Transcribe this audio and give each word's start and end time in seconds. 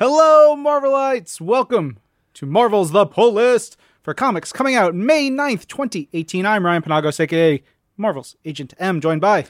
Hello, 0.00 0.56
Marvelites! 0.56 1.42
Welcome 1.42 1.98
to 2.32 2.46
Marvel's 2.46 2.90
The 2.90 3.04
Pull 3.04 3.34
List 3.34 3.76
for 4.02 4.14
comics 4.14 4.50
coming 4.50 4.74
out 4.74 4.94
May 4.94 5.28
9th, 5.30 5.66
2018. 5.66 6.46
I'm 6.46 6.64
Ryan 6.64 6.80
Penagos, 6.80 7.20
aka 7.20 7.62
Marvel's 7.98 8.34
Agent 8.46 8.72
M, 8.78 9.02
joined 9.02 9.20
by. 9.20 9.44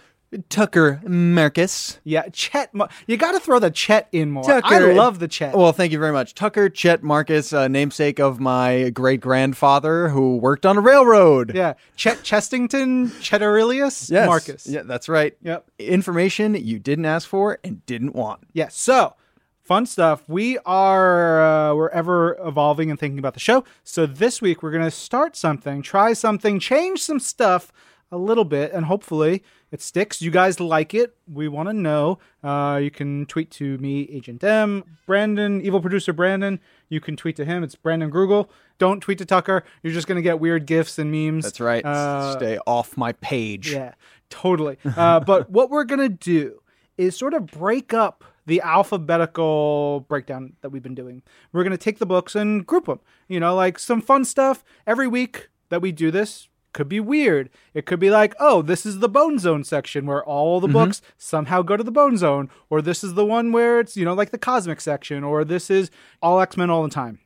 Tucker 0.49 1.01
Marcus. 1.07 2.01
Yeah, 2.03 2.23
Chet. 2.33 2.75
Mar- 2.75 2.89
you 3.07 3.17
got 3.17 3.31
to 3.33 3.39
throw 3.41 3.61
the 3.61 3.71
Chet 3.71 4.09
in 4.11 4.33
more. 4.33 4.43
Tucker- 4.43 4.91
I 4.91 4.93
love 4.93 5.21
the 5.21 5.29
Chet. 5.29 5.55
Well, 5.57 5.73
thank 5.73 5.93
you 5.93 6.01
very 6.01 6.13
much. 6.13 6.35
Tucker 6.35 6.69
Chet 6.69 7.05
Marcus, 7.05 7.53
uh, 7.53 7.69
namesake 7.69 8.19
of 8.19 8.41
my 8.41 8.91
great 8.91 9.21
grandfather 9.21 10.09
who 10.09 10.37
worked 10.37 10.67
on 10.67 10.77
a 10.77 10.81
railroad. 10.81 11.53
yeah, 11.55 11.75
Chet 11.95 12.25
Chestington, 12.25 13.13
Chet 13.21 13.41
Aurelius, 13.41 14.11
Yes. 14.11 14.27
Marcus. 14.27 14.67
Yeah, 14.67 14.83
that's 14.83 15.09
right. 15.09 15.37
Yep. 15.43 15.71
Information 15.79 16.57
you 16.57 16.81
didn't 16.81 17.07
ask 17.07 17.29
for 17.29 17.59
and 17.63 17.87
didn't 17.87 18.17
want. 18.17 18.41
Yeah. 18.53 18.67
So 18.69 19.15
fun 19.63 19.87
stuff. 19.87 20.23
We 20.29 20.59
are 20.67 21.41
uh, 21.43 21.75
we're 21.75 21.89
ever 21.91 22.37
evolving 22.45 22.91
and 22.91 22.99
thinking 22.99 23.19
about 23.19 23.35
the 23.35 23.41
show. 23.41 23.65
So 23.85 24.07
this 24.07 24.41
week 24.43 24.63
we're 24.63 24.73
gonna 24.73 24.91
start 24.91 25.37
something, 25.37 25.83
try 25.83 26.13
something, 26.13 26.59
change 26.59 27.03
some 27.03 27.21
stuff 27.21 27.73
a 28.13 28.19
little 28.19 28.45
bit, 28.45 28.73
and 28.73 28.87
hopefully 28.87 29.45
it 29.71 29.81
sticks. 29.81 30.21
You 30.21 30.33
guys 30.33 30.59
like 30.59 30.95
it. 30.95 31.15
We 31.33 31.47
want 31.47 31.69
to 31.69 31.73
know. 31.73 32.19
Uh, 32.43 32.81
you 32.83 32.91
can 32.91 33.25
tweet 33.27 33.53
to 33.53 33.79
me, 33.79 34.09
Agent 34.11 34.43
M, 34.43 34.83
Brandon, 35.07 35.61
evil 35.61 35.81
producer 35.81 36.13
Brandon. 36.13 36.59
You 36.89 37.01
can 37.01 37.17
tweet 37.17 37.37
to 37.37 37.45
him. 37.45 37.63
It's 37.63 37.77
Brandon 37.77 38.11
Grugel. 38.11 38.49
Don't 38.79 39.01
tweet 39.01 39.19
to 39.19 39.25
Tucker. 39.25 39.63
You're 39.85 39.93
just 39.93 40.09
gonna 40.09 40.23
get 40.23 40.41
weird 40.41 40.67
gifs 40.67 40.99
and 40.99 41.13
memes. 41.13 41.45
That's 41.45 41.61
right. 41.61 41.85
Uh, 41.85 42.33
Stay 42.37 42.59
off 42.67 42.97
my 42.97 43.13
page. 43.13 43.73
yeah, 43.73 43.95
totally. 44.29 44.79
Uh, 44.97 45.21
but 45.21 45.49
what 45.53 45.71
we're 45.71 45.85
gonna 45.85 46.09
do 46.09 46.61
is 46.99 47.17
sort 47.17 47.35
of 47.35 47.47
break 47.47 47.95
up 47.95 48.25
the 48.47 48.61
alphabetical 48.61 50.07
breakdown 50.09 50.55
that 50.61 50.71
we've 50.71 50.83
been 50.83 50.95
doing. 50.95 51.23
We're 51.53 51.65
gonna 51.65 51.77
take 51.77 51.99
the 51.99 52.07
books 52.07 52.35
and 52.35 52.67
group 52.67 52.87
them. 52.87 53.01
You 53.29 53.41
know, 53.41 53.55
like 53.55 53.79
some 53.79 54.01
fun 54.01 54.25
stuff 54.25 54.65
every 54.87 55.09
week 55.09 55.49
that 55.69 55.83
we 55.83 55.93
do 55.93 56.11
this. 56.11 56.49
Could 56.73 56.89
be 56.89 57.01
weird. 57.01 57.51
It 57.75 57.85
could 57.85 57.99
be 57.99 58.11
like, 58.11 58.33
oh, 58.39 58.63
this 58.63 58.87
is 58.87 59.01
the 59.01 59.09
Bone 59.09 59.41
Zone 59.41 59.65
section 59.65 60.07
where 60.07 60.25
all 60.25 60.61
the 60.61 60.69
mm-hmm. 60.69 60.75
books 60.75 61.03
somehow 61.19 61.63
go 61.63 61.77
to 61.77 61.83
the 61.83 61.91
Bone 61.91 62.17
Zone, 62.17 62.49
or 62.69 62.81
this 62.81 63.03
is 63.03 63.15
the 63.15 63.27
one 63.27 63.51
where 63.51 63.81
it's, 63.81 63.97
you 63.97 64.05
know, 64.05 64.15
like 64.15 64.31
the 64.31 64.39
Cosmic 64.39 64.81
section, 64.81 65.25
or 65.25 65.45
this 65.45 65.69
is 65.69 65.91
all 66.23 66.41
X 66.41 66.57
Men 66.57 66.71
all 66.71 66.85
the 66.85 66.89
time 66.89 67.19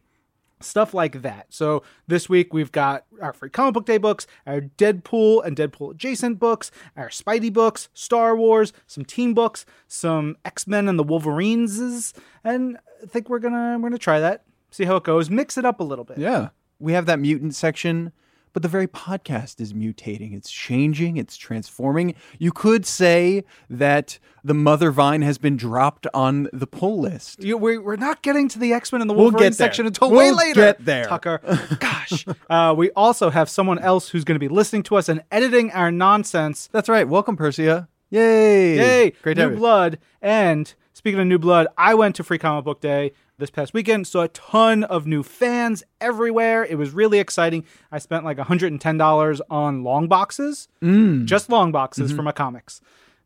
stuff 0.61 0.95
like 0.95 1.23
that. 1.23 1.47
So 1.51 1.83
this 2.07 2.29
week 2.29 2.53
we've 2.53 2.73
got 2.73 3.05
our 3.21 3.33
free 3.33 3.51
comic 3.51 3.75
book 3.75 3.87
day 3.87 3.99
books, 3.99 4.27
our 4.47 4.61
Deadpool 4.61 5.45
and 5.45 5.57
Deadpool 5.57 5.93
adjacent 5.93 6.39
books, 6.39 6.71
our 6.97 7.09
Spidey 7.09 7.53
books, 7.53 7.89
Star 7.95 8.37
Wars, 8.37 8.73
some 8.87 9.05
team 9.05 9.35
books, 9.35 9.67
some 9.89 10.37
X 10.45 10.67
Men 10.67 10.89
and 10.89 10.99
the 10.99 11.05
Wolverines, 11.05 12.15
and 12.43 12.79
I 13.03 13.07
think 13.07 13.29
we're 13.29 13.39
gonna 13.39 13.79
we're 13.79 13.91
gonna 13.91 13.99
try 13.99 14.21
that, 14.21 14.45
see 14.71 14.85
how 14.85 14.97
it 14.97 15.05
goes, 15.05 15.31
mix 15.31 15.59
it 15.59 15.65
up 15.65 15.81
a 15.81 15.85
little 15.85 16.05
bit. 16.05 16.19
Yeah. 16.19 16.51
We 16.79 16.93
have 16.93 17.07
that 17.07 17.21
mutant 17.21 17.55
section, 17.55 18.13
but 18.55 18.63
the 18.63 18.69
very 18.69 18.89
podcast 18.89 19.61
is 19.61 19.75
mutating. 19.75 20.35
It's 20.35 20.51
changing, 20.51 21.19
it's 21.19 21.37
transforming. 21.37 22.15
You 22.39 22.51
could 22.53 22.87
say 22.87 23.45
that 23.69 24.19
the 24.43 24.55
mother 24.55 24.91
vine 24.91 25.21
has 25.23 25.37
been 25.37 25.57
dropped 25.59 26.07
on 26.15 26.49
the 26.53 26.67
pull 26.67 27.01
list. 27.01 27.43
You, 27.45 27.59
we're, 27.59 27.83
we're 27.83 27.97
not 27.97 28.23
getting 28.23 28.49
to 28.49 28.59
the 28.59 28.73
X 28.73 28.93
Men 28.93 29.03
and 29.03 29.11
the 29.11 29.15
We'll 29.15 29.25
Wolverine 29.25 29.43
there. 29.51 29.53
section 29.53 29.87
until 29.87 30.11
We'll 30.11 30.21
way 30.21 30.31
later. 30.33 30.61
get 30.63 30.85
there. 30.85 31.05
Tucker. 31.05 31.41
Gosh. 31.81 32.25
uh, 32.49 32.75
we 32.77 32.91
also 32.93 33.29
have 33.29 33.51
someone 33.51 33.79
else 33.79 34.09
who's 34.09 34.25
going 34.25 34.37
to 34.37 34.41
be 34.41 34.49
listening 34.49 34.83
to 34.85 34.97
us 34.97 35.09
and 35.11 35.23
editing 35.31 35.71
our 35.73 35.91
nonsense 35.91 36.69
That's 36.73 36.89
right. 36.89 37.07
Welcome, 37.07 37.37
Persia. 37.37 37.89
Yay. 38.11 38.77
Yay! 38.77 39.11
Great 39.23 39.37
new 39.37 39.57
blood. 39.57 39.99
And 40.23 40.73
speaking 40.93 41.19
of 41.19 41.27
new 41.27 41.39
blood, 41.39 41.67
I 41.77 41.95
went 41.95 42.15
to 42.17 42.23
Free 42.25 42.39
Comic 42.39 42.65
Book 42.65 42.81
Day 42.81 43.13
this 43.39 43.51
past 43.51 43.75
weekend. 43.75 44.07
Saw 44.07 44.23
a 44.23 44.29
ton 44.29 44.85
of 44.85 45.07
new 45.07 45.23
fans 45.23 45.83
everywhere. 46.01 46.65
It 46.65 46.77
was 46.77 46.91
really 46.93 47.19
exciting. 47.19 47.65
I 47.91 47.99
spent 47.99 48.25
like 48.25 48.39
$110 48.39 49.41
on 49.51 49.83
long 49.83 50.09
boxes, 50.09 50.69
Mm. 50.83 51.25
just 51.27 51.49
long 51.49 51.73
boxes 51.73 52.09
Mm-hmm. 52.11 52.17
for 52.17 52.23
my 52.23 52.33
comics. 52.33 52.81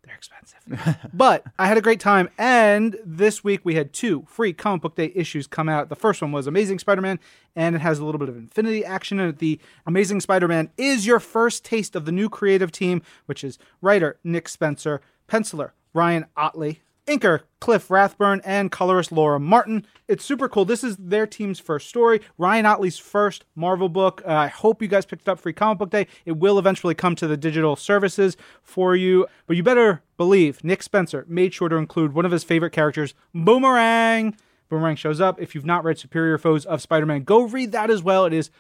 They're 0.05 0.16
expensive. 0.16 0.97
but 1.12 1.44
I 1.59 1.66
had 1.66 1.77
a 1.77 1.82
great 1.82 2.00
time. 2.00 2.31
And 2.38 2.97
this 3.05 3.44
week 3.44 3.60
we 3.65 3.75
had 3.75 3.93
two 3.93 4.25
free 4.27 4.55
comic 4.55 4.81
book 4.82 4.94
day 4.97 5.12
issues 5.15 5.47
come 5.47 5.69
out. 5.69 5.91
The 5.91 5.97
first 5.97 6.22
one 6.22 6.32
was 6.32 6.47
Amazing 6.47 6.78
Spider 6.78 7.03
Man, 7.03 7.19
and 7.55 7.77
it 7.77 7.81
has 7.81 7.99
a 7.99 8.05
little 8.06 8.19
bit 8.19 8.31
of 8.31 8.37
infinity 8.37 8.84
action 8.87 9.21
in 9.21 9.28
it. 9.28 9.38
The 9.38 9.61
Amazing 9.87 10.21
Spider 10.22 10.49
Man 10.49 10.71
is 10.78 11.06
your 11.06 11.21
first 11.21 11.62
taste 11.65 11.94
of 11.94 12.06
the 12.06 12.12
new 12.12 12.31
creative 12.31 12.72
team, 12.72 13.03
which 13.27 13.44
is 13.44 13.59
writer 13.82 14.19
Nick 14.25 14.49
Spencer, 14.49 15.03
penciler 15.28 15.72
Ryan 15.93 16.25
Ottley, 16.38 16.81
inker 17.08 17.41
Cliff 17.60 17.91
Rathburn, 17.91 18.41
and 18.44 18.70
colorist 18.70 19.10
Laura 19.10 19.41
Martin. 19.41 19.84
It's 20.06 20.24
super 20.24 20.48
cool. 20.48 20.64
This 20.64 20.84
is 20.84 20.96
their 20.96 21.26
team's 21.26 21.58
first 21.58 21.88
story, 21.88 22.20
Ryan 22.38 22.66
Ottley's 22.66 22.98
first 22.98 23.44
Marvel 23.54 23.88
book. 23.88 24.22
Uh, 24.26 24.32
I 24.32 24.46
hope 24.48 24.80
you 24.80 24.88
guys 24.88 25.06
picked 25.06 25.22
it 25.22 25.28
up 25.28 25.41
free 25.41 25.52
comic 25.52 25.78
book 25.78 25.91
day. 25.91 26.06
It 26.24 26.32
will 26.32 26.58
eventually 26.58 26.94
come 26.94 27.16
to 27.16 27.26
the 27.26 27.36
digital 27.36 27.76
services 27.76 28.36
for 28.62 28.94
you, 28.94 29.26
but 29.46 29.56
you 29.56 29.62
better 29.62 30.02
believe 30.16 30.62
Nick 30.62 30.82
Spencer 30.82 31.24
made 31.28 31.52
sure 31.52 31.69
to 31.69 31.76
include 31.76 32.12
one 32.12 32.24
of 32.24 32.32
his 32.32 32.44
favorite 32.44 32.70
characters, 32.72 33.14
Boomerang. 33.34 34.36
Boomerang 34.69 34.96
shows 34.96 35.20
up. 35.20 35.40
If 35.40 35.54
you've 35.54 35.66
not 35.66 35.82
read 35.84 35.98
Superior 35.98 36.38
Foes 36.38 36.64
of 36.66 36.80
Spider 36.82 37.06
Man, 37.06 37.25
go 37.25 37.42
read 37.42 37.72
that 37.72 37.90
as 37.90 38.02
well. 38.02 38.26
It 38.26 38.32
is 38.32 38.50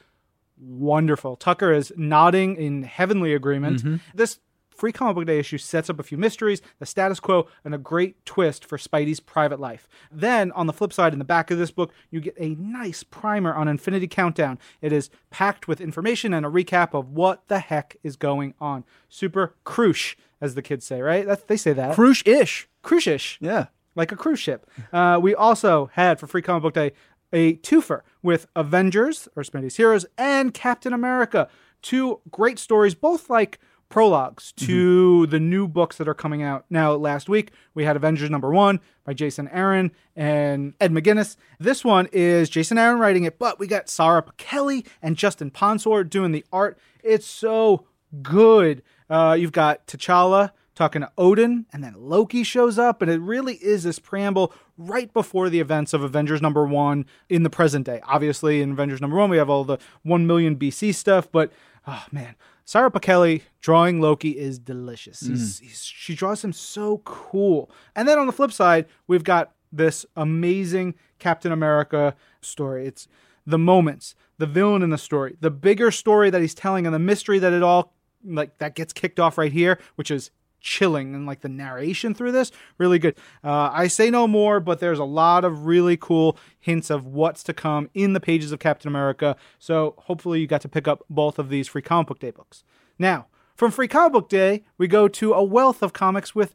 wonderful. 0.60 1.36
Tucker 1.36 1.72
is 1.72 1.92
nodding 1.96 2.56
in 2.56 2.82
heavenly 2.82 3.32
agreement. 3.32 3.82
This 4.14 4.40
free 4.78 4.92
comic 4.92 5.16
book 5.16 5.26
day 5.26 5.38
issue 5.38 5.58
sets 5.58 5.90
up 5.90 5.98
a 5.98 6.02
few 6.02 6.16
mysteries, 6.16 6.62
the 6.78 6.86
status 6.86 7.18
quo, 7.20 7.48
and 7.64 7.74
a 7.74 7.78
great 7.78 8.24
twist 8.24 8.64
for 8.64 8.78
Spidey's 8.78 9.20
private 9.20 9.58
life. 9.58 9.88
Then, 10.10 10.52
on 10.52 10.66
the 10.68 10.72
flip 10.72 10.92
side, 10.92 11.12
in 11.12 11.18
the 11.18 11.24
back 11.24 11.50
of 11.50 11.58
this 11.58 11.70
book, 11.72 11.92
you 12.10 12.20
get 12.20 12.34
a 12.38 12.54
nice 12.54 13.02
primer 13.02 13.52
on 13.54 13.66
Infinity 13.68 14.06
Countdown. 14.06 14.58
It 14.80 14.92
is 14.92 15.10
packed 15.30 15.66
with 15.66 15.80
information 15.80 16.32
and 16.32 16.46
a 16.46 16.48
recap 16.48 16.94
of 16.94 17.10
what 17.10 17.46
the 17.48 17.58
heck 17.58 17.96
is 18.02 18.16
going 18.16 18.54
on. 18.60 18.84
Super 19.08 19.56
crucial, 19.64 20.18
as 20.40 20.54
the 20.54 20.62
kids 20.62 20.86
say, 20.86 21.00
right? 21.02 21.26
That's, 21.26 21.42
they 21.42 21.56
say 21.56 21.72
that. 21.72 21.94
Cruise 21.96 22.22
ish. 22.24 22.68
Crucial 22.82 23.18
Yeah. 23.40 23.66
like 23.96 24.12
a 24.12 24.16
cruise 24.16 24.38
ship. 24.38 24.70
Uh, 24.92 25.18
we 25.20 25.34
also 25.34 25.90
had 25.94 26.20
for 26.20 26.28
Free 26.28 26.42
Comic 26.42 26.62
Book 26.62 26.74
Day 26.74 26.92
a 27.32 27.56
twofer 27.56 28.02
with 28.22 28.46
Avengers 28.56 29.28
or 29.36 29.42
Spidey's 29.42 29.76
Heroes 29.76 30.06
and 30.16 30.54
Captain 30.54 30.92
America. 30.92 31.48
Two 31.82 32.20
great 32.30 32.58
stories, 32.58 32.94
both 32.94 33.28
like 33.28 33.58
prologues 33.88 34.52
to 34.52 35.26
the 35.26 35.40
new 35.40 35.66
books 35.66 35.96
that 35.96 36.08
are 36.08 36.14
coming 36.14 36.42
out. 36.42 36.64
Now, 36.68 36.92
last 36.94 37.28
week 37.28 37.52
we 37.74 37.84
had 37.84 37.96
Avengers 37.96 38.30
number 38.30 38.50
one 38.50 38.80
by 39.04 39.14
Jason 39.14 39.48
Aaron 39.48 39.92
and 40.14 40.74
Ed 40.80 40.92
McGuinness. 40.92 41.36
This 41.58 41.84
one 41.84 42.08
is 42.12 42.50
Jason 42.50 42.78
Aaron 42.78 42.98
writing 42.98 43.24
it, 43.24 43.38
but 43.38 43.58
we 43.58 43.66
got 43.66 43.88
Sara 43.88 44.22
Pichelli 44.22 44.86
and 45.00 45.16
Justin 45.16 45.50
Ponsor 45.50 46.04
doing 46.04 46.32
the 46.32 46.44
art. 46.52 46.78
It's 47.02 47.26
so 47.26 47.86
good. 48.22 48.82
Uh, 49.08 49.36
you've 49.38 49.52
got 49.52 49.86
T'Challa 49.86 50.52
talking 50.74 51.02
to 51.02 51.10
Odin, 51.18 51.66
and 51.72 51.82
then 51.82 51.94
Loki 51.96 52.44
shows 52.44 52.78
up, 52.78 53.02
and 53.02 53.10
it 53.10 53.20
really 53.20 53.54
is 53.54 53.82
this 53.82 53.98
preamble 53.98 54.52
right 54.76 55.12
before 55.12 55.50
the 55.50 55.58
events 55.58 55.92
of 55.92 56.04
Avengers 56.04 56.40
number 56.40 56.64
one 56.64 57.04
in 57.28 57.42
the 57.42 57.50
present 57.50 57.84
day. 57.84 58.00
Obviously, 58.04 58.62
in 58.62 58.72
Avengers 58.72 59.00
number 59.00 59.16
one, 59.16 59.28
we 59.28 59.38
have 59.38 59.50
all 59.50 59.64
the 59.64 59.78
1 60.04 60.26
million 60.26 60.56
BC 60.56 60.94
stuff, 60.94 61.30
but 61.32 61.52
oh 61.88 62.04
man, 62.12 62.36
Sara 62.68 62.90
Pichelli 62.90 63.40
drawing 63.62 63.98
Loki 63.98 64.38
is 64.38 64.58
delicious. 64.58 65.20
He's, 65.20 65.58
mm. 65.58 65.62
he's, 65.62 65.82
she 65.86 66.14
draws 66.14 66.44
him 66.44 66.52
so 66.52 66.98
cool. 67.06 67.70
And 67.96 68.06
then 68.06 68.18
on 68.18 68.26
the 68.26 68.32
flip 68.32 68.52
side, 68.52 68.84
we've 69.06 69.24
got 69.24 69.52
this 69.72 70.04
amazing 70.16 70.94
Captain 71.18 71.50
America 71.50 72.14
story. 72.42 72.86
It's 72.86 73.08
the 73.46 73.56
moments, 73.56 74.14
the 74.36 74.44
villain 74.44 74.82
in 74.82 74.90
the 74.90 74.98
story, 74.98 75.38
the 75.40 75.50
bigger 75.50 75.90
story 75.90 76.28
that 76.28 76.42
he's 76.42 76.52
telling, 76.52 76.84
and 76.84 76.94
the 76.94 76.98
mystery 76.98 77.38
that 77.38 77.54
it 77.54 77.62
all 77.62 77.94
like 78.22 78.58
that 78.58 78.74
gets 78.74 78.92
kicked 78.92 79.18
off 79.18 79.38
right 79.38 79.50
here, 79.50 79.80
which 79.94 80.10
is 80.10 80.30
chilling 80.60 81.14
and 81.14 81.24
like 81.26 81.40
the 81.40 81.48
narration 81.48 82.14
through 82.14 82.32
this 82.32 82.50
really 82.78 82.98
good. 82.98 83.14
Uh, 83.44 83.70
i 83.72 83.86
say 83.86 84.10
no 84.10 84.26
more 84.26 84.58
but 84.60 84.80
there's 84.80 84.98
a 84.98 85.04
lot 85.04 85.44
of 85.44 85.66
really 85.66 85.96
cool 85.96 86.36
hints 86.58 86.90
of 86.90 87.06
what's 87.06 87.42
to 87.44 87.54
come 87.54 87.88
in 87.94 88.12
the 88.12 88.20
pages 88.20 88.50
of 88.52 88.58
captain 88.58 88.88
america. 88.88 89.36
So 89.58 89.94
hopefully 89.98 90.40
you 90.40 90.46
got 90.46 90.60
to 90.62 90.68
pick 90.68 90.88
up 90.88 91.04
both 91.08 91.38
of 91.38 91.48
these 91.48 91.68
free 91.68 91.82
comic 91.82 92.08
book 92.08 92.18
day 92.18 92.30
books. 92.32 92.64
Now 92.98 93.26
from 93.54 93.70
free 93.70 93.88
comic 93.88 94.12
book 94.12 94.28
day 94.28 94.64
we 94.76 94.86
go 94.88 95.08
to 95.08 95.32
a 95.32 95.42
wealth 95.42 95.82
of 95.82 95.92
comics 95.92 96.34
with 96.34 96.54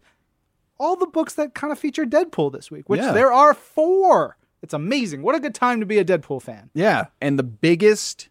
all 0.80 0.96
the 0.96 1.08
books 1.08 1.34
that 1.36 1.54
kind 1.54 1.72
of 1.72 1.80
feature 1.80 2.06
deadpool 2.06 2.52
this 2.52 2.70
week 2.70 2.90
which 2.90 3.02
Yeah. 3.02 3.12
there 3.14 3.32
are 3.32 3.54
four. 3.54 4.38
It's 4.62 4.74
amazing. 4.74 5.22
What 5.24 5.36
a 5.36 5.40
good 5.42 5.54
time 5.56 5.80
to 5.82 5.86
be 5.86 5.98
a 5.98 6.06
deadpool 6.06 6.42
fan. 6.42 6.70
Yeah. 6.74 7.06
And 7.22 7.38
the 7.38 7.44
biggest 7.44 8.30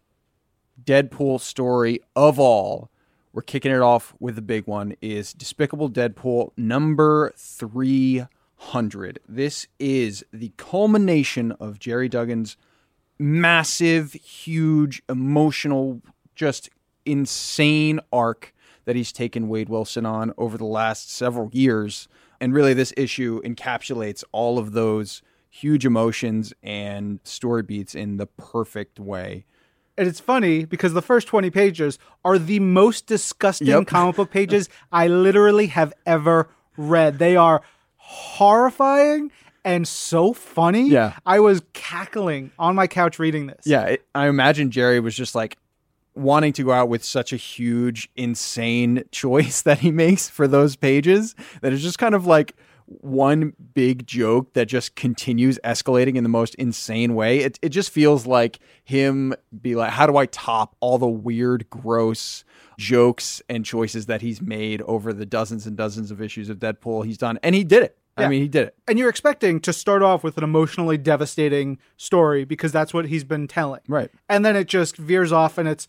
Deadpool 0.82 1.40
story 1.40 2.00
of 2.16 2.38
all, 2.40 2.90
we're 3.32 3.42
kicking 3.42 3.72
it 3.72 3.80
off 3.80 4.14
with 4.20 4.36
the 4.36 4.42
big 4.42 4.66
one, 4.66 4.94
is 5.00 5.32
Despicable 5.32 5.90
Deadpool 5.90 6.50
number 6.56 7.32
300. 7.36 9.18
This 9.28 9.66
is 9.78 10.24
the 10.32 10.52
culmination 10.56 11.52
of 11.52 11.78
Gerry 11.78 12.08
Duggan's 12.08 12.56
massive, 13.18 14.12
huge, 14.12 15.02
emotional, 15.08 16.02
just 16.34 16.68
insane 17.06 18.00
arc 18.12 18.52
that 18.84 18.96
he's 18.96 19.12
taken 19.12 19.48
Wade 19.48 19.68
Wilson 19.68 20.04
on 20.04 20.32
over 20.36 20.58
the 20.58 20.64
last 20.64 21.10
several 21.10 21.48
years. 21.52 22.08
And 22.40 22.52
really, 22.52 22.74
this 22.74 22.92
issue 22.96 23.40
encapsulates 23.42 24.24
all 24.32 24.58
of 24.58 24.72
those 24.72 25.22
huge 25.48 25.86
emotions 25.86 26.52
and 26.62 27.20
story 27.24 27.62
beats 27.62 27.94
in 27.94 28.16
the 28.16 28.26
perfect 28.26 28.98
way. 28.98 29.44
And 30.02 30.08
it's 30.08 30.18
funny 30.18 30.64
because 30.64 30.94
the 30.94 31.00
first 31.00 31.28
20 31.28 31.48
pages 31.50 31.96
are 32.24 32.36
the 32.36 32.58
most 32.58 33.06
disgusting 33.06 33.68
Yep. 33.68 33.86
comic 33.86 34.16
book 34.16 34.32
pages 34.32 34.68
I 34.90 35.06
literally 35.06 35.68
have 35.68 35.92
ever 36.04 36.48
read. 36.76 37.20
They 37.20 37.36
are 37.36 37.62
horrifying 37.98 39.30
and 39.64 39.86
so 39.86 40.32
funny. 40.32 40.88
Yeah. 40.88 41.12
I 41.24 41.38
was 41.38 41.62
cackling 41.72 42.50
on 42.58 42.74
my 42.74 42.88
couch 42.88 43.20
reading 43.20 43.46
this. 43.46 43.60
Yeah, 43.64 43.82
it, 43.84 44.04
I 44.12 44.26
imagine 44.26 44.72
Gerry 44.72 44.98
was 44.98 45.14
just 45.14 45.36
like 45.36 45.56
wanting 46.16 46.52
to 46.54 46.64
go 46.64 46.72
out 46.72 46.88
with 46.88 47.04
such 47.04 47.32
a 47.32 47.36
huge, 47.36 48.10
insane 48.16 49.04
choice 49.12 49.62
that 49.62 49.78
he 49.78 49.92
makes 49.92 50.28
for 50.28 50.48
those 50.48 50.74
pages 50.74 51.36
that 51.60 51.72
is 51.72 51.80
just 51.80 52.00
kind 52.00 52.16
of 52.16 52.26
like 52.26 52.56
one 53.00 53.54
big 53.74 54.06
joke 54.06 54.52
that 54.54 54.66
just 54.66 54.94
continues 54.94 55.58
escalating 55.64 56.16
in 56.16 56.22
the 56.22 56.28
most 56.28 56.54
insane 56.56 57.14
way. 57.14 57.38
It 57.38 57.58
it 57.62 57.70
just 57.70 57.90
feels 57.90 58.26
like 58.26 58.58
him 58.84 59.34
be 59.60 59.74
like, 59.74 59.90
how 59.90 60.06
do 60.06 60.16
I 60.16 60.26
top 60.26 60.76
all 60.80 60.98
the 60.98 61.08
weird, 61.08 61.68
gross 61.70 62.44
jokes 62.78 63.42
and 63.48 63.64
choices 63.64 64.06
that 64.06 64.22
he's 64.22 64.40
made 64.40 64.82
over 64.82 65.12
the 65.12 65.26
dozens 65.26 65.66
and 65.66 65.76
dozens 65.76 66.10
of 66.10 66.20
issues 66.20 66.48
of 66.48 66.58
Deadpool 66.58 67.04
he's 67.04 67.18
done, 67.18 67.38
and 67.42 67.54
he 67.54 67.64
did 67.64 67.82
it. 67.82 67.98
I 68.16 68.28
mean, 68.28 68.42
he 68.42 68.48
did 68.48 68.66
it. 68.66 68.76
And 68.86 68.98
you're 68.98 69.08
expecting 69.08 69.58
to 69.60 69.72
start 69.72 70.02
off 70.02 70.22
with 70.22 70.36
an 70.36 70.44
emotionally 70.44 70.98
devastating 70.98 71.78
story 71.96 72.44
because 72.44 72.70
that's 72.70 72.92
what 72.92 73.06
he's 73.06 73.24
been 73.24 73.48
telling. 73.48 73.80
Right. 73.88 74.10
And 74.28 74.44
then 74.44 74.54
it 74.54 74.68
just 74.68 74.96
veers 74.96 75.32
off 75.32 75.56
and 75.56 75.66
it's 75.66 75.88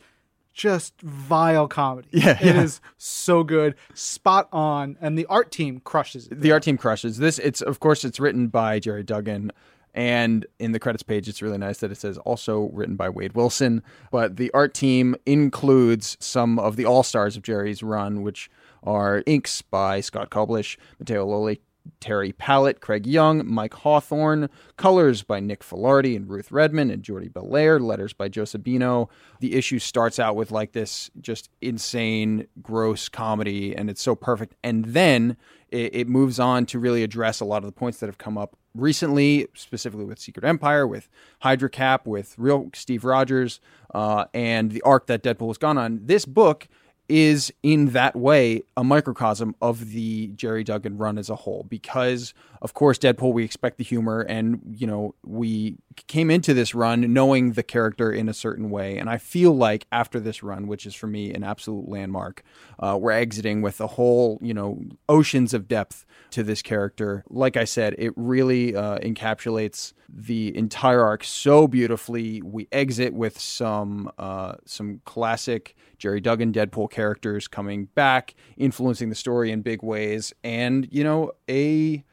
just 0.54 1.00
vile 1.02 1.68
comedy. 1.68 2.08
Yeah, 2.12 2.38
It 2.40 2.56
yeah. 2.56 2.62
is 2.62 2.80
so 2.98 3.44
good, 3.44 3.76
spot 3.94 4.48
on, 4.52 4.98
and 5.02 5.18
the 5.18 5.26
art 5.26 5.52
team 5.52 5.80
crushes 5.84 6.28
it. 6.28 6.40
the 6.40 6.52
art 6.52 6.64
team 6.64 6.78
crushes 6.78 7.18
this 7.18 7.40
it's 7.40 7.62
of 7.62 7.80
course 7.80 8.06
it's 8.06 8.20
written 8.20 8.48
by 8.48 8.80
gerry 8.80 9.04
duggan 9.04 9.52
and 9.96 10.46
in 10.60 10.72
the 10.72 10.80
credits 10.80 11.04
page 11.04 11.28
it's 11.28 11.42
really 11.42 11.58
nice 11.58 11.80
that 11.80 11.92
it 11.92 11.98
says 11.98 12.18
also 12.20 12.70
written 12.74 12.96
by 12.96 13.10
wade 13.10 13.34
wilson 13.34 13.82
but 14.12 14.38
the 14.38 14.50
art 14.54 14.74
team 14.74 15.16
includes 15.26 16.18
some 16.20 16.58
of 16.60 16.76
the 16.76 16.86
all-stars 16.86 17.36
of 17.38 17.44
gerry's 17.44 17.84
run 17.84 18.22
which 18.22 18.50
are 18.84 19.24
inks 19.26 19.62
by 19.62 20.02
scott 20.02 20.30
koblish 20.30 20.78
Matteo 21.00 21.26
lolli 21.26 21.60
Terry 22.00 22.32
Pallot, 22.34 22.82
Craig 22.82 23.04
Yeung, 23.04 23.46
Mike 23.46 23.74
Hawthorne, 23.74 24.50
colors 24.78 25.24
by 25.24 25.40
Nick 25.40 25.64
Filardi 25.64 26.16
and 26.16 26.30
Ruth 26.30 26.52
Redmond 26.52 26.92
and 26.92 27.04
Jordie 27.04 27.30
Bellaire, 27.30 27.80
letters 27.80 28.14
by 28.14 28.28
Joe 28.28 28.44
Sabino. 28.44 29.10
The 29.40 29.56
issue 29.56 29.80
starts 29.80 30.20
out 30.20 30.36
with 30.36 30.52
like 30.52 30.74
this 30.74 31.10
just 31.22 31.50
insane, 31.62 32.48
gross 32.62 33.10
comedy, 33.10 33.76
and 33.76 33.90
it's 33.90 34.02
so 34.02 34.16
perfect. 34.16 34.56
And 34.64 34.86
then 34.86 35.38
it, 35.70 35.96
it 35.96 36.08
moves 36.08 36.40
on 36.40 36.66
to 36.68 36.80
really 36.80 37.04
address 37.04 37.40
a 37.40 37.46
lot 37.46 37.58
of 37.58 37.66
the 37.66 37.72
points 37.72 38.00
that 38.00 38.08
have 38.08 38.18
come 38.18 38.38
up 38.38 38.58
recently, 38.76 39.48
specifically 39.54 40.06
with 40.06 40.20
Secret 40.20 40.46
Empire, 40.46 40.88
with 40.88 41.10
Hydra 41.40 41.70
Cap, 41.70 42.08
with 42.08 42.36
real 42.38 42.70
Steve 42.74 43.04
Rogers, 43.04 43.60
uh, 43.94 44.26
and 44.34 44.72
the 44.72 44.82
arc 44.82 45.08
that 45.08 45.24
Deadpool 45.24 45.48
has 45.48 45.58
gone 45.58 45.78
on. 45.78 46.00
This 46.04 46.26
book 46.26 46.68
is 47.10 47.52
in 47.64 47.88
that 47.88 48.16
way 48.16 48.64
a 48.78 48.84
microcosm 48.84 49.56
of 49.62 49.92
the 49.92 50.28
Gerry 50.36 50.64
Duggan 50.64 50.98
run 50.98 51.18
as 51.18 51.30
a 51.30 51.36
whole 51.36 51.66
because 51.70 52.34
of 52.64 52.74
course 52.74 52.98
Deadpool 52.98 53.34
we 53.34 53.44
expect 53.44 53.78
the 53.78 53.84
humor 53.84 54.22
and 54.22 54.62
you 54.76 54.88
know 54.88 55.14
we 55.24 55.78
came 56.08 56.32
into 56.32 56.54
this 56.54 56.74
run 56.74 57.14
knowing 57.14 57.52
the 57.52 57.62
character 57.62 58.12
in 58.12 58.28
a 58.30 58.34
certain 58.34 58.70
way. 58.70 58.98
And 58.98 59.10
I 59.10 59.18
feel 59.18 59.56
like 59.56 59.86
after 59.92 60.20
this 60.20 60.42
run 60.42 60.68
which 60.68 60.86
is 60.86 60.96
for 60.96 61.08
me 61.08 61.34
an 61.34 61.44
absolute 61.44 61.88
landmark 61.88 62.42
uh, 62.80 62.98
we're 63.00 63.12
exiting 63.12 63.62
with 63.62 63.80
a 63.82 63.88
whole 63.88 64.40
you 64.42 64.54
know 64.54 64.82
oceans 65.10 65.54
of 65.54 65.68
depth 65.68 66.06
to 66.32 66.42
this 66.42 66.62
character. 66.62 67.24
Like 67.30 67.58
I 67.58 67.66
said 67.66 67.96
it 67.98 68.14
really 68.16 68.76
uh, 68.76 68.98
encapsulates 69.00 69.94
the 70.16 70.56
entire 70.56 71.02
arc 71.02 71.24
so 71.24 71.68
beautifully. 71.68 72.42
We 72.42 72.68
exit 72.72 73.14
with 73.14 73.40
some 73.40 74.10
uh, 74.18 74.56
some 74.66 75.02
classic 75.06 75.76
Gerry 75.98 76.22
Duggan 76.22 76.54
Deadpool 76.54 76.92
characters 76.92 77.48
coming 77.48 77.86
back, 77.96 78.36
influencing 78.56 79.10
the 79.10 79.16
story 79.16 79.52
in 79.52 79.62
big 79.62 79.84
ways, 79.84 80.34
and 80.44 80.88
you 80.92 81.04
know 81.04 81.32
a 81.50 82.04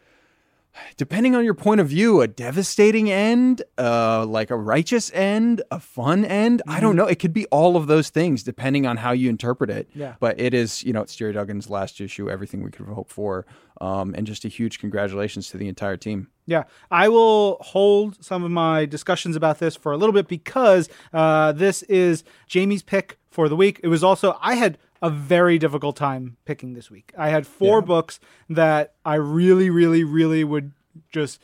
depending 0.96 1.34
on 1.34 1.44
your 1.44 1.54
point 1.54 1.80
of 1.80 1.88
view, 1.88 2.20
a 2.20 2.28
devastating 2.28 3.10
end, 3.10 3.62
uh, 3.78 4.24
like 4.26 4.50
a 4.50 4.56
righteous 4.56 5.10
end, 5.12 5.62
a 5.70 5.80
fun 5.80 6.24
end. 6.24 6.62
I 6.66 6.80
don't 6.80 6.96
know. 6.96 7.06
It 7.06 7.18
could 7.18 7.32
be 7.32 7.46
all 7.46 7.76
of 7.76 7.86
those 7.86 8.10
things 8.10 8.42
depending 8.42 8.86
on 8.86 8.96
how 8.96 9.12
you 9.12 9.28
interpret 9.28 9.70
it. 9.70 9.88
Yeah. 9.94 10.14
But 10.20 10.40
it 10.40 10.54
is, 10.54 10.82
you 10.82 10.92
know, 10.92 11.02
it's 11.02 11.14
Gerry 11.14 11.32
Duggan's 11.32 11.70
last 11.70 12.00
issue, 12.00 12.30
everything 12.30 12.62
we 12.62 12.70
could 12.70 12.86
hope 12.86 13.10
for. 13.10 13.46
Um, 13.80 14.14
and 14.14 14.26
just 14.26 14.44
a 14.44 14.48
huge 14.48 14.78
congratulations 14.78 15.48
to 15.50 15.56
the 15.56 15.66
entire 15.66 15.96
team. 15.96 16.28
Yeah, 16.44 16.64
I 16.90 17.08
will 17.08 17.56
hold 17.60 18.22
some 18.22 18.44
of 18.44 18.50
my 18.50 18.84
discussions 18.84 19.36
about 19.36 19.58
this 19.58 19.74
for 19.74 19.92
a 19.92 19.96
little 19.96 20.12
bit 20.12 20.28
because 20.28 20.90
uh, 21.14 21.52
this 21.52 21.82
is 21.84 22.22
Jamie's 22.46 22.82
pick 22.82 23.18
for 23.30 23.48
the 23.48 23.56
week. 23.56 23.80
It 23.82 23.88
was 23.88 24.04
also, 24.04 24.36
I 24.42 24.56
had 24.56 24.76
a 25.02 25.10
very 25.10 25.58
difficult 25.58 25.96
time 25.96 26.36
picking 26.44 26.74
this 26.74 26.90
week. 26.90 27.12
I 27.16 27.30
had 27.30 27.46
four 27.46 27.80
books 27.82 28.20
that 28.48 28.94
I 29.04 29.14
really, 29.14 29.70
really, 29.70 30.04
really 30.04 30.44
would 30.44 30.72
just, 31.10 31.40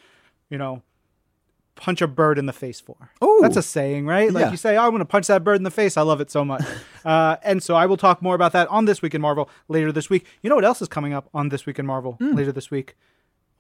you 0.51 0.59
know, 0.59 0.83
punch 1.75 2.01
a 2.01 2.07
bird 2.07 2.39
in 2.39 2.47
the 2.47 2.53
face 2.53 2.81
for. 2.81 3.11
Oh, 3.21 3.41
That's 3.43 3.57
a 3.57 3.63
saying, 3.63 4.07
right? 4.07 4.33
Like 4.33 4.47
Yeah. 4.47 4.51
you 4.51 4.57
say, 4.57 4.77
oh, 4.77 4.83
I'm 4.85 4.91
going 4.91 5.01
to 5.01 5.05
punch 5.05 5.27
that 5.29 5.45
bird 5.45 5.57
in 5.57 5.63
the 5.63 5.71
face. 5.71 5.97
I 5.97 6.03
love 6.03 6.21
it 6.21 6.31
so 6.31 6.45
much. 6.45 6.65
uh, 7.05 7.37
and 7.43 7.63
so 7.63 7.75
I 7.77 7.87
will 7.87 7.97
talk 7.99 8.23
more 8.23 8.35
about 8.35 8.53
that 8.53 8.69
on 8.69 8.85
This 8.87 9.03
Week 9.03 9.15
in 9.15 9.21
Marvel 9.21 9.49
later 9.69 9.93
this 9.93 10.09
week. 10.11 10.27
You 10.43 10.49
know 10.51 10.57
what 10.57 10.65
else 10.65 10.81
is 10.83 10.89
coming 10.89 11.13
up 11.13 11.29
on 11.35 11.51
This 11.51 11.67
Week 11.67 11.79
in 11.79 11.87
Marvel 11.87 12.17
later 12.21 12.53
this 12.53 12.71
week? 12.71 12.97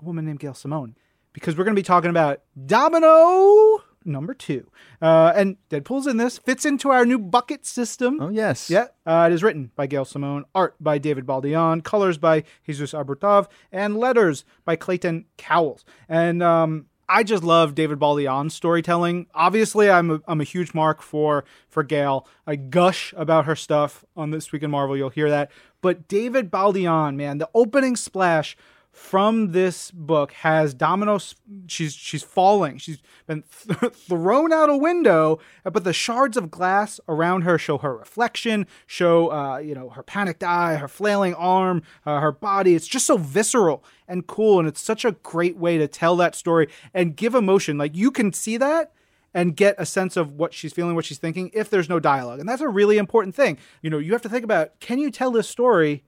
A 0.01 0.05
woman 0.05 0.25
named 0.25 0.41
Gail 0.41 0.55
Simone. 0.55 0.97
Because 1.33 1.57
we're 1.57 1.65
going 1.65 1.75
to 1.77 1.79
be 1.81 1.85
talking 1.85 2.09
about 2.11 2.41
Domino 2.65 3.83
number 4.07 4.35
two. 4.35 4.71
Uh, 5.03 5.33
and 5.35 5.57
Deadpool's 5.71 6.07
in 6.07 6.17
this, 6.17 6.39
fits 6.39 6.65
into 6.65 6.91
our 6.91 7.05
new 7.05 7.19
bucket 7.19 7.67
system. 7.67 8.21
Oh, 8.21 8.29
yes. 8.29 8.71
Yeah, 8.71 8.87
uh, 9.05 9.29
it 9.31 9.35
is 9.35 9.43
written 9.43 9.71
by 9.77 9.87
Gail 9.87 10.05
Simone, 10.05 10.45
art 10.55 10.77
by 10.81 10.99
David 10.99 11.27
Baldeón, 11.27 11.83
colors 11.83 12.19
by 12.19 12.45
Jesus 12.65 12.93
Aburtov, 12.93 13.49
and 13.73 13.97
letters 13.97 14.45
by 14.65 14.77
Clayton 14.77 15.27
Cowles. 15.37 15.85
And 16.09 16.43
um, 16.43 16.87
I 17.09 17.23
just 17.23 17.45
love 17.45 17.75
David 17.75 17.99
Baldeón's 17.99 18.55
storytelling. 18.55 19.27
Obviously, 19.35 19.89
I'm 19.91 20.11
a, 20.11 20.21
I'm 20.27 20.41
a 20.41 20.45
huge 20.45 20.75
mark 20.75 21.03
for 21.03 21.45
for 21.69 21.83
Gail. 21.83 22.27
I 22.47 22.57
gush 22.57 23.15
about 23.17 23.45
her 23.45 23.55
stuff 23.55 24.05
on 24.17 24.31
this 24.31 24.51
week 24.51 24.63
in 24.63 24.71
Marvel. 24.71 24.97
You'll 24.97 25.11
hear 25.11 25.31
that. 25.31 25.51
But 25.81 26.09
David 26.09 26.51
Baldeón, 26.51 27.15
man, 27.15 27.39
the 27.39 27.49
opening 27.55 27.95
splash 27.95 28.57
from 28.97 29.53
this 29.53 29.91
book 29.91 30.33
has 30.33 30.73
Domino. 30.73 31.19
She's 31.67 31.93
she's 31.93 32.23
falling. 32.23 32.79
She's 32.79 32.97
been 33.27 33.45
th- 33.69 33.93
thrown 33.93 34.55
out 34.55 34.71
a 34.71 34.77
window, 34.77 35.39
but 35.65 35.85
the 35.85 35.93
shards 35.93 36.35
of 36.35 36.51
glass 36.51 36.99
around 37.07 37.43
her 37.43 37.59
show 37.59 37.77
her 37.77 37.95
reflection, 37.95 38.67
show 38.87 39.31
uh, 39.31 39.59
you 39.59 39.75
know 39.75 39.91
her 39.91 40.03
panicked 40.03 40.43
eye, 40.43 40.77
her 40.77 40.89
flailing 40.89 41.35
arm, 41.35 41.83
uh, 42.07 42.21
her 42.21 42.33
body. 42.33 42.75
It's 42.75 42.89
just 42.89 43.05
so 43.05 43.19
visceral 43.19 43.85
and 44.09 44.27
cool, 44.27 44.59
and 44.59 44.67
it's 44.67 44.81
such 44.81 45.05
a 45.05 45.13
great 45.13 45.59
way 45.59 45.77
to 45.77 45.87
tell 45.87 46.17
that 46.17 46.35
story 46.35 46.67
and 46.95 47.15
give 47.15 47.35
emotion. 47.35 47.77
Like 47.77 47.95
you 47.95 48.11
can 48.11 48.33
see 48.33 48.57
that 48.57 48.93
and 49.35 49.55
get 49.55 49.75
a 49.77 49.85
sense 49.85 50.17
of 50.17 50.33
what 50.33 50.55
she's 50.55 50.73
feeling, 50.73 50.95
what 50.95 51.05
she's 51.05 51.19
thinking, 51.19 51.51
if 51.53 51.69
there's 51.69 51.91
no 51.91 52.01
dialogue. 52.01 52.41
And 52.41 52.49
that's 52.49 52.63
a 52.63 52.69
really 52.69 52.97
important 52.97 53.35
thing. 53.35 53.59
You 53.83 53.91
know, 53.91 53.99
you 53.99 54.13
have 54.13 54.23
to 54.23 54.31
think 54.31 54.43
about 54.45 54.81
can 54.81 54.99
you 54.99 55.11
tell 55.11 55.31
this 55.31 55.51
story 55.51 56.03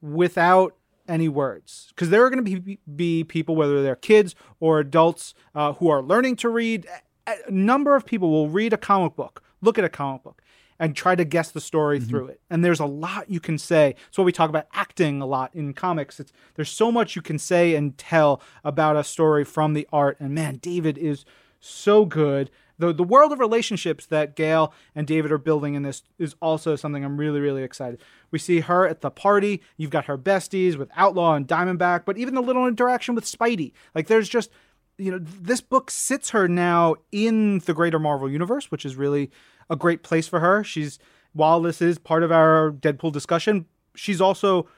without 0.00 0.74
any 1.08 1.28
words? 1.28 1.88
Because 1.90 2.10
there 2.10 2.24
are 2.24 2.30
going 2.30 2.44
to 2.44 2.60
be, 2.60 2.78
be 2.94 3.24
people, 3.24 3.56
whether 3.56 3.82
they're 3.82 3.96
kids 3.96 4.34
or 4.60 4.80
adults, 4.80 5.34
uh, 5.54 5.74
who 5.74 5.88
are 5.88 6.02
learning 6.02 6.36
to 6.36 6.48
read. 6.48 6.86
A 7.26 7.50
number 7.50 7.94
of 7.94 8.04
people 8.04 8.30
will 8.30 8.48
read 8.48 8.72
a 8.72 8.76
comic 8.76 9.14
book, 9.14 9.42
look 9.60 9.78
at 9.78 9.84
a 9.84 9.88
comic 9.88 10.22
book, 10.22 10.42
and 10.78 10.96
try 10.96 11.14
to 11.14 11.24
guess 11.24 11.50
the 11.52 11.60
story 11.60 12.00
through 12.00 12.26
it. 12.26 12.40
And 12.50 12.64
there's 12.64 12.80
a 12.80 12.86
lot 12.86 13.30
you 13.30 13.38
can 13.38 13.56
say. 13.56 13.94
It's 14.08 14.18
what 14.18 14.24
we 14.24 14.32
talk 14.32 14.50
about 14.50 14.66
acting 14.72 15.22
a 15.22 15.26
lot 15.26 15.54
in 15.54 15.74
comics. 15.74 16.18
It's 16.18 16.32
there's 16.54 16.70
so 16.70 16.90
much 16.90 17.14
you 17.14 17.22
can 17.22 17.38
say 17.38 17.76
and 17.76 17.96
tell 17.96 18.42
about 18.64 18.96
a 18.96 19.04
story 19.04 19.44
from 19.44 19.74
the 19.74 19.86
art. 19.92 20.16
And 20.18 20.34
man, 20.34 20.56
David 20.56 20.98
is 20.98 21.24
so 21.60 22.04
good. 22.04 22.50
The 22.82 22.92
the 22.92 23.04
world 23.04 23.32
of 23.32 23.38
relationships 23.38 24.06
that 24.06 24.34
Gail 24.34 24.74
and 24.96 25.06
David 25.06 25.30
are 25.30 25.38
building 25.38 25.74
in 25.74 25.82
this 25.84 26.02
is 26.18 26.34
also 26.42 26.74
something 26.74 27.04
I'm 27.04 27.16
really 27.16 27.38
really 27.38 27.62
excited. 27.62 28.00
We 28.32 28.40
see 28.40 28.60
her 28.60 28.88
at 28.88 29.02
the 29.02 29.10
party. 29.10 29.62
You've 29.76 29.90
got 29.90 30.06
her 30.06 30.18
besties 30.18 30.76
with 30.76 30.90
Outlaw 30.96 31.34
and 31.34 31.46
Diamondback, 31.46 32.04
but 32.04 32.18
even 32.18 32.34
the 32.34 32.42
little 32.42 32.66
interaction 32.66 33.14
with 33.14 33.24
Spidey. 33.24 33.72
Like 33.94 34.08
there's 34.08 34.28
just 34.28 34.50
you 34.98 35.12
know 35.12 35.18
this 35.20 35.60
book 35.60 35.92
sits 35.92 36.30
her 36.30 36.48
now 36.48 36.96
in 37.12 37.60
the 37.60 37.72
greater 37.72 38.00
Marvel 38.00 38.28
universe, 38.28 38.70
which 38.72 38.84
is 38.84 38.96
really 38.96 39.30
a 39.70 39.76
great 39.76 40.02
place 40.02 40.26
for 40.26 40.40
her. 40.40 40.64
She's 40.64 40.98
while 41.34 41.60
this 41.60 41.80
is 41.80 41.98
part 41.98 42.24
of 42.24 42.32
our 42.32 42.72
Deadpool 42.72 43.12
discussion, 43.12 43.66
she's 43.94 44.20
also 44.20 44.68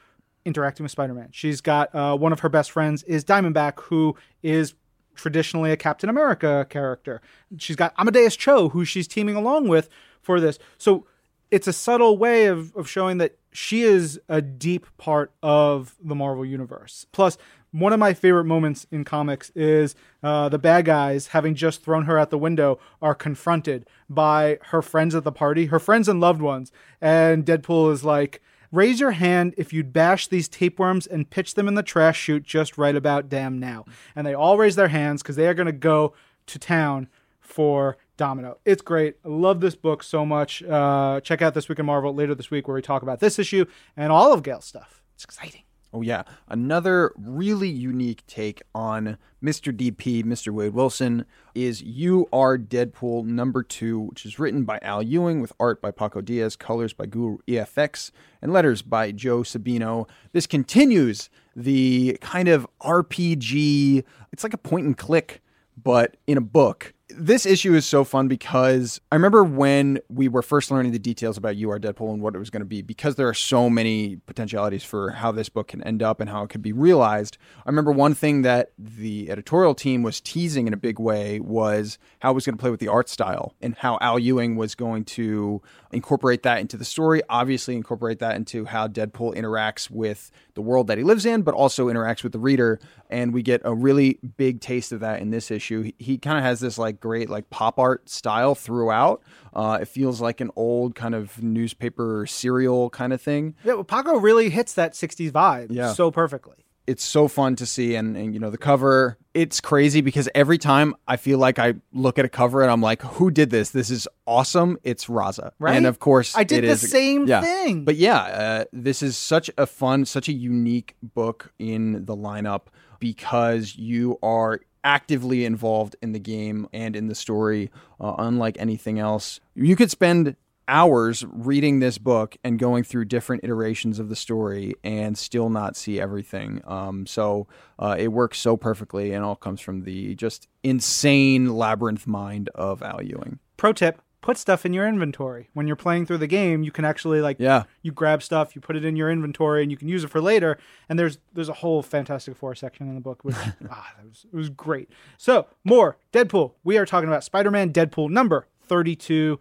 interacting 0.45 0.83
with 0.83 0.91
Spider-Man. 0.91 1.29
She's 1.31 1.59
got 1.59 1.93
uh, 1.95 2.15
one 2.15 2.31
of 2.31 2.41
her 2.41 2.49
best 2.49 2.69
friends 2.69 3.01
is 3.03 3.25
Diamondback, 3.25 3.79
who 3.81 4.15
is 4.43 4.75
traditionally 5.15 5.71
a 5.71 5.77
Captain 5.77 6.09
America 6.09 6.65
character. 6.69 7.21
She's 7.57 7.75
got 7.75 7.93
Amadeus 7.97 8.35
Cho, 8.35 8.69
who 8.69 8.85
she's 8.85 9.07
teaming 9.07 9.35
along 9.35 9.67
with 9.67 9.89
for 10.21 10.39
this. 10.39 10.59
So 10.77 11.07
it's 11.51 11.67
a 11.67 11.73
subtle 11.73 12.17
way 12.17 12.45
of, 12.47 12.75
of 12.75 12.89
showing 12.89 13.17
that 13.19 13.37
she 13.51 13.81
is 13.81 14.19
a 14.27 14.41
deep 14.41 14.85
part 14.97 15.31
of 15.41 15.95
the 16.03 16.15
Marvel 16.15 16.45
universe. 16.45 17.05
Plus, 17.11 17.37
one 17.71 17.93
of 17.93 17.99
my 17.99 18.13
favorite 18.13 18.45
moments 18.45 18.87
in 18.91 19.03
comics 19.03 19.51
is 19.55 19.95
uh, 20.23 20.49
the 20.49 20.57
bad 20.57 20.85
guys, 20.85 21.27
having 21.27 21.55
just 21.55 21.83
thrown 21.83 22.05
her 22.05 22.17
out 22.17 22.29
the 22.29 22.37
window, 22.37 22.79
are 23.01 23.15
confronted 23.15 23.87
by 24.09 24.59
her 24.63 24.81
friends 24.81 25.13
at 25.13 25.23
the 25.23 25.31
party, 25.31 25.65
her 25.67 25.79
friends 25.79 26.07
and 26.07 26.19
loved 26.19 26.41
ones. 26.41 26.71
And 27.01 27.45
Deadpool 27.45 27.91
is 27.91 28.03
like, 28.03 28.41
Raise 28.75 28.99
your 28.99 29.11
hand 29.11 29.53
if 29.57 29.71
you'd 29.71 29.93
bash 29.93 30.27
these 30.27 30.49
tapeworms 30.49 31.07
and 31.07 31.29
pitch 31.29 31.53
them 31.53 31.69
in 31.69 31.75
the 31.75 31.81
trash 31.81 32.19
chute 32.19 32.43
just 32.43 32.77
right 32.77 32.93
about 32.93 33.29
damn 33.29 33.57
now. 33.57 33.85
And 34.17 34.27
they 34.27 34.33
all 34.33 34.57
raise 34.57 34.75
their 34.75 34.89
hands 34.89 35.23
because 35.23 35.37
they 35.37 35.47
are 35.47 35.53
going 35.53 35.67
to 35.67 35.71
go 35.71 36.13
to 36.47 36.59
town 36.59 37.07
for 37.39 37.95
Domino. 38.17 38.57
It's 38.65 38.81
great. 38.81 39.15
I 39.23 39.29
love 39.29 39.61
this 39.61 39.75
book 39.75 40.03
so 40.03 40.25
much. 40.25 40.61
Uh, 40.61 41.21
check 41.21 41.41
out 41.41 41.53
This 41.53 41.69
Week 41.69 41.79
in 41.79 41.85
Marvel 41.85 42.13
later 42.13 42.35
this 42.35 42.51
week 42.51 42.67
where 42.67 42.75
we 42.75 42.81
talk 42.81 43.01
about 43.01 43.21
this 43.21 43.39
issue 43.39 43.63
and 43.95 44.11
all 44.11 44.33
of 44.33 44.43
Gail's 44.43 44.65
stuff. 44.65 45.01
It's 45.13 45.23
exciting. 45.23 45.64
Oh, 45.95 46.01
yeah. 46.01 46.23
Another 46.49 47.13
really 47.15 47.69
unique 47.69 48.27
take 48.27 48.61
on 48.75 49.17
Mr. 49.41 49.73
DP, 49.73 50.25
Mr. 50.25 50.51
Wade 50.51 50.73
Wilson, 50.73 51.23
is 51.53 51.81
You 51.81 52.27
Are 52.33 52.57
Deadpool 52.57 53.23
number 53.23 53.63
two, 53.63 54.01
which 54.01 54.25
is 54.25 54.37
written 54.37 54.65
by 54.65 54.77
Al 54.81 55.01
Ewing 55.01 55.39
with 55.39 55.53
art 55.57 55.81
by 55.81 55.91
Paco 55.91 56.19
Diaz, 56.19 56.57
colors 56.57 56.91
by 56.91 57.05
Guru 57.05 57.37
EFX, 57.47 58.11
and 58.41 58.51
letters 58.51 58.81
by 58.81 59.13
Joe 59.13 59.43
Sabino. 59.43 60.09
This 60.33 60.45
continues 60.47 61.29
the 61.55 62.17
kind 62.19 62.49
of 62.49 62.67
RPG, 62.81 64.03
it's 64.33 64.43
like 64.43 64.53
a 64.53 64.57
point 64.57 64.85
and 64.85 64.97
click, 64.97 65.41
but 65.81 66.17
in 66.27 66.37
a 66.37 66.41
book 66.41 66.93
this 67.09 67.45
issue 67.45 67.75
is 67.75 67.85
so 67.85 68.03
fun 68.03 68.27
because 68.27 68.99
I 69.11 69.15
remember 69.15 69.43
when 69.43 69.99
we 70.09 70.27
were 70.27 70.41
first 70.41 70.71
learning 70.71 70.91
the 70.91 70.99
details 70.99 71.37
about 71.37 71.55
You 71.55 71.69
Are 71.69 71.79
Deadpool 71.79 72.11
and 72.11 72.21
what 72.21 72.35
it 72.35 72.39
was 72.39 72.49
going 72.49 72.61
to 72.61 72.65
be, 72.65 72.81
because 72.81 73.15
there 73.15 73.27
are 73.27 73.33
so 73.33 73.69
many 73.69 74.15
potentialities 74.25 74.83
for 74.83 75.11
how 75.11 75.31
this 75.31 75.47
book 75.47 75.67
can 75.67 75.83
end 75.83 76.01
up 76.01 76.19
and 76.19 76.29
how 76.29 76.43
it 76.43 76.49
could 76.49 76.63
be 76.63 76.73
realized. 76.73 77.37
I 77.65 77.69
remember 77.69 77.91
one 77.91 78.15
thing 78.15 78.41
that 78.41 78.71
the 78.77 79.29
editorial 79.29 79.75
team 79.75 80.01
was 80.01 80.19
teasing 80.19 80.65
in 80.65 80.73
a 80.73 80.77
big 80.77 80.99
way 80.99 81.39
was 81.39 81.99
how 82.19 82.31
it 82.31 82.33
was 82.33 82.45
going 82.45 82.57
to 82.57 82.61
play 82.61 82.71
with 82.71 82.79
the 82.79 82.87
art 82.87 83.07
style 83.07 83.53
and 83.61 83.75
how 83.75 83.99
Al 84.01 84.17
Ewing 84.17 84.55
was 84.55 84.73
going 84.73 85.05
to 85.05 85.61
incorporate 85.91 86.43
that 86.43 86.59
into 86.59 86.75
the 86.75 86.85
story, 86.85 87.21
obviously, 87.29 87.75
incorporate 87.75 88.19
that 88.19 88.35
into 88.35 88.65
how 88.65 88.87
Deadpool 88.87 89.35
interacts 89.35 89.89
with 89.89 90.31
the 90.55 90.61
world 90.61 90.87
that 90.87 90.97
he 90.97 91.03
lives 91.03 91.25
in, 91.25 91.41
but 91.43 91.53
also 91.53 91.87
interacts 91.87 92.23
with 92.23 92.33
the 92.33 92.39
reader. 92.39 92.79
And 93.09 93.33
we 93.33 93.43
get 93.43 93.61
a 93.63 93.73
really 93.73 94.19
big 94.37 94.59
taste 94.59 94.91
of 94.91 94.99
that 95.01 95.21
in 95.21 95.29
this 95.29 95.51
issue. 95.51 95.83
He, 95.83 95.95
he 95.97 96.17
kind 96.17 96.37
of 96.37 96.43
has 96.43 96.59
this 96.59 96.77
like 96.77 96.94
great 96.95 97.29
like 97.29 97.49
pop 97.49 97.77
art 97.79 98.09
style 98.09 98.55
throughout. 98.55 99.21
Uh, 99.53 99.77
it 99.81 99.87
feels 99.87 100.19
like 100.21 100.41
an 100.41 100.51
old 100.55 100.95
kind 100.95 101.15
of 101.15 101.41
newspaper 101.41 102.25
serial 102.27 102.89
kind 102.89 103.13
of 103.13 103.21
thing. 103.21 103.55
Yeah, 103.63 103.73
well, 103.73 103.83
Paco 103.83 104.17
really 104.19 104.49
hits 104.49 104.73
that 104.73 104.93
60s 104.93 105.31
vibe 105.31 105.67
Yeah. 105.69 105.93
so 105.93 106.11
perfectly. 106.11 106.55
It's 106.87 107.03
so 107.03 107.27
fun 107.27 107.55
to 107.55 107.65
see, 107.65 107.95
and, 107.95 108.15
and 108.15 108.31
you 108.35 108.39
know 108.39 108.51
the 108.51 108.59
cover. 108.59 109.17
It's 109.33 109.59
crazy 109.59 110.01
because 110.01 110.29
every 110.35 110.59
time 110.59 110.93
I 111.07 111.17
feel 111.17 111.39
like 111.39 111.57
I 111.57 111.73
look 111.93 112.19
at 112.19 112.25
a 112.25 112.29
cover 112.29 112.61
and 112.61 112.69
I'm 112.71 112.79
like, 112.81 113.01
"Who 113.01 113.31
did 113.31 113.49
this? 113.49 113.71
This 113.71 113.89
is 113.89 114.07
awesome!" 114.27 114.77
It's 114.83 115.05
Raza, 115.07 115.49
Right? 115.57 115.75
And 115.75 115.87
of 115.87 115.97
course, 115.97 116.37
I 116.37 116.43
did 116.43 116.63
it 116.63 116.67
the 116.67 116.73
is- 116.73 116.91
same 116.91 117.25
yeah. 117.27 117.41
thing. 117.41 117.85
But 117.85 117.95
yeah, 117.95 118.17
uh, 118.19 118.63
this 118.71 119.01
is 119.01 119.17
such 119.17 119.49
a 119.57 119.65
fun, 119.65 120.05
such 120.05 120.29
a 120.29 120.31
unique 120.33 120.95
book 121.01 121.51
in 121.57 122.05
the 122.05 122.15
lineup 122.15 122.67
because 122.99 123.75
you 123.75 124.19
are 124.21 124.61
actively 124.85 125.43
involved 125.43 125.97
in 126.01 126.13
the 126.13 126.19
game 126.19 126.69
and 126.71 126.95
in 126.95 127.07
the 127.07 127.15
story, 127.15 127.71
uh, 127.99 128.15
unlike 128.19 128.55
anything 128.59 128.99
else. 128.99 129.41
You 129.55 129.75
could 129.75 129.91
spend 129.91 130.37
hours 130.67 131.25
reading 131.31 131.79
this 131.79 131.97
book 131.97 132.37
and 132.43 132.57
going 132.57 132.83
through 132.83 133.05
different 133.05 133.43
iterations 133.43 133.99
of 133.99 134.09
the 134.09 134.15
story 134.15 134.75
and 134.83 135.17
still 135.17 135.49
not 135.49 135.75
see 135.75 135.99
everything. 135.99 136.61
Um, 136.65 137.05
so 137.05 137.47
uh, 137.77 137.95
it 137.97 138.09
works 138.09 138.39
so 138.39 138.57
perfectly 138.57 139.11
and 139.11 139.23
all 139.23 139.35
comes 139.35 139.61
from 139.61 139.83
the 139.83 140.15
just 140.15 140.47
insane 140.63 141.55
labyrinth 141.55 142.07
mind 142.07 142.49
of 142.55 142.81
Al 142.81 143.01
Ewing. 143.01 143.39
Pro 143.57 143.73
tip 143.73 144.01
put 144.25 144.37
stuff 144.39 144.65
in 144.65 144.73
your 144.73 144.87
inventory. 144.87 145.49
When 145.53 145.67
you're 145.67 145.75
playing 145.75 146.07
through 146.07 146.17
the 146.17 146.25
game, 146.27 146.63
you 146.63 146.71
can 146.71 146.83
actually 146.83 147.21
like 147.21 147.37
Yeah. 147.39 147.63
you 147.83 147.91
grab 147.91 148.23
stuff, 148.23 148.55
you 148.55 148.61
put 148.61 148.75
it 148.75 148.83
in 148.83 148.95
your 148.95 149.11
inventory, 149.11 149.61
and 149.61 149.69
you 149.71 149.77
can 149.77 149.87
use 149.87 150.03
it 150.03 150.09
for 150.09 150.19
later. 150.19 150.57
And 150.89 150.97
there's 150.97 151.19
there's 151.33 151.47
a 151.49 151.53
whole 151.53 151.83
Fantastic 151.83 152.35
Four 152.35 152.55
section 152.55 152.87
in 152.89 152.95
the 152.95 153.01
book, 153.01 153.23
which 153.23 153.35
ah, 153.69 153.93
that 153.97 154.05
was 154.09 154.25
it 154.25 154.35
was 154.35 154.49
great. 154.49 154.89
So 155.17 155.45
more 155.63 155.97
Deadpool. 156.11 156.53
We 156.63 156.77
are 156.79 156.85
talking 156.87 157.07
about 157.07 157.23
Spider-Man 157.23 157.71
Deadpool 157.71 158.09
number 158.09 158.47
thirty-two. 158.63 159.39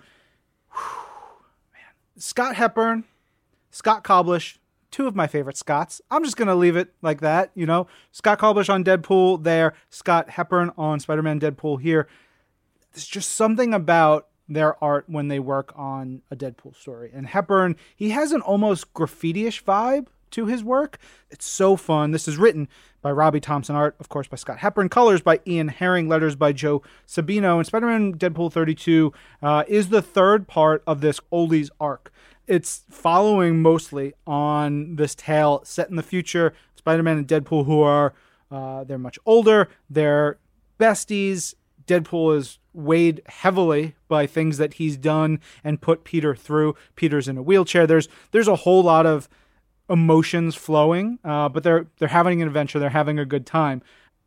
Man, 1.72 1.82
Scott 2.18 2.56
Hepburn, 2.56 3.04
Scott 3.70 4.04
Koblish, 4.04 4.58
two 4.90 5.06
of 5.06 5.16
my 5.16 5.26
favorite 5.26 5.56
Scots. 5.56 6.02
I'm 6.10 6.24
just 6.24 6.36
gonna 6.36 6.54
leave 6.56 6.76
it 6.76 6.92
like 7.00 7.22
that. 7.22 7.50
You 7.54 7.64
know, 7.64 7.86
Scott 8.12 8.38
Koblish 8.38 8.68
on 8.68 8.84
Deadpool 8.84 9.44
there, 9.44 9.72
Scott 9.88 10.28
Hepburn 10.30 10.72
on 10.76 11.00
Spider-Man 11.00 11.40
Deadpool 11.40 11.80
here. 11.80 12.06
There's 12.92 13.06
just 13.06 13.32
something 13.32 13.72
about 13.72 14.28
their 14.48 14.82
art 14.82 15.04
when 15.08 15.28
they 15.28 15.38
work 15.38 15.72
on 15.76 16.22
a 16.30 16.36
Deadpool 16.36 16.76
story. 16.76 17.10
And 17.14 17.26
Hepburn, 17.26 17.76
he 17.96 18.10
has 18.10 18.32
an 18.32 18.40
almost 18.40 18.92
graffiti-ish 18.92 19.64
vibe 19.64 20.08
to 20.32 20.46
his 20.46 20.62
work. 20.62 20.98
It's 21.30 21.46
so 21.46 21.76
fun. 21.76 22.10
This 22.10 22.28
is 22.28 22.36
written 22.36 22.68
by 23.00 23.12
Robbie 23.12 23.40
Thompson, 23.40 23.76
art, 23.76 23.96
of 24.00 24.08
course, 24.08 24.26
by 24.26 24.36
Scott 24.36 24.58
Hepburn, 24.58 24.88
colors 24.88 25.22
by 25.22 25.40
Ian 25.46 25.68
Herring, 25.68 26.08
letters 26.08 26.36
by 26.36 26.52
Joe 26.52 26.82
Sabino. 27.06 27.56
And 27.56 27.66
Spider-Man 27.66 28.14
Deadpool 28.14 28.52
32 28.52 29.12
uh, 29.42 29.64
is 29.68 29.88
the 29.88 30.02
third 30.02 30.48
part 30.48 30.82
of 30.86 31.00
this 31.00 31.20
oldies 31.32 31.70
arc. 31.80 32.12
It's 32.46 32.84
following 32.90 33.62
mostly 33.62 34.12
on 34.26 34.96
this 34.96 35.14
tale 35.14 35.62
set 35.64 35.88
in 35.88 35.96
the 35.96 36.02
future. 36.02 36.52
Spider-Man 36.74 37.18
and 37.18 37.28
Deadpool, 37.28 37.64
who 37.64 37.80
are 37.80 38.12
uh, 38.50 38.84
they're 38.84 38.98
much 38.98 39.18
older, 39.24 39.68
they're 39.88 40.38
besties. 40.78 41.54
Deadpool 41.86 42.36
is 42.36 42.58
weighed 42.74 43.22
heavily 43.26 43.94
by 44.08 44.26
things 44.26 44.58
that 44.58 44.74
he's 44.74 44.96
done 44.96 45.40
and 45.62 45.80
put 45.80 46.04
Peter 46.04 46.34
through. 46.34 46.74
Peter's 46.96 47.28
in 47.28 47.38
a 47.38 47.42
wheelchair. 47.42 47.86
There's 47.86 48.08
there's 48.32 48.48
a 48.48 48.56
whole 48.56 48.82
lot 48.82 49.06
of 49.06 49.28
emotions 49.88 50.54
flowing, 50.54 51.18
uh, 51.24 51.48
but 51.48 51.62
they're 51.62 51.86
they're 51.98 52.08
having 52.08 52.42
an 52.42 52.48
adventure. 52.48 52.78
They're 52.78 52.90
having 52.90 53.18
a 53.18 53.24
good 53.24 53.46
time. 53.46 53.82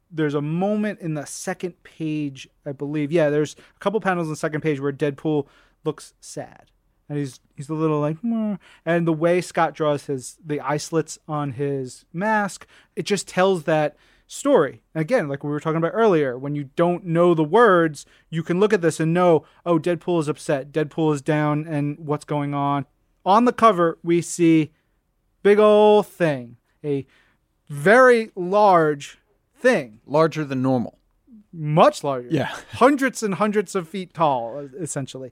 There's 0.10 0.34
a 0.34 0.42
moment 0.42 1.00
in 1.02 1.16
the 1.16 1.26
second 1.26 1.84
page, 1.84 2.48
I 2.66 2.72
believe. 2.72 3.12
Yeah, 3.12 3.30
there's 3.30 3.56
a 3.76 3.80
couple 3.80 4.00
panels 4.00 4.28
in 4.28 4.34
the 4.34 4.38
second 4.38 4.62
page 4.62 4.80
where 4.80 4.94
Deadpool 4.94 5.48
looks 5.84 6.14
sad, 6.22 6.72
and 7.10 7.18
he's 7.18 7.40
he's 7.56 7.70
a 7.70 7.74
little 7.74 8.00
like, 8.00 8.18
and 8.86 9.08
the 9.08 9.14
way 9.14 9.42
Scott 9.42 9.74
draws 9.74 10.06
his 10.06 10.38
the 10.44 10.62
eye 10.62 10.78
slits 10.78 11.20
on 11.28 11.54
his 11.54 12.06
mask, 12.14 12.66
it 12.96 13.04
just 13.04 13.28
tells 13.28 13.64
that 13.64 13.98
story. 14.28 14.82
And 14.94 15.02
again, 15.02 15.28
like 15.28 15.44
we 15.44 15.50
were 15.50 15.60
talking 15.60 15.78
about 15.78 15.94
earlier, 15.94 16.38
when 16.38 16.54
you 16.56 16.66
don't 16.76 17.06
know 17.06 17.34
the 17.34 17.44
words, 17.44 18.06
you 18.30 18.44
can 18.44 18.60
look 18.60 18.74
at 18.74 18.82
this 18.82 19.00
and 19.00 19.14
know, 19.14 19.46
oh, 19.66 19.80
Deadpool 19.80 20.20
is 20.20 20.28
upset, 20.28 20.72
Deadpool 20.72 21.14
is 21.14 21.22
down, 21.22 21.66
and 21.66 21.98
what's 22.00 22.26
going 22.26 22.54
on. 22.54 22.86
On 23.26 23.46
the 23.46 23.54
cover, 23.54 23.98
we 24.04 24.22
see 24.22 24.72
big 25.44 25.60
old 25.60 26.08
thing, 26.08 26.58
a 26.84 27.06
very 27.70 28.32
large 28.36 29.18
thing, 29.60 30.00
Larger 30.06 30.46
than 30.46 30.62
normal. 30.62 30.98
much 31.52 32.04
larger. 32.04 32.28
Yeah. 32.30 32.56
hundreds 32.74 33.24
and 33.24 33.36
hundreds 33.36 33.76
of 33.76 33.88
feet 33.90 34.14
tall, 34.14 34.70
essentially. 34.80 35.32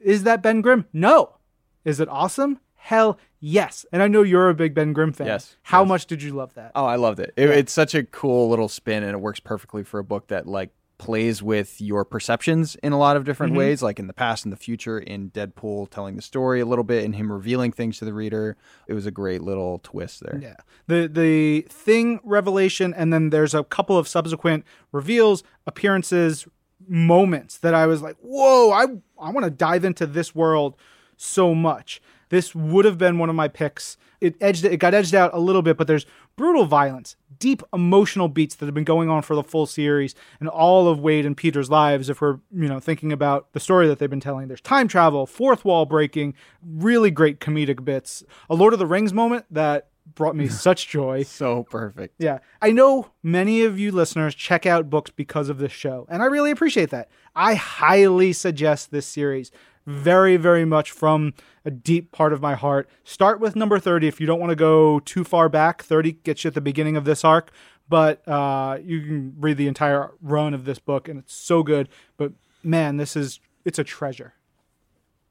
Is 0.00 0.22
that 0.22 0.42
Ben 0.42 0.60
Grimm? 0.62 0.86
No. 0.92 1.36
Is 1.84 2.00
it 2.00 2.08
awesome? 2.08 2.58
Hell 2.74 3.18
yes. 3.40 3.84
And 3.92 4.02
I 4.02 4.08
know 4.08 4.22
you're 4.22 4.48
a 4.48 4.54
big 4.54 4.74
Ben 4.74 4.92
Grimm 4.92 5.12
fan. 5.12 5.26
Yes, 5.26 5.56
How 5.62 5.82
yes. 5.82 5.88
much 5.88 6.06
did 6.06 6.22
you 6.22 6.32
love 6.32 6.54
that? 6.54 6.72
Oh, 6.74 6.84
I 6.84 6.96
loved 6.96 7.20
it. 7.20 7.32
It- 7.36 7.50
It's 7.50 7.72
such 7.72 7.94
a 7.94 8.02
cool 8.04 8.48
little 8.48 8.68
spin, 8.68 9.02
and 9.02 9.12
it 9.12 9.20
works 9.20 9.40
perfectly 9.40 9.82
for 9.82 9.98
a 9.98 10.04
book 10.04 10.28
that 10.28 10.46
like 10.46 10.70
plays 10.98 11.42
with 11.42 11.78
your 11.78 12.06
perceptions 12.06 12.74
in 12.76 12.90
a 12.90 12.98
lot 12.98 13.18
of 13.18 13.24
different 13.24 13.50
Mm-hmm. 13.52 13.58
ways, 13.58 13.82
like 13.82 13.98
in 13.98 14.06
the 14.06 14.14
past 14.14 14.44
and 14.46 14.52
the 14.52 14.56
future. 14.56 14.98
In 14.98 15.30
Deadpool, 15.30 15.90
telling 15.90 16.16
the 16.16 16.22
story 16.22 16.60
a 16.60 16.64
little 16.64 16.84
bit, 16.84 17.04
and 17.04 17.14
him 17.14 17.30
revealing 17.30 17.70
things 17.70 17.98
to 17.98 18.06
the 18.06 18.14
reader. 18.14 18.56
It 18.86 18.94
was 18.94 19.04
a 19.04 19.10
great 19.10 19.42
little 19.42 19.78
twist 19.82 20.20
there. 20.24 20.38
Yeah. 20.42 20.56
The 20.86 21.06
the 21.06 21.66
thing 21.68 22.20
revelation 22.24 22.94
and 22.94 23.12
then 23.12 23.28
there's 23.28 23.52
a 23.54 23.62
couple 23.64 23.98
of 23.98 24.08
subsequent 24.08 24.64
reveals, 24.90 25.42
appearances, 25.66 26.46
moments 26.88 27.58
that 27.58 27.74
I 27.74 27.86
was 27.86 28.00
like, 28.02 28.16
"Whoa, 28.22 28.70
I 28.72 28.84
I 29.20 29.30
want 29.30 29.44
to 29.44 29.50
dive 29.50 29.84
into 29.84 30.06
this 30.06 30.34
world 30.34 30.76
so 31.16 31.54
much." 31.54 32.00
This 32.28 32.54
would 32.54 32.84
have 32.84 32.98
been 32.98 33.18
one 33.18 33.30
of 33.30 33.36
my 33.36 33.48
picks. 33.48 33.96
It 34.20 34.36
edged 34.40 34.64
it 34.64 34.78
got 34.78 34.94
edged 34.94 35.14
out 35.14 35.32
a 35.34 35.38
little 35.38 35.62
bit, 35.62 35.76
but 35.76 35.86
there's 35.86 36.06
brutal 36.36 36.64
violence, 36.64 37.16
deep 37.38 37.62
emotional 37.72 38.28
beats 38.28 38.54
that 38.56 38.66
have 38.66 38.74
been 38.74 38.84
going 38.84 39.08
on 39.08 39.22
for 39.22 39.34
the 39.34 39.42
full 39.42 39.66
series 39.66 40.14
and 40.40 40.48
all 40.48 40.88
of 40.88 41.00
Wade 41.00 41.26
and 41.26 41.36
Peter's 41.36 41.70
lives 41.70 42.08
if 42.08 42.20
we're, 42.20 42.38
you 42.52 42.68
know, 42.68 42.80
thinking 42.80 43.12
about 43.12 43.52
the 43.52 43.60
story 43.60 43.86
that 43.88 43.98
they've 43.98 44.10
been 44.10 44.20
telling. 44.20 44.48
There's 44.48 44.60
time 44.60 44.88
travel, 44.88 45.26
fourth 45.26 45.64
wall 45.64 45.86
breaking, 45.86 46.34
really 46.62 47.10
great 47.10 47.40
comedic 47.40 47.84
bits. 47.84 48.24
A 48.48 48.54
Lord 48.54 48.72
of 48.72 48.78
the 48.78 48.86
Rings 48.86 49.12
moment 49.12 49.44
that 49.50 49.88
brought 50.14 50.36
me 50.36 50.48
such 50.48 50.88
joy. 50.88 51.22
So 51.22 51.64
perfect. 51.64 52.14
Yeah. 52.18 52.38
I 52.62 52.72
know 52.72 53.10
many 53.22 53.62
of 53.62 53.78
you 53.78 53.92
listeners 53.92 54.34
check 54.34 54.66
out 54.66 54.90
books 54.90 55.10
because 55.10 55.48
of 55.48 55.58
this 55.58 55.72
show, 55.72 56.06
and 56.08 56.22
I 56.22 56.26
really 56.26 56.50
appreciate 56.50 56.90
that. 56.90 57.08
I 57.34 57.54
highly 57.54 58.32
suggest 58.32 58.90
this 58.90 59.06
series. 59.06 59.50
Very, 59.86 60.36
very 60.36 60.64
much 60.64 60.90
from 60.90 61.32
a 61.64 61.70
deep 61.70 62.10
part 62.10 62.32
of 62.32 62.42
my 62.42 62.54
heart. 62.54 62.88
Start 63.04 63.40
with 63.40 63.54
number 63.54 63.78
30 63.78 64.08
if 64.08 64.20
you 64.20 64.26
don't 64.26 64.40
want 64.40 64.50
to 64.50 64.56
go 64.56 64.98
too 65.00 65.22
far 65.22 65.48
back. 65.48 65.82
30 65.82 66.12
gets 66.12 66.42
you 66.42 66.48
at 66.48 66.54
the 66.54 66.60
beginning 66.60 66.96
of 66.96 67.04
this 67.04 67.24
arc, 67.24 67.52
but 67.88 68.26
uh, 68.28 68.78
you 68.82 69.00
can 69.00 69.34
read 69.38 69.56
the 69.56 69.68
entire 69.68 70.10
run 70.20 70.54
of 70.54 70.64
this 70.64 70.80
book, 70.80 71.08
and 71.08 71.20
it's 71.20 71.34
so 71.34 71.62
good. 71.62 71.88
But 72.16 72.32
man, 72.64 72.96
this 72.96 73.14
is 73.14 73.38
it's 73.64 73.78
a 73.78 73.84
treasure. 73.84 74.34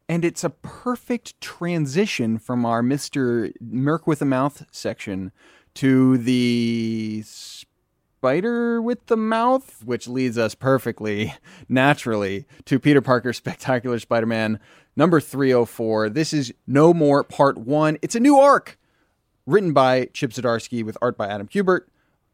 And 0.08 0.24
it's 0.24 0.44
a 0.44 0.52
perfect 0.52 1.40
transition 1.42 2.38
from 2.38 2.66
our 2.66 2.84
Mr. 2.84 3.52
Merc 3.60 4.06
with 4.06 4.22
a 4.22 4.26
Mouth 4.26 4.66
section 4.72 5.32
to 5.76 6.18
the 6.18 7.24
Spider 8.26 8.82
with 8.82 9.06
the 9.06 9.18
Mouth, 9.18 9.84
which 9.86 10.08
leads 10.08 10.36
us 10.36 10.56
perfectly, 10.56 11.36
naturally, 11.70 12.48
to 12.66 12.80
Peter 12.80 13.00
Parker's 13.00 13.38
Spectacular 13.38 14.00
Spider 14.00 14.26
Man 14.26 14.60
number 14.96 15.22
304. 15.22 16.10
This 16.10 16.34
is 16.34 16.52
No 16.66 16.92
More 16.92 17.24
Part 17.24 17.60
1. 17.60 18.00
It's 18.02 18.16
a 18.16 18.20
new 18.20 18.40
arc 18.40 18.80
written 19.46 19.74
by 19.74 20.06
Chip 20.12 20.32
Zdarsky 20.32 20.84
with 20.84 20.98
art 21.04 21.20
by 21.20 21.28
Adam 21.28 21.48
Kubert, 21.48 21.82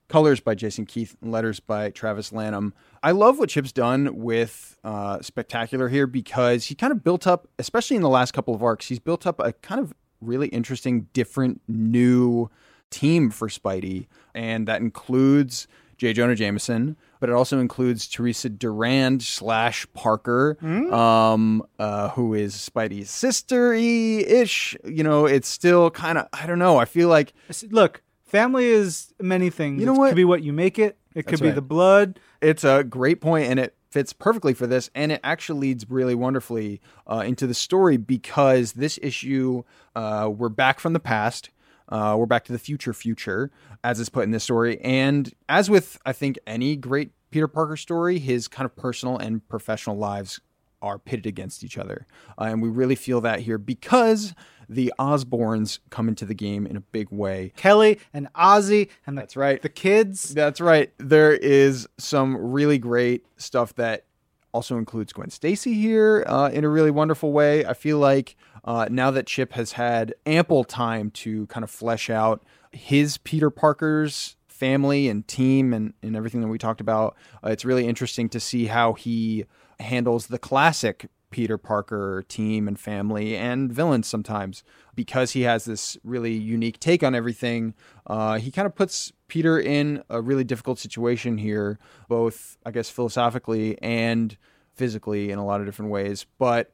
colors 0.07 0.39
by 0.39 0.55
Jason 0.55 0.85
Keith, 0.85 1.17
and 1.21 1.29
letters 1.29 1.59
by 1.59 1.89
Travis 1.89 2.31
Lanham. 2.31 2.73
I 3.03 3.11
love 3.11 3.37
what 3.37 3.49
Chip's 3.49 3.73
done 3.73 4.15
with 4.15 4.77
uh, 4.85 5.21
Spectacular 5.21 5.89
here 5.89 6.07
because 6.07 6.67
he 6.67 6.73
kind 6.73 6.93
of 6.93 7.03
built 7.03 7.27
up, 7.27 7.49
especially 7.59 7.97
in 7.97 8.01
the 8.01 8.07
last 8.07 8.31
couple 8.31 8.55
of 8.55 8.63
arcs, 8.63 8.87
he's 8.87 8.99
built 8.99 9.27
up 9.27 9.41
a 9.41 9.51
kind 9.51 9.81
of 9.81 9.93
really 10.21 10.47
interesting, 10.47 11.09
different, 11.11 11.59
new 11.67 12.49
team 12.91 13.31
for 13.31 13.47
Spidey. 13.47 14.07
And 14.35 14.67
that 14.67 14.81
includes 14.81 15.67
J. 15.97 16.13
Jonah 16.13 16.35
Jameson, 16.35 16.95
but 17.19 17.29
it 17.29 17.33
also 17.33 17.59
includes 17.59 18.07
Teresa 18.07 18.49
Durand 18.49 19.21
slash 19.21 19.85
Parker, 19.93 20.57
um, 20.91 21.63
uh, 21.77 22.09
who 22.09 22.33
is 22.33 22.55
Spidey's 22.55 23.09
sister 23.09 23.73
ish. 23.73 24.75
You 24.83 25.03
know, 25.03 25.25
it's 25.25 25.47
still 25.47 25.91
kind 25.91 26.17
of, 26.17 26.27
I 26.33 26.47
don't 26.47 26.59
know. 26.59 26.77
I 26.77 26.85
feel 26.85 27.07
like 27.07 27.33
Look, 27.69 28.01
family 28.25 28.65
is 28.67 29.13
many 29.19 29.49
things. 29.49 29.79
You 29.79 29.85
know 29.85 29.93
it 29.93 29.99
what? 29.99 30.07
could 30.09 30.15
be 30.15 30.25
what 30.25 30.41
you 30.41 30.53
make 30.53 30.79
it. 30.79 30.97
It 31.13 31.27
could 31.27 31.39
be 31.39 31.47
right. 31.47 31.55
the 31.55 31.61
blood. 31.61 32.19
it's 32.41 32.63
a 32.63 32.83
great 32.83 33.21
point 33.21 33.49
and 33.49 33.59
it 33.59 33.75
fits 33.91 34.13
perfectly 34.13 34.53
for 34.53 34.65
this 34.65 34.89
and 34.95 35.11
it 35.11 35.19
actually 35.23 35.59
leads 35.59 35.89
really 35.89 36.15
wonderfully 36.15 36.79
uh, 37.11 37.17
into 37.25 37.45
the 37.45 37.53
story 37.53 37.97
because 37.97 38.71
this 38.73 38.97
issue 39.01 39.63
uh, 39.95 40.31
we're 40.33 40.47
back 40.49 40.79
from 40.79 40.93
the 40.93 40.99
past 40.99 41.49
uh, 41.91 42.15
we're 42.17 42.25
back 42.25 42.43
to 42.45 42.51
the 42.51 42.59
future 42.59 42.93
future 42.93 43.51
as 43.83 43.99
is 43.99 44.09
put 44.09 44.23
in 44.23 44.31
this 44.31 44.43
story 44.43 44.79
and 44.81 45.33
as 45.49 45.69
with 45.69 45.97
i 46.05 46.13
think 46.13 46.39
any 46.47 46.75
great 46.75 47.11
peter 47.29 47.47
parker 47.47 47.77
story 47.77 48.19
his 48.19 48.47
kind 48.47 48.65
of 48.65 48.75
personal 48.75 49.17
and 49.17 49.47
professional 49.47 49.97
lives 49.97 50.39
are 50.81 50.97
pitted 50.97 51.25
against 51.27 51.63
each 51.63 51.77
other 51.77 52.07
uh, 52.39 52.45
and 52.45 52.61
we 52.61 52.69
really 52.69 52.95
feel 52.95 53.21
that 53.21 53.41
here 53.41 53.57
because 53.57 54.33
the 54.71 54.93
osborns 54.97 55.79
come 55.89 56.07
into 56.07 56.25
the 56.25 56.33
game 56.33 56.65
in 56.65 56.77
a 56.77 56.81
big 56.81 57.11
way 57.11 57.51
Kelly 57.57 57.99
and 58.13 58.31
Ozzy 58.33 58.89
and 59.05 59.17
the, 59.17 59.21
That's 59.21 59.35
right. 59.35 59.61
the 59.61 59.69
kids. 59.69 60.33
That's 60.33 60.61
right. 60.61 60.93
There 60.97 61.33
is 61.33 61.87
some 61.97 62.37
really 62.37 62.77
great 62.77 63.25
stuff 63.37 63.75
that 63.75 64.05
also 64.53 64.77
includes 64.77 65.13
Gwen 65.13 65.29
Stacy 65.29 65.73
here 65.73 66.23
uh, 66.27 66.49
in 66.51 66.63
a 66.63 66.69
really 66.69 66.91
wonderful 66.91 67.31
way. 67.31 67.65
I 67.65 67.73
feel 67.73 67.97
like 67.97 68.35
uh, 68.63 68.87
now 68.89 69.11
that 69.11 69.27
Chip 69.27 69.53
has 69.53 69.73
had 69.73 70.13
ample 70.25 70.63
time 70.63 71.11
to 71.11 71.47
kind 71.47 71.63
of 71.63 71.71
flesh 71.71 72.09
out 72.09 72.43
his 72.71 73.17
Peter 73.17 73.49
Parker's 73.49 74.35
family 74.47 75.07
and 75.07 75.27
team 75.27 75.73
and, 75.73 75.93
and 76.03 76.15
everything 76.15 76.41
that 76.41 76.47
we 76.47 76.57
talked 76.57 76.81
about, 76.81 77.15
uh, 77.43 77.49
it's 77.49 77.65
really 77.65 77.87
interesting 77.87 78.29
to 78.29 78.39
see 78.39 78.67
how 78.67 78.93
he 78.93 79.45
handles 79.79 80.27
the 80.27 80.37
classic 80.37 81.07
Peter 81.31 81.57
Parker 81.57 82.23
team 82.27 82.67
and 82.67 82.79
family 82.79 83.35
and 83.35 83.71
villains 83.71 84.07
sometimes 84.07 84.63
because 84.95 85.31
he 85.31 85.41
has 85.41 85.65
this 85.65 85.97
really 86.03 86.33
unique 86.33 86.79
take 86.79 87.03
on 87.03 87.15
everything. 87.15 87.73
Uh, 88.07 88.37
he 88.37 88.51
kind 88.51 88.65
of 88.65 88.75
puts 88.75 89.11
Peter 89.27 89.59
in 89.59 90.03
a 90.09 90.21
really 90.21 90.43
difficult 90.43 90.79
situation 90.79 91.37
here, 91.37 91.79
both, 92.07 92.57
I 92.65 92.71
guess, 92.71 92.89
philosophically 92.89 93.81
and 93.81 94.37
physically 94.73 95.31
in 95.31 95.39
a 95.39 95.45
lot 95.45 95.59
of 95.59 95.65
different 95.65 95.91
ways. 95.91 96.25
But 96.37 96.71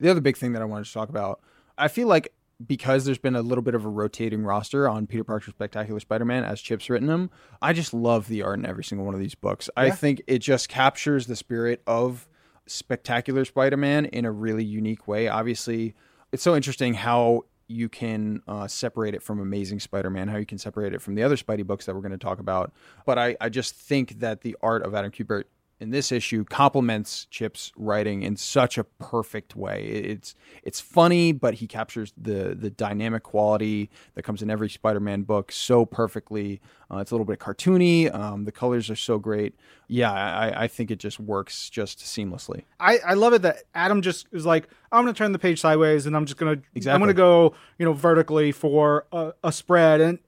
the 0.00 0.10
other 0.10 0.20
big 0.20 0.36
thing 0.36 0.52
that 0.52 0.62
I 0.62 0.66
wanted 0.66 0.86
to 0.86 0.92
talk 0.92 1.08
about, 1.08 1.40
I 1.78 1.88
feel 1.88 2.08
like 2.08 2.32
because 2.66 3.04
there's 3.04 3.18
been 3.18 3.34
a 3.34 3.42
little 3.42 3.62
bit 3.62 3.74
of 3.74 3.84
a 3.84 3.88
rotating 3.88 4.44
roster 4.44 4.88
on 4.88 5.06
Peter 5.06 5.24
Parker's 5.24 5.54
Spectacular 5.54 6.00
Spider-Man 6.00 6.44
as 6.44 6.60
Chip's 6.60 6.88
written 6.88 7.08
them, 7.08 7.30
I 7.60 7.72
just 7.72 7.92
love 7.92 8.28
the 8.28 8.42
art 8.42 8.58
in 8.58 8.66
every 8.66 8.84
single 8.84 9.04
one 9.04 9.14
of 9.14 9.20
these 9.20 9.34
books. 9.34 9.68
I 9.76 9.90
think 9.90 10.22
it 10.26 10.38
just 10.38 10.68
captures 10.68 11.26
the 11.26 11.36
spirit 11.36 11.82
of 11.86 12.28
Spectacular 12.66 13.44
Spider-Man 13.44 14.06
in 14.06 14.24
a 14.24 14.30
really 14.30 14.64
unique 14.64 15.08
way. 15.08 15.28
Obviously, 15.28 15.94
it's 16.32 16.42
so 16.42 16.56
interesting 16.56 16.94
how 16.94 17.44
you 17.68 17.88
can 17.88 18.42
uh, 18.48 18.66
separate 18.66 19.14
it 19.14 19.22
from 19.22 19.40
Amazing 19.40 19.80
Spider-Man, 19.80 20.28
how 20.28 20.36
you 20.36 20.46
can 20.46 20.58
separate 20.58 20.92
it 20.92 21.00
from 21.00 21.14
the 21.14 21.22
other 21.22 21.36
Spidey 21.36 21.66
books 21.66 21.86
that 21.86 21.94
we're 21.94 22.00
going 22.00 22.12
to 22.12 22.18
talk 22.18 22.38
about. 22.38 22.72
But 23.06 23.18
I, 23.18 23.36
I 23.40 23.48
just 23.48 23.74
think 23.74 24.20
that 24.20 24.42
the 24.42 24.56
art 24.62 24.82
of 24.82 24.94
Adam 24.94 25.10
Kubert 25.10 25.44
in 25.82 25.90
this 25.90 26.12
issue 26.12 26.44
complements 26.44 27.26
Chip's 27.30 27.72
writing 27.76 28.22
in 28.22 28.36
such 28.36 28.78
a 28.78 28.84
perfect 28.84 29.56
way. 29.56 29.84
It's 29.84 30.34
it's 30.62 30.80
funny, 30.80 31.32
but 31.32 31.54
he 31.54 31.66
captures 31.66 32.12
the 32.16 32.54
the 32.54 32.70
dynamic 32.70 33.24
quality 33.24 33.90
that 34.14 34.22
comes 34.22 34.40
in 34.40 34.50
every 34.50 34.70
Spider-Man 34.70 35.22
book 35.24 35.52
so 35.52 35.84
perfectly. 35.84 36.60
Uh, 36.90 36.98
it's 36.98 37.10
a 37.10 37.14
little 37.14 37.26
bit 37.26 37.40
cartoony. 37.40 38.14
Um, 38.14 38.44
the 38.44 38.52
colors 38.52 38.88
are 38.90 38.96
so 38.96 39.18
great. 39.18 39.54
Yeah, 39.88 40.12
I, 40.12 40.64
I 40.64 40.68
think 40.68 40.90
it 40.90 40.98
just 40.98 41.18
works 41.18 41.68
just 41.68 41.98
seamlessly. 41.98 42.64
I, 42.78 42.98
I 42.98 43.14
love 43.14 43.32
it 43.32 43.42
that 43.42 43.64
Adam 43.74 44.02
just 44.02 44.26
is 44.32 44.46
like, 44.46 44.68
I'm 44.90 45.04
going 45.04 45.12
to 45.12 45.18
turn 45.18 45.32
the 45.32 45.38
page 45.38 45.60
sideways 45.60 46.06
and 46.06 46.16
I'm 46.16 46.26
just 46.26 46.38
going 46.38 46.56
to, 46.56 46.62
exactly. 46.74 46.94
I'm 46.94 47.00
going 47.00 47.08
to 47.08 47.14
go, 47.14 47.54
you 47.78 47.84
know, 47.84 47.92
vertically 47.92 48.52
for 48.52 49.06
a, 49.12 49.32
a 49.42 49.52
spread. 49.52 50.00
And 50.00 50.18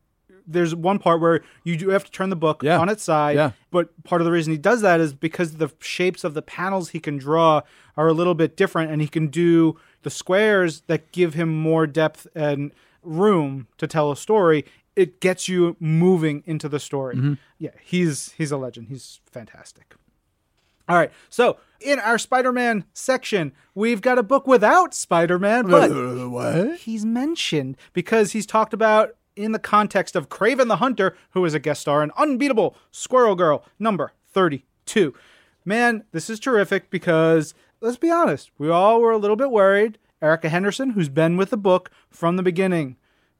there's 0.46 0.74
one 0.74 0.98
part 0.98 1.20
where 1.20 1.40
you 1.62 1.76
do 1.76 1.88
have 1.90 2.04
to 2.04 2.10
turn 2.10 2.30
the 2.30 2.36
book 2.36 2.62
Yeah. 2.62 2.78
on 2.78 2.88
its 2.88 3.02
side. 3.02 3.36
Yeah. 3.36 3.52
But 3.70 3.88
part 4.04 4.20
of 4.20 4.24
the 4.26 4.32
reason 4.32 4.52
he 4.52 4.58
does 4.58 4.80
that 4.82 5.00
is 5.00 5.14
because 5.14 5.56
the 5.56 5.70
shapes 5.80 6.24
of 6.24 6.34
the 6.34 6.42
panels 6.42 6.90
he 6.90 7.00
can 7.00 7.16
draw 7.18 7.62
are 7.96 8.08
a 8.08 8.12
little 8.12 8.34
bit 8.34 8.56
different 8.56 8.90
and 8.90 9.00
he 9.00 9.08
can 9.08 9.28
do 9.28 9.76
the 10.02 10.10
squares 10.10 10.82
that 10.86 11.12
give 11.12 11.34
him 11.34 11.48
more 11.56 11.86
depth 11.86 12.26
and 12.34 12.72
room 13.02 13.66
to 13.78 13.86
tell 13.86 14.10
a 14.12 14.16
story. 14.16 14.64
It 14.96 15.20
gets 15.20 15.48
you 15.48 15.76
moving 15.80 16.42
into 16.46 16.68
the 16.68 16.78
story. 16.78 17.16
Mm-hmm. 17.16 17.34
Yeah, 17.58 17.70
he's 17.82 18.32
he's 18.32 18.52
a 18.52 18.56
legend. 18.56 18.88
He's 18.88 19.20
fantastic. 19.30 19.94
All 20.88 20.96
right. 20.96 21.10
So 21.30 21.56
in 21.80 21.98
our 21.98 22.18
Spider-Man 22.18 22.84
section, 22.92 23.52
we've 23.74 24.02
got 24.02 24.18
a 24.18 24.22
book 24.22 24.46
without 24.46 24.94
Spider-Man, 24.94 25.66
but 25.66 25.90
what? 26.30 26.78
he's 26.80 27.04
mentioned 27.06 27.76
because 27.94 28.32
he's 28.32 28.44
talked 28.46 28.74
about 28.74 29.16
in 29.36 29.52
the 29.52 29.58
context 29.58 30.16
of 30.16 30.28
Kraven 30.28 30.68
the 30.68 30.76
Hunter, 30.76 31.16
who 31.30 31.44
is 31.44 31.54
a 31.54 31.58
guest 31.58 31.80
star 31.82 32.02
in 32.02 32.10
Unbeatable 32.16 32.76
Squirrel 32.90 33.34
Girl 33.34 33.64
number 33.78 34.12
32. 34.32 35.14
Man, 35.64 36.04
this 36.12 36.28
is 36.28 36.38
terrific 36.40 36.90
because 36.90 37.54
let's 37.80 37.96
be 37.96 38.10
honest, 38.10 38.50
we 38.58 38.68
all 38.68 39.00
were 39.00 39.12
a 39.12 39.18
little 39.18 39.36
bit 39.36 39.50
worried. 39.50 39.98
Erica 40.22 40.48
Henderson, 40.48 40.90
who's 40.90 41.08
been 41.08 41.36
with 41.36 41.50
the 41.50 41.56
book 41.56 41.90
from 42.08 42.36
the 42.36 42.42
beginning, 42.42 42.96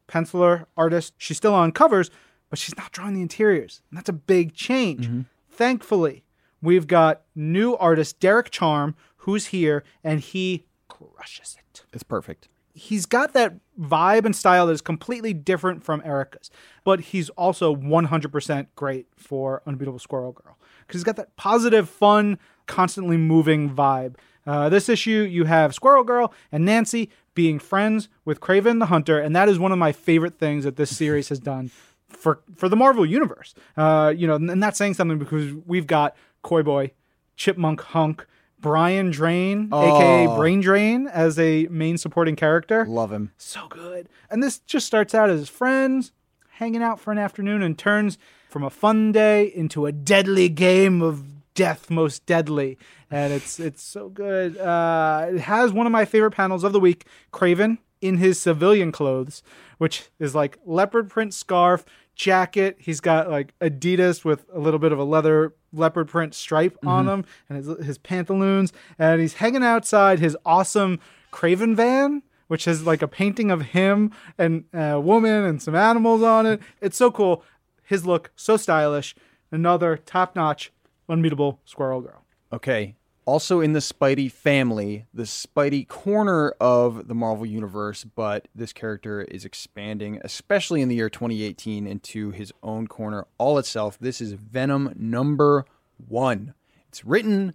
penciler, 0.07 0.67
artist, 0.77 1.15
she's 1.17 1.39
still 1.39 1.55
on 1.55 1.73
covers, 1.73 2.11
but 2.51 2.59
she's 2.59 2.77
not 2.77 2.93
drawing 2.93 3.15
the 3.15 3.23
interiors. 3.23 3.81
And 3.91 3.97
that's 3.97 4.09
a 4.09 4.15
big 4.15 4.55
change. 4.55 5.07
Mm-hmm. 5.07 5.23
Thankfully, 5.51 6.25
we've 6.61 6.87
got 6.87 7.23
new 7.35 7.77
artist 7.77 8.21
Derek 8.21 8.51
Charm, 8.51 8.95
who's 9.19 9.47
here, 9.47 9.83
and 10.03 10.21
he 10.21 10.67
crushes 10.89 11.57
it 11.59 11.85
It's 11.93 12.03
perfect. 12.03 12.49
He's 12.75 13.07
got 13.07 13.33
that 13.35 13.55
vibe 13.81 14.25
and 14.25 14.35
style 14.35 14.67
that 14.67 14.73
is 14.73 14.81
completely 14.81 15.33
different 15.33 15.85
from 15.85 16.03
Erica's, 16.05 16.51
but 16.83 17.01
he's 17.01 17.31
also 17.31 17.75
100% 17.75 18.67
great 18.75 19.07
for 19.17 19.63
Unbeatable 19.67 20.01
Squirrel 20.01 20.33
Girl 20.33 20.59
because 20.81 20.99
he's 20.99 21.05
got 21.05 21.17
that 21.17 21.37
positive, 21.37 21.89
fun, 21.89 22.39
constantly 22.67 23.17
moving 23.17 23.71
vibe. 23.71 24.17
Uh, 24.47 24.69
this 24.69 24.89
issue, 24.89 25.23
you 25.23 25.45
have 25.45 25.75
Squirrel 25.75 26.05
Girl 26.05 26.33
and 26.53 26.65
Nancy 26.65 27.11
being 27.35 27.59
friends 27.59 28.09
with 28.25 28.41
Kraven 28.41 28.79
the 28.79 28.87
Hunter, 28.87 29.19
and 29.19 29.35
that 29.35 29.49
is 29.49 29.59
one 29.59 29.73
of 29.73 29.79
my 29.79 29.93
favorite 29.93 30.39
things 30.39 30.65
that 30.65 30.77
this 30.77 30.95
series 30.95 31.29
has 31.29 31.39
done 31.39 31.71
for 32.09 32.41
for 32.55 32.69
the 32.69 32.77
Marvel 32.77 33.07
universe. 33.07 33.55
Uh, 33.77 34.13
you 34.15 34.27
know, 34.27 34.35
and 34.35 34.63
that's 34.63 34.79
saying 34.79 34.95
something 34.95 35.19
because 35.19 35.55
we've 35.67 35.87
got 35.87 36.17
Koi 36.43 36.63
Boy, 36.63 36.93
Chipmunk 37.37 37.81
Hunk, 37.81 38.27
Brian 38.64 39.11
Drain, 39.11 39.68
aka 39.70 40.27
Oh. 40.27 40.37
Brain 40.38 40.62
Drain, 40.62 41.07
as 41.07 41.38
a 41.38 41.66
main 41.70 41.98
supporting 41.98 42.35
character. 42.35 42.87
Love 42.87 43.12
him. 43.12 43.31
So 43.37 43.68
good. 43.68 44.09
And 44.31 44.42
this 44.42 44.59
just 44.61 44.87
starts 44.87 45.14
out 45.14 45.29
as 45.29 45.50
friends 45.50 46.12
hanging 46.53 46.83
out 46.83 46.98
for 46.98 47.12
an 47.12 47.18
afternoon 47.18 47.62
and 47.62 47.79
turns 47.79 48.16
from 48.48 48.62
a 48.64 48.70
fun 48.70 49.12
day 49.12 49.44
into 49.55 49.85
a 49.85 49.92
deadly 49.92 50.48
game 50.48 51.03
of 51.03 51.22
death 51.55 51.88
most 51.90 52.24
deadly 52.27 52.77
and 53.12 53.33
it's 53.33 53.61
it's 53.61 53.81
so 53.83 54.09
good 54.09 54.57
uh 54.59 55.27
it 55.33 55.38
has 55.40 55.70
one 55.72 55.87
of 55.87 55.92
my 55.92 56.05
favorite 56.05 56.33
panels 56.33 56.64
of 56.64 56.72
the 56.72 56.81
week 56.81 57.07
kraven 57.33 57.79
in 58.00 58.16
his 58.16 58.40
civilian 58.40 58.90
clothes 58.90 59.40
which 59.79 60.09
is 60.18 60.35
like 60.35 60.59
leopard 60.66 61.09
print 61.09 61.33
scarf 61.33 61.85
jacket 62.14 62.77
he's 62.79 63.00
got 63.00 63.29
like 63.29 63.53
adidas 63.61 64.24
with 64.24 64.46
a 64.53 64.59
little 64.59 64.79
bit 64.79 64.92
of 64.92 64.98
a 64.98 65.05
leather 65.05 65.53
leopard 65.72 66.09
print 66.09 66.35
stripe 66.35 66.77
on 66.87 67.07
mm-hmm. 67.07 67.09
them 67.09 67.24
and 67.48 67.59
his, 67.59 67.87
his 67.87 67.98
pantaloons 67.98 68.72
and 68.98 69.20
he's 69.20 69.35
hanging 69.35 69.64
outside 69.64 70.20
his 70.20 70.37
awesome 70.44 71.00
kraven 71.33 71.74
van 71.74 72.22
which 72.48 72.64
has 72.64 72.87
like 72.87 73.03
a 73.03 73.09
painting 73.09 73.50
of 73.50 73.62
him 73.62 74.12
and 74.38 74.64
a 74.72 75.00
woman 75.00 75.44
and 75.44 75.62
some 75.62 75.74
animals 75.74 76.22
on 76.22 76.46
it. 76.46 76.61
It's 76.81 76.96
so 76.96 77.11
cool. 77.11 77.42
his 77.83 78.07
look 78.07 78.31
so 78.37 78.57
stylish. 78.57 79.14
Another 79.50 79.96
top 79.96 80.35
notch, 80.35 80.72
unbeatable 81.09 81.61
Squirrel 81.64 82.00
Girl. 82.00 82.24
Okay. 82.53 82.96
Also 83.27 83.61
in 83.61 83.73
the 83.73 83.81
Spidey 83.81 84.31
family, 84.31 85.07
the 85.15 85.23
Spidey 85.23 85.89
corner 85.89 86.51
of 86.61 87.09
the 87.09 87.15
Marvel 87.15 87.47
Universe, 87.47 88.05
but 88.05 88.49
this 88.55 88.73
character 88.73 89.23
is 89.23 89.47
expanding, 89.47 90.21
especially 90.23 90.83
in 90.83 90.89
the 90.89 90.97
year 90.97 91.09
2018, 91.09 91.87
into 91.87 92.33
his 92.33 92.53
own 92.63 92.87
corner 92.87 93.27
all 93.39 93.57
itself. 93.57 93.99
This 93.99 94.21
is 94.21 94.33
Venom 94.35 94.93
number 94.97 95.65
one. 96.07 96.53
It's 96.89 97.05
written 97.05 97.55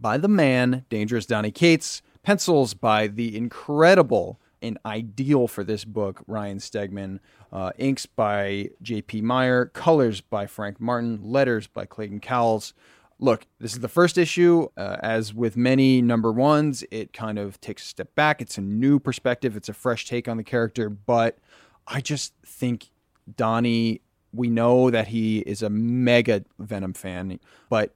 by 0.00 0.18
the 0.18 0.28
man, 0.28 0.84
Dangerous 0.88 1.26
Donny 1.26 1.52
Cates, 1.52 2.02
pencils 2.24 2.74
by 2.74 3.06
the 3.06 3.36
incredible 3.36 4.40
and 4.60 4.78
ideal 4.84 5.46
for 5.46 5.62
this 5.62 5.84
book, 5.84 6.22
Ryan 6.26 6.58
Stegman, 6.58 7.20
uh, 7.52 7.70
inks 7.78 8.06
by 8.06 8.70
J.P. 8.82 9.22
Mayer, 9.22 9.66
colors 9.66 10.20
by 10.20 10.46
Frank 10.46 10.80
Martin, 10.80 11.20
letters 11.22 11.68
by 11.68 11.84
Clayton 11.84 12.20
Cowles 12.20 12.74
look, 13.18 13.46
this 13.58 13.72
is 13.72 13.80
the 13.80 13.88
first 13.88 14.18
issue. 14.18 14.68
Uh, 14.76 14.96
as 15.00 15.32
with 15.34 15.56
many 15.56 16.02
number 16.02 16.32
ones, 16.32 16.84
it 16.90 17.12
kind 17.12 17.38
of 17.38 17.60
takes 17.60 17.84
a 17.84 17.86
step 17.86 18.14
back. 18.14 18.40
It's 18.40 18.58
a 18.58 18.62
new 18.62 18.98
perspective, 18.98 19.56
it's 19.56 19.68
a 19.68 19.74
fresh 19.74 20.06
take 20.06 20.28
on 20.28 20.36
the 20.36 20.44
character. 20.44 20.88
But 20.88 21.38
I 21.86 22.00
just 22.00 22.34
think 22.44 22.90
Donny, 23.36 24.00
we 24.32 24.50
know 24.50 24.90
that 24.90 25.08
he 25.08 25.38
is 25.40 25.62
a 25.62 25.70
mega 25.70 26.44
Venom 26.58 26.92
fan, 26.92 27.38
but 27.68 27.94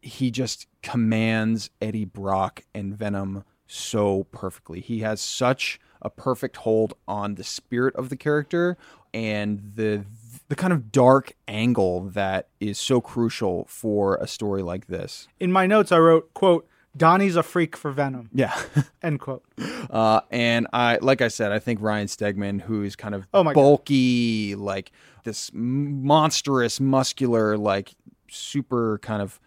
he 0.00 0.30
just 0.30 0.66
commands 0.82 1.70
Eddie 1.80 2.04
Brock 2.04 2.62
and 2.74 2.94
Venom 2.94 3.44
so 3.66 4.24
perfectly. 4.24 4.80
He 4.80 5.00
has 5.00 5.20
such 5.20 5.80
a 6.02 6.10
perfect 6.10 6.56
hold 6.58 6.94
on 7.08 7.34
the 7.34 7.44
spirit 7.44 7.96
of 7.96 8.10
the 8.10 8.16
character 8.16 8.76
and 9.14 9.72
the 9.74 10.04
the 10.48 10.56
kind 10.56 10.72
of 10.72 10.92
dark 10.92 11.32
angle 11.48 12.00
that 12.10 12.48
is 12.60 12.78
so 12.78 13.00
crucial 13.00 13.64
for 13.68 14.16
a 14.16 14.26
story 14.26 14.62
like 14.62 14.86
this. 14.86 15.26
In 15.40 15.50
my 15.52 15.66
notes, 15.66 15.90
I 15.92 15.98
wrote, 15.98 16.32
"quote 16.34 16.68
Donny's 16.96 17.34
a 17.36 17.42
freak 17.42 17.76
for 17.76 17.90
Venom." 17.90 18.28
Yeah. 18.32 18.54
End 19.02 19.20
quote. 19.20 19.42
Uh, 19.90 20.20
and 20.30 20.66
I, 20.72 20.98
like 21.00 21.22
I 21.22 21.28
said, 21.28 21.50
I 21.52 21.58
think 21.58 21.80
Ryan 21.80 22.06
Stegman, 22.08 22.60
who's 22.60 22.94
kind 22.96 23.14
of 23.14 23.26
Oh 23.34 23.42
my 23.42 23.52
God. 23.52 23.60
bulky, 23.60 24.54
like 24.54 24.92
this 25.24 25.50
monstrous, 25.54 26.78
muscular, 26.80 27.56
like 27.56 27.94
super 28.28 28.98
kind 28.98 29.22
of 29.22 29.40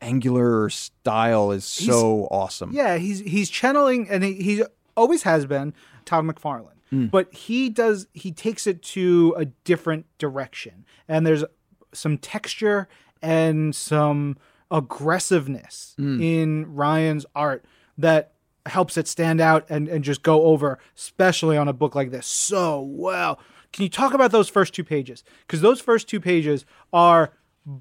angular 0.00 0.70
style, 0.70 1.50
is 1.50 1.64
so 1.64 2.28
awesome. 2.30 2.70
Yeah, 2.72 2.96
he's 2.98 3.20
he's 3.20 3.50
channeling, 3.50 4.08
and 4.08 4.22
he, 4.22 4.34
he 4.34 4.62
always 4.96 5.24
has 5.24 5.46
been 5.46 5.74
Todd 6.04 6.24
McFarlane. 6.24 6.77
Mm. 6.92 7.10
But 7.10 7.32
he 7.34 7.68
does 7.68 8.06
he 8.12 8.32
takes 8.32 8.66
it 8.66 8.82
to 8.82 9.34
a 9.36 9.44
different 9.44 10.06
direction, 10.18 10.84
and 11.06 11.26
there's 11.26 11.44
some 11.92 12.18
texture 12.18 12.88
and 13.22 13.74
some 13.74 14.36
aggressiveness 14.70 15.94
mm. 15.98 16.22
in 16.22 16.74
Ryan's 16.74 17.26
art 17.34 17.64
that 17.96 18.32
helps 18.66 18.96
it 18.96 19.08
stand 19.08 19.40
out 19.40 19.66
and, 19.70 19.88
and 19.88 20.04
just 20.04 20.22
go 20.22 20.42
over, 20.44 20.78
especially 20.96 21.56
on 21.56 21.68
a 21.68 21.72
book 21.72 21.94
like 21.94 22.10
this, 22.10 22.26
so 22.26 22.80
well. 22.80 23.40
Can 23.72 23.82
you 23.82 23.88
talk 23.88 24.14
about 24.14 24.30
those 24.30 24.48
first 24.48 24.74
two 24.74 24.84
pages? 24.84 25.24
Because 25.46 25.60
those 25.60 25.80
first 25.80 26.08
two 26.08 26.20
pages 26.20 26.64
are 26.92 27.32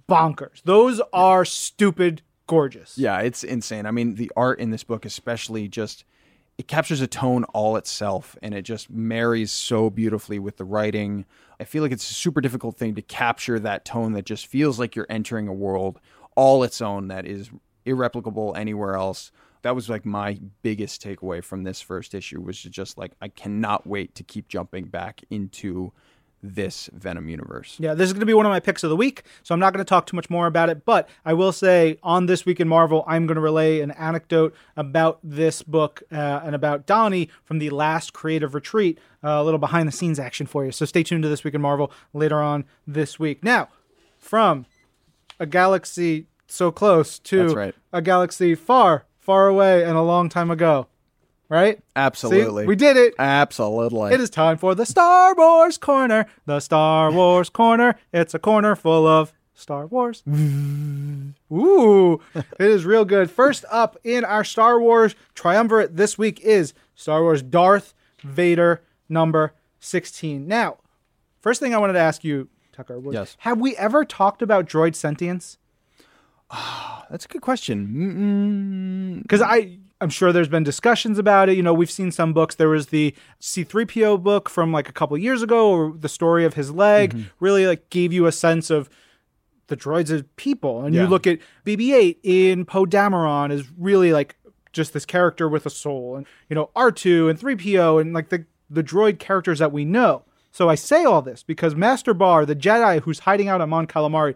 bonkers. 0.09 0.61
Those 0.63 1.01
are 1.13 1.45
stupid 1.45 2.21
gorgeous. 2.47 2.97
Yeah, 2.97 3.19
it's 3.19 3.43
insane. 3.43 3.85
I 3.85 3.91
mean, 3.91 4.15
the 4.15 4.31
art 4.35 4.59
in 4.59 4.71
this 4.71 4.83
book, 4.83 5.05
especially, 5.05 5.67
just 5.67 6.03
it 6.57 6.67
captures 6.67 7.01
a 7.01 7.07
tone 7.07 7.43
all 7.45 7.75
itself, 7.75 8.35
and 8.41 8.53
it 8.53 8.63
just 8.63 8.89
marries 8.89 9.51
so 9.51 9.89
beautifully 9.89 10.39
with 10.39 10.57
the 10.57 10.65
writing. 10.65 11.25
I 11.59 11.65
feel 11.65 11.83
like 11.83 11.91
it's 11.91 12.09
a 12.09 12.15
super 12.15 12.41
difficult 12.41 12.77
thing 12.77 12.95
to 12.95 13.01
capture 13.01 13.59
that 13.59 13.85
tone 13.85 14.13
that 14.13 14.25
just 14.25 14.47
feels 14.47 14.79
like 14.79 14.95
you're 14.95 15.07
entering 15.09 15.47
a 15.47 15.53
world 15.53 15.99
all 16.35 16.63
its 16.63 16.81
own 16.81 17.09
that 17.09 17.25
is 17.25 17.51
irreplicable 17.85 18.55
anywhere 18.55 18.95
else. 18.95 19.31
That 19.61 19.75
was 19.75 19.89
like 19.89 20.05
my 20.05 20.39
biggest 20.61 21.01
takeaway 21.01 21.43
from 21.43 21.63
this 21.63 21.81
first 21.81 22.13
issue 22.13 22.41
was 22.41 22.61
just 22.61 22.97
like 22.97 23.13
I 23.21 23.27
cannot 23.27 23.85
wait 23.85 24.15
to 24.15 24.23
keep 24.23 24.47
jumping 24.47 24.85
back 24.85 25.21
into 25.29 25.93
this 26.43 26.89
Venom 26.93 27.29
universe. 27.29 27.77
Yeah, 27.79 27.93
this 27.93 28.07
is 28.07 28.13
going 28.13 28.21
to 28.21 28.25
be 28.25 28.33
one 28.33 28.45
of 28.45 28.51
my 28.51 28.59
picks 28.59 28.83
of 28.83 28.89
the 28.89 28.95
week, 28.95 29.23
so 29.43 29.53
I'm 29.53 29.59
not 29.59 29.73
going 29.73 29.83
to 29.83 29.89
talk 29.89 30.05
too 30.05 30.15
much 30.15 30.29
more 30.29 30.47
about 30.47 30.69
it. 30.69 30.85
But 30.85 31.09
I 31.25 31.33
will 31.33 31.51
say 31.51 31.97
on 32.03 32.27
This 32.27 32.45
Week 32.45 32.59
in 32.59 32.67
Marvel, 32.67 33.03
I'm 33.07 33.25
going 33.25 33.35
to 33.35 33.41
relay 33.41 33.81
an 33.81 33.91
anecdote 33.91 34.55
about 34.75 35.19
this 35.23 35.63
book 35.63 36.03
uh, 36.11 36.41
and 36.43 36.55
about 36.55 36.85
Donny 36.85 37.29
from 37.43 37.59
the 37.59 37.69
last 37.69 38.13
creative 38.13 38.53
retreat, 38.53 38.99
uh, 39.23 39.29
a 39.29 39.43
little 39.43 39.59
behind 39.59 39.87
the 39.87 39.91
scenes 39.91 40.19
action 40.19 40.45
for 40.45 40.65
you. 40.65 40.71
So 40.71 40.85
stay 40.85 41.03
tuned 41.03 41.23
to 41.23 41.29
This 41.29 41.43
Week 41.43 41.53
in 41.53 41.61
Marvel 41.61 41.91
later 42.13 42.41
on 42.41 42.65
this 42.85 43.19
week. 43.19 43.43
Now, 43.43 43.69
from 44.17 44.65
a 45.39 45.45
galaxy 45.45 46.27
so 46.47 46.71
close 46.71 47.19
to 47.19 47.47
right. 47.49 47.75
a 47.91 48.01
galaxy 48.01 48.55
far, 48.55 49.05
far 49.19 49.47
away 49.47 49.83
and 49.83 49.97
a 49.97 50.01
long 50.01 50.29
time 50.29 50.49
ago, 50.49 50.87
right? 51.49 51.77
See? 51.77 51.83
Absolutely. 51.95 52.65
we 52.65 52.75
did 52.75 52.97
it. 52.97 53.13
Absolutely. 53.19 54.13
It 54.13 54.19
is 54.19 54.29
time 54.29 54.57
for 54.57 54.75
the 54.75 54.85
Star 54.85 55.33
Wars 55.35 55.77
Corner. 55.77 56.25
The 56.45 56.59
Star 56.59 57.11
Wars 57.11 57.49
Corner. 57.49 57.95
It's 58.13 58.33
a 58.33 58.39
corner 58.39 58.75
full 58.75 59.07
of 59.07 59.33
Star 59.53 59.85
Wars. 59.87 60.23
Ooh, 61.51 62.21
it 62.35 62.45
is 62.59 62.85
real 62.85 63.05
good. 63.05 63.31
First 63.31 63.65
up 63.71 63.97
in 64.03 64.23
our 64.25 64.43
Star 64.43 64.79
Wars 64.79 65.15
triumvirate 65.33 65.95
this 65.95 66.17
week 66.17 66.39
is 66.41 66.73
Star 66.95 67.21
Wars 67.21 67.41
Darth 67.41 67.93
Vader 68.23 68.81
number 69.09 69.53
16. 69.79 70.47
Now, 70.47 70.77
first 71.39 71.59
thing 71.59 71.73
I 71.73 71.77
wanted 71.77 71.93
to 71.93 71.99
ask 71.99 72.23
you, 72.23 72.49
Tucker, 72.73 72.99
was 72.99 73.13
Yes. 73.13 73.37
have 73.39 73.59
we 73.59 73.75
ever 73.77 74.03
talked 74.05 74.41
about 74.41 74.67
droid 74.67 74.95
sentience? 74.95 75.57
That's 77.09 77.25
a 77.25 77.27
good 77.27 77.41
question. 77.41 79.21
because 79.23 79.41
I 79.41 79.79
I'm 79.99 80.09
sure 80.09 80.31
there's 80.31 80.47
been 80.47 80.63
discussions 80.63 81.17
about 81.17 81.49
it. 81.49 81.57
You 81.57 81.63
know, 81.63 81.73
we've 81.73 81.89
seen 81.89 82.11
some 82.11 82.31
books. 82.33 82.55
There 82.55 82.69
was 82.69 82.87
the 82.87 83.15
C3PO 83.41 84.21
book 84.21 84.49
from 84.49 84.71
like 84.71 84.87
a 84.89 84.91
couple 84.93 85.17
years 85.17 85.41
ago, 85.41 85.69
or 85.71 85.93
the 85.97 86.09
story 86.09 86.45
of 86.45 86.53
his 86.53 86.71
leg 86.71 87.13
Mm-hmm. 87.13 87.23
really 87.39 87.65
like 87.67 87.89
gave 87.89 88.13
you 88.13 88.25
a 88.27 88.31
sense 88.31 88.69
of 88.69 88.89
the 89.67 89.75
droids 89.77 90.09
as 90.11 90.23
people. 90.35 90.83
And 90.83 90.93
you 90.95 91.07
look 91.07 91.25
at 91.27 91.39
BB-8 91.65 92.17
in 92.23 92.65
Poe 92.65 92.85
Dameron 92.85 93.51
is 93.51 93.65
really 93.77 94.13
like 94.13 94.35
just 94.71 94.93
this 94.93 95.05
character 95.05 95.49
with 95.49 95.65
a 95.65 95.69
soul, 95.71 96.15
and 96.15 96.25
you 96.49 96.55
know 96.55 96.69
R2 96.75 97.29
and 97.29 97.39
3PO 97.39 97.99
and 97.99 98.13
like 98.13 98.29
the 98.29 98.45
the 98.69 98.83
droid 98.83 99.17
characters 99.19 99.59
that 99.59 99.71
we 99.71 99.83
know. 99.85 100.23
So 100.51 100.69
I 100.69 100.75
say 100.75 101.05
all 101.05 101.21
this 101.21 101.41
because 101.43 101.75
Master 101.75 102.13
Bar, 102.13 102.45
the 102.45 102.55
Jedi 102.55 103.01
who's 103.01 103.19
hiding 103.19 103.47
out 103.47 103.61
on 103.61 103.69
Mon 103.69 103.87
Calamari, 103.87 104.35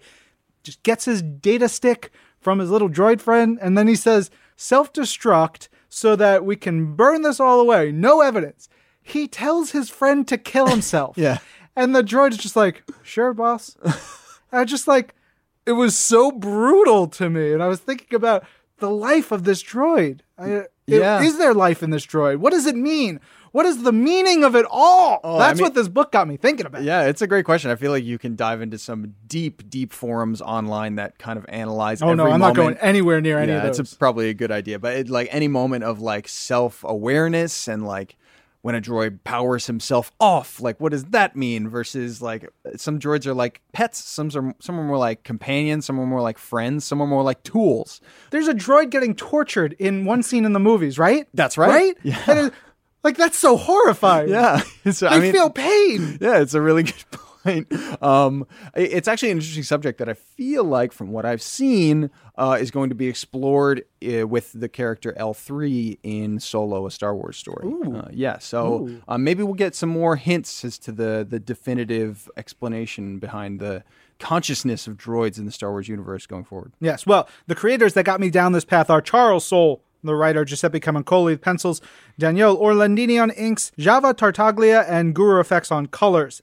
just 0.63 0.81
gets 0.83 1.05
his 1.05 1.21
data 1.21 1.67
stick 1.69 2.11
from 2.39 2.57
his 2.59 2.71
little 2.71 2.89
droid 2.89 3.21
friend, 3.21 3.59
and 3.61 3.77
then 3.77 3.87
he 3.87 3.95
says, 3.95 4.31
self 4.61 4.93
destruct 4.93 5.67
so 5.89 6.15
that 6.15 6.45
we 6.45 6.55
can 6.55 6.95
burn 6.95 7.23
this 7.23 7.39
all 7.39 7.59
away. 7.59 7.91
No 7.91 8.21
evidence. 8.21 8.69
He 9.01 9.27
tells 9.27 9.71
his 9.71 9.89
friend 9.89 10.27
to 10.27 10.37
kill 10.37 10.67
himself. 10.67 11.17
Yeah. 11.21 11.39
And 11.73 11.95
the 11.95 12.03
droid's 12.03 12.35
just 12.35 12.57
like, 12.57 12.83
sure, 13.01 13.33
boss. 13.33 13.77
I 14.51 14.65
just 14.65 14.89
like, 14.89 15.15
it 15.65 15.71
was 15.71 15.95
so 15.95 16.29
brutal 16.29 17.07
to 17.07 17.29
me. 17.29 17.53
And 17.53 17.63
I 17.63 17.69
was 17.69 17.79
thinking 17.79 18.13
about 18.13 18.43
the 18.79 18.89
life 18.89 19.31
of 19.31 19.45
this 19.45 19.63
droid. 19.63 20.19
I, 20.37 20.65
Yeah. 20.87 21.21
Is 21.21 21.37
there 21.37 21.53
life 21.53 21.83
in 21.83 21.89
this 21.89 22.05
droid? 22.05 22.37
What 22.37 22.51
does 22.51 22.65
it 22.65 22.75
mean? 22.75 23.19
What 23.51 23.65
is 23.65 23.83
the 23.83 23.91
meaning 23.91 24.45
of 24.45 24.55
it 24.55 24.65
all? 24.69 25.19
Oh, 25.23 25.35
I 25.35 25.47
That's 25.47 25.57
mean- 25.57 25.65
what 25.65 25.73
this 25.73 25.89
book 25.89 26.13
got 26.13 26.27
me 26.27 26.37
thinking 26.37 26.65
about. 26.65 26.83
Yeah, 26.83 27.03
it's 27.03 27.21
a 27.21 27.27
great 27.27 27.43
question. 27.43 27.69
I 27.69 27.75
feel 27.75 27.91
like 27.91 28.05
you 28.05 28.17
can 28.17 28.37
dive 28.37 28.61
into 28.61 28.77
some 28.77 29.13
deep, 29.27 29.69
deep 29.69 29.91
forums 29.91 30.41
online 30.41 30.95
that 30.95 31.19
kind 31.19 31.37
of 31.37 31.45
analyze. 31.49 32.01
Oh 32.01 32.13
no, 32.13 32.27
I'm 32.31 32.39
not 32.39 32.55
going 32.55 32.77
anywhere 32.77 33.19
near 33.19 33.37
any 33.39 33.51
yeah, 33.51 33.57
of 33.57 33.63
those. 33.63 33.79
it's 33.79 33.93
a, 33.93 33.97
probably 33.97 34.29
a 34.29 34.33
good 34.33 34.51
idea. 34.51 34.79
But 34.79 34.95
it, 34.95 35.09
like 35.09 35.27
any 35.31 35.49
moment 35.49 35.83
of 35.83 35.99
like 35.99 36.29
self 36.29 36.83
awareness 36.85 37.67
and 37.67 37.85
like 37.85 38.15
when 38.61 38.75
a 38.75 38.81
droid 38.81 39.19
powers 39.23 39.67
himself 39.67 40.11
off, 40.19 40.61
like 40.61 40.79
what 40.79 40.91
does 40.91 41.05
that 41.05 41.35
mean? 41.35 41.67
Versus 41.67 42.21
like 42.21 42.47
some 42.75 42.99
droids 42.99 43.25
are 43.25 43.33
like 43.33 43.61
pets, 43.73 44.03
some 44.03 44.27
are 44.35 44.53
some 44.59 44.79
are 44.79 44.83
more 44.83 44.97
like 44.97 45.23
companions, 45.23 45.85
some 45.85 45.99
are 45.99 46.05
more 46.05 46.21
like 46.21 46.37
friends, 46.37 46.85
some 46.85 47.01
are 47.01 47.07
more 47.07 47.23
like 47.23 47.41
tools. 47.43 48.01
There's 48.29 48.47
a 48.47 48.53
droid 48.53 48.89
getting 48.89 49.15
tortured 49.15 49.73
in 49.79 50.05
one 50.05 50.23
scene 50.23 50.45
in 50.45 50.53
the 50.53 50.59
movies, 50.59 50.99
right? 50.99 51.27
That's 51.33 51.57
right. 51.57 51.69
Right? 51.69 51.97
Yeah. 52.03 52.49
Like 53.03 53.17
that's 53.17 53.37
so 53.37 53.57
horrifying. 53.57 54.29
Yeah, 54.31 54.61
so, 54.91 55.09
They 55.09 55.15
I 55.15 55.19
mean, 55.19 55.33
feel 55.33 55.49
pain. 55.49 56.17
yeah, 56.21 56.39
it's 56.39 56.53
a 56.53 56.61
really 56.61 56.83
good 56.83 57.03
point. 57.11 57.30
Um, 58.01 58.47
it's 58.75 59.07
actually 59.07 59.31
an 59.31 59.37
interesting 59.37 59.63
subject 59.63 59.99
that 59.99 60.09
I 60.09 60.13
feel 60.13 60.63
like, 60.63 60.91
from 60.91 61.11
what 61.11 61.25
I've 61.25 61.41
seen, 61.41 62.09
uh, 62.35 62.57
is 62.59 62.71
going 62.71 62.89
to 62.89 62.95
be 62.95 63.07
explored 63.07 63.83
uh, 64.05 64.27
with 64.27 64.51
the 64.53 64.69
character 64.69 65.13
L 65.17 65.33
three 65.33 65.99
in 66.03 66.39
Solo: 66.39 66.85
A 66.85 66.91
Star 66.91 67.15
Wars 67.15 67.37
Story. 67.37 67.71
Uh, 67.85 68.07
yeah, 68.11 68.37
so 68.39 68.89
uh, 69.07 69.17
maybe 69.17 69.43
we'll 69.43 69.53
get 69.53 69.75
some 69.75 69.89
more 69.89 70.15
hints 70.15 70.65
as 70.65 70.77
to 70.79 70.91
the 70.91 71.25
the 71.27 71.39
definitive 71.39 72.29
explanation 72.37 73.19
behind 73.19 73.59
the 73.59 73.83
consciousness 74.19 74.87
of 74.87 74.97
droids 74.97 75.37
in 75.37 75.45
the 75.45 75.51
Star 75.51 75.71
Wars 75.71 75.87
universe 75.87 76.25
going 76.27 76.43
forward. 76.43 76.71
Yes. 76.79 77.05
Well, 77.05 77.27
the 77.47 77.55
creators 77.55 77.93
that 77.95 78.03
got 78.03 78.19
me 78.19 78.29
down 78.29 78.51
this 78.51 78.65
path 78.65 78.89
are 78.89 79.01
Charles 79.01 79.45
Soule, 79.45 79.81
the 80.03 80.15
writer 80.15 80.45
Giuseppe 80.45 80.79
Camuncoli 80.79 81.25
with 81.25 81.41
pencils, 81.41 81.81
Daniele 82.17 82.57
Orlandini 82.57 83.21
on 83.21 83.31
inks, 83.31 83.71
Java 83.77 84.13
Tartaglia, 84.13 84.85
and 84.87 85.13
Guru 85.15 85.41
EFX 85.41 85.71
on 85.71 85.87
colors. 85.87 86.41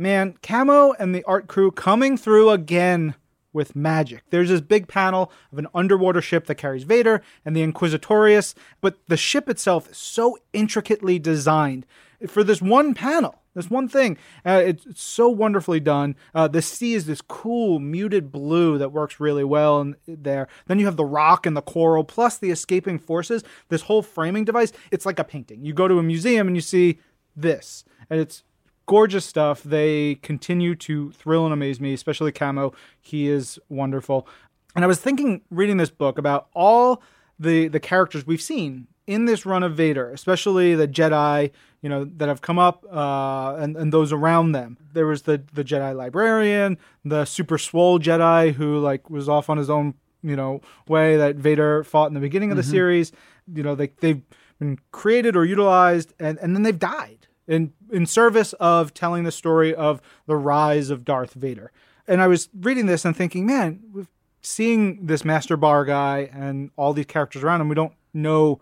Man, 0.00 0.34
Camo 0.42 0.92
and 0.92 1.14
the 1.14 1.22
art 1.24 1.46
crew 1.46 1.70
coming 1.70 2.16
through 2.16 2.50
again 2.50 3.14
with 3.52 3.76
magic. 3.76 4.22
There's 4.30 4.48
this 4.48 4.60
big 4.60 4.88
panel 4.88 5.30
of 5.52 5.58
an 5.58 5.66
underwater 5.74 6.22
ship 6.22 6.46
that 6.46 6.54
carries 6.54 6.84
Vader 6.84 7.20
and 7.44 7.54
the 7.54 7.62
Inquisitorius, 7.62 8.54
but 8.80 8.98
the 9.08 9.16
ship 9.16 9.48
itself 9.48 9.90
is 9.90 9.98
so 9.98 10.38
intricately 10.52 11.18
designed 11.18 11.84
for 12.26 12.42
this 12.42 12.62
one 12.62 12.94
panel. 12.94 13.36
This 13.52 13.68
one 13.68 13.88
thing, 13.88 14.16
uh, 14.46 14.62
it's, 14.64 14.86
it's 14.86 15.02
so 15.02 15.28
wonderfully 15.28 15.80
done. 15.80 16.14
Uh, 16.32 16.46
the 16.46 16.62
sea 16.62 16.94
is 16.94 17.06
this 17.06 17.20
cool 17.20 17.80
muted 17.80 18.30
blue 18.30 18.78
that 18.78 18.92
works 18.92 19.18
really 19.18 19.42
well 19.42 19.80
in, 19.80 19.96
there. 20.06 20.46
Then 20.66 20.78
you 20.78 20.86
have 20.86 20.96
the 20.96 21.04
rock 21.04 21.46
and 21.46 21.56
the 21.56 21.62
coral, 21.62 22.04
plus 22.04 22.38
the 22.38 22.52
escaping 22.52 23.00
forces. 23.00 23.42
This 23.68 23.82
whole 23.82 24.02
framing 24.02 24.44
device, 24.44 24.72
it's 24.92 25.04
like 25.04 25.18
a 25.18 25.24
painting. 25.24 25.64
You 25.64 25.74
go 25.74 25.88
to 25.88 25.98
a 25.98 26.02
museum 26.02 26.46
and 26.46 26.56
you 26.56 26.60
see 26.60 27.00
this, 27.34 27.84
and 28.08 28.20
it's 28.20 28.44
gorgeous 28.90 29.24
stuff. 29.24 29.62
They 29.62 30.16
continue 30.16 30.74
to 30.74 31.12
thrill 31.12 31.44
and 31.44 31.52
amaze 31.52 31.80
me, 31.80 31.94
especially 31.94 32.32
Camo. 32.32 32.74
He 33.00 33.28
is 33.28 33.56
wonderful. 33.68 34.26
And 34.74 34.84
I 34.84 34.88
was 34.88 34.98
thinking, 34.98 35.42
reading 35.48 35.76
this 35.76 35.90
book, 35.90 36.18
about 36.18 36.48
all 36.54 37.00
the 37.38 37.68
the 37.68 37.78
characters 37.78 38.26
we've 38.26 38.42
seen 38.42 38.88
in 39.06 39.26
this 39.26 39.46
run 39.46 39.62
of 39.62 39.76
Vader, 39.76 40.10
especially 40.10 40.74
the 40.74 40.88
Jedi, 40.88 41.52
you 41.82 41.88
know, 41.88 42.04
that 42.16 42.28
have 42.28 42.40
come 42.40 42.58
up 42.58 42.84
uh, 42.90 43.54
and 43.60 43.76
and 43.76 43.92
those 43.92 44.12
around 44.12 44.52
them. 44.52 44.76
There 44.92 45.06
was 45.06 45.22
the 45.22 45.40
the 45.52 45.62
Jedi 45.62 45.94
librarian, 45.94 46.76
the 47.04 47.24
super 47.24 47.58
swole 47.58 48.00
Jedi 48.00 48.54
who 48.54 48.80
like 48.80 49.08
was 49.08 49.28
off 49.28 49.48
on 49.48 49.56
his 49.56 49.70
own, 49.70 49.94
you 50.20 50.34
know, 50.34 50.62
way 50.88 51.16
that 51.16 51.36
Vader 51.36 51.84
fought 51.84 52.08
in 52.08 52.14
the 52.14 52.20
beginning 52.20 52.50
of 52.50 52.56
the 52.56 52.64
series. 52.64 53.12
You 53.54 53.62
know, 53.62 53.76
they 53.76 53.92
they've 54.00 54.22
been 54.58 54.80
created 54.90 55.36
or 55.36 55.44
utilized, 55.44 56.12
and 56.18 56.38
and 56.38 56.56
then 56.56 56.64
they've 56.64 56.76
died 56.76 57.28
in 57.50 57.72
in 57.90 58.06
service 58.06 58.52
of 58.54 58.94
telling 58.94 59.24
the 59.24 59.32
story 59.32 59.74
of 59.74 60.00
the 60.26 60.36
rise 60.36 60.88
of 60.88 61.04
Darth 61.04 61.34
Vader. 61.34 61.72
And 62.06 62.22
I 62.22 62.28
was 62.28 62.48
reading 62.58 62.86
this 62.86 63.04
and 63.04 63.14
thinking, 63.14 63.44
man, 63.44 63.80
we're 63.92 64.06
seeing 64.40 65.04
this 65.06 65.24
Master 65.24 65.56
Bar 65.56 65.84
guy 65.84 66.30
and 66.32 66.70
all 66.76 66.92
these 66.92 67.06
characters 67.06 67.42
around 67.42 67.60
him. 67.60 67.68
We 67.68 67.74
don't 67.74 67.92
know 68.14 68.60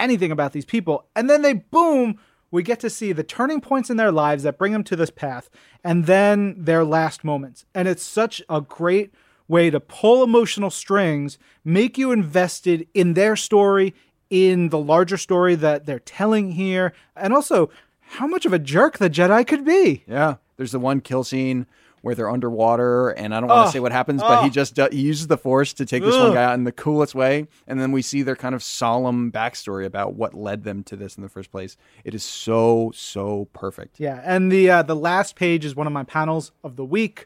anything 0.00 0.32
about 0.32 0.52
these 0.52 0.64
people, 0.64 1.06
and 1.14 1.30
then 1.30 1.42
they 1.42 1.52
boom. 1.54 2.18
We 2.50 2.62
get 2.62 2.80
to 2.80 2.90
see 2.90 3.12
the 3.12 3.24
turning 3.24 3.60
points 3.60 3.90
in 3.90 3.96
their 3.96 4.12
lives 4.12 4.42
that 4.42 4.58
bring 4.58 4.72
them 4.72 4.84
to 4.84 4.96
this 4.96 5.10
path, 5.10 5.48
and 5.82 6.06
then 6.06 6.56
their 6.58 6.84
last 6.84 7.24
moments. 7.24 7.64
And 7.74 7.88
it's 7.88 8.02
such 8.02 8.42
a 8.48 8.60
great 8.60 9.14
way 9.46 9.70
to 9.70 9.80
pull 9.80 10.22
emotional 10.22 10.70
strings, 10.70 11.38
make 11.64 11.98
you 11.98 12.10
invested 12.10 12.86
in 12.94 13.14
their 13.14 13.36
story, 13.36 13.94
in 14.30 14.70
the 14.70 14.78
larger 14.78 15.16
story 15.16 15.54
that 15.54 15.86
they're 15.86 15.98
telling 16.00 16.52
here, 16.52 16.92
and 17.16 17.32
also 17.32 17.70
how 18.18 18.26
much 18.26 18.46
of 18.46 18.52
a 18.52 18.58
jerk 18.58 18.98
the 18.98 19.10
Jedi 19.10 19.46
could 19.46 19.64
be. 19.64 20.04
Yeah, 20.06 20.36
there's 20.56 20.72
the 20.72 20.78
one 20.78 21.00
kill 21.00 21.24
scene 21.24 21.66
where 22.02 22.14
they're 22.14 22.28
underwater, 22.30 23.10
and 23.10 23.34
I 23.34 23.40
don't 23.40 23.48
want 23.48 23.68
to 23.68 23.72
say 23.72 23.80
what 23.80 23.90
happens, 23.90 24.20
but 24.20 24.42
he 24.44 24.50
just 24.50 24.74
do- 24.74 24.88
he 24.92 25.00
uses 25.00 25.26
the 25.28 25.38
Force 25.38 25.72
to 25.72 25.86
take 25.86 26.02
this 26.02 26.14
one 26.14 26.34
guy 26.34 26.44
out 26.44 26.52
in 26.52 26.64
the 26.64 26.72
coolest 26.72 27.14
way, 27.14 27.48
and 27.66 27.80
then 27.80 27.92
we 27.92 28.02
see 28.02 28.20
their 28.22 28.36
kind 28.36 28.54
of 28.54 28.62
solemn 28.62 29.32
backstory 29.32 29.86
about 29.86 30.12
what 30.14 30.34
led 30.34 30.64
them 30.64 30.82
to 30.84 30.96
this 30.96 31.16
in 31.16 31.22
the 31.22 31.30
first 31.30 31.50
place. 31.50 31.78
It 32.04 32.14
is 32.14 32.22
so 32.22 32.92
so 32.94 33.48
perfect. 33.54 33.98
Yeah, 33.98 34.20
and 34.22 34.52
the 34.52 34.68
uh, 34.70 34.82
the 34.82 34.94
last 34.96 35.34
page 35.34 35.64
is 35.64 35.74
one 35.74 35.86
of 35.86 35.94
my 35.94 36.04
panels 36.04 36.52
of 36.62 36.76
the 36.76 36.84
week. 36.84 37.24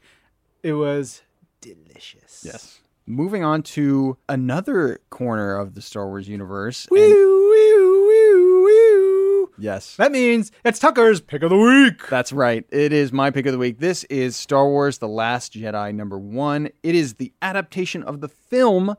It 0.62 0.74
was 0.74 1.22
delicious. 1.60 2.42
Yes. 2.46 2.78
Moving 3.04 3.42
on 3.42 3.62
to 3.62 4.16
another 4.28 5.00
corner 5.10 5.56
of 5.56 5.74
the 5.74 5.80
Star 5.82 6.06
Wars 6.06 6.28
universe. 6.28 6.86
Woo, 6.90 6.98
and- 7.02 7.14
woo. 7.14 7.87
Yes. 9.58 9.96
That 9.96 10.12
means 10.12 10.52
it's 10.64 10.78
Tucker's 10.78 11.20
pick 11.20 11.42
of 11.42 11.50
the 11.50 11.56
week. 11.56 12.06
That's 12.08 12.32
right. 12.32 12.64
It 12.70 12.92
is 12.92 13.12
my 13.12 13.30
pick 13.30 13.46
of 13.46 13.52
the 13.52 13.58
week. 13.58 13.78
This 13.78 14.04
is 14.04 14.36
Star 14.36 14.66
Wars 14.68 14.98
The 14.98 15.08
Last 15.08 15.52
Jedi 15.52 15.94
number 15.94 16.18
one. 16.18 16.68
It 16.82 16.94
is 16.94 17.14
the 17.14 17.32
adaptation 17.42 18.02
of 18.02 18.20
the 18.20 18.28
film, 18.28 18.94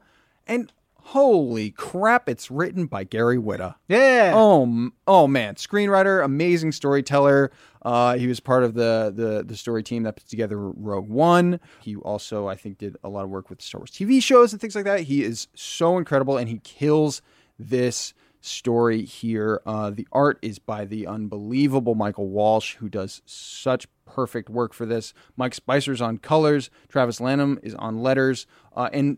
and 0.48 0.72
holy 1.10 1.72
crap, 1.72 2.30
it's 2.30 2.52
written 2.52 2.86
by 2.86 3.04
Gary 3.04 3.38
Whitta. 3.38 3.76
Yeah. 3.88 4.34
Oh, 4.36 4.92
oh 5.08 5.28
man, 5.28 5.56
screenwriter, 5.56 6.24
amazing 6.24 6.72
storyteller. 6.72 7.52
Uh, 7.82 8.16
he 8.18 8.28
was 8.28 8.40
part 8.40 8.64
of 8.64 8.74
the, 8.74 9.12
the 9.16 9.44
the 9.44 9.56
story 9.56 9.82
team 9.82 10.04
that 10.04 10.18
put 10.18 10.28
together 10.28 10.60
Rogue 10.60 11.10
One. 11.10 11.60
He 11.80 11.96
also, 11.96 12.48
I 12.48 12.56
think, 12.56 12.78
did 12.78 12.98
a 13.04 13.10
lot 13.10 13.24
of 13.24 13.30
work 13.30 13.50
with 13.50 13.62
Star 13.62 13.80
Wars 13.80 13.92
TV 13.92 14.22
shows 14.22 14.52
and 14.52 14.62
things 14.62 14.76
like 14.76 14.86
that. 14.86 15.02
He 15.02 15.24
is 15.24 15.48
so 15.56 15.98
incredible, 15.98 16.38
and 16.38 16.48
he 16.50 16.60
kills 16.60 17.22
this 17.58 18.14
story 18.42 19.04
here. 19.04 19.62
Uh, 19.66 19.90
the 19.90 20.08
art 20.12 20.40
is 20.42 20.60
by 20.60 20.86
the 20.86 21.08
unbelievable 21.08 21.96
Michael 21.96 22.30
Walsh, 22.30 22.76
who 22.76 22.90
does 22.90 23.22
such 23.26 23.88
perfect 24.06 24.50
work 24.50 24.74
for 24.74 24.86
this. 24.86 25.14
Mike 25.38 25.54
Spicer's 25.54 26.02
on 26.02 26.18
colors. 26.18 26.70
Travis 26.88 27.20
Lanham 27.20 27.60
is 27.64 27.76
on 27.76 28.02
letters, 28.02 28.48
uh, 28.76 28.90
and 28.94 29.18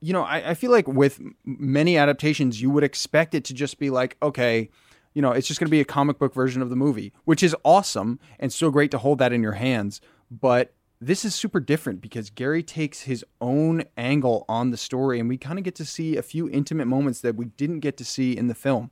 you 0.00 0.12
know, 0.12 0.22
I, 0.22 0.50
I 0.50 0.54
feel 0.54 0.70
like 0.70 0.86
with 0.86 1.20
many 1.44 1.96
adaptations, 1.96 2.60
you 2.60 2.70
would 2.70 2.84
expect 2.84 3.34
it 3.34 3.44
to 3.44 3.54
just 3.54 3.78
be 3.78 3.90
like, 3.90 4.16
okay, 4.22 4.68
you 5.14 5.22
know, 5.22 5.32
it's 5.32 5.48
just 5.48 5.58
going 5.58 5.66
to 5.66 5.70
be 5.70 5.80
a 5.80 5.84
comic 5.84 6.18
book 6.18 6.34
version 6.34 6.60
of 6.60 6.68
the 6.68 6.76
movie, 6.76 7.12
which 7.24 7.42
is 7.42 7.56
awesome 7.64 8.20
and 8.38 8.52
so 8.52 8.70
great 8.70 8.90
to 8.90 8.98
hold 8.98 9.18
that 9.18 9.32
in 9.32 9.42
your 9.42 9.52
hands. 9.52 10.00
But 10.30 10.74
this 11.00 11.24
is 11.24 11.34
super 11.34 11.60
different 11.60 12.00
because 12.00 12.30
Gary 12.30 12.62
takes 12.62 13.02
his 13.02 13.24
own 13.40 13.84
angle 13.96 14.44
on 14.48 14.70
the 14.70 14.76
story, 14.76 15.20
and 15.20 15.28
we 15.28 15.36
kind 15.36 15.58
of 15.58 15.64
get 15.64 15.74
to 15.76 15.84
see 15.84 16.16
a 16.16 16.22
few 16.22 16.48
intimate 16.48 16.86
moments 16.86 17.20
that 17.20 17.36
we 17.36 17.46
didn't 17.46 17.80
get 17.80 17.96
to 17.98 18.04
see 18.04 18.36
in 18.36 18.46
the 18.48 18.54
film. 18.54 18.90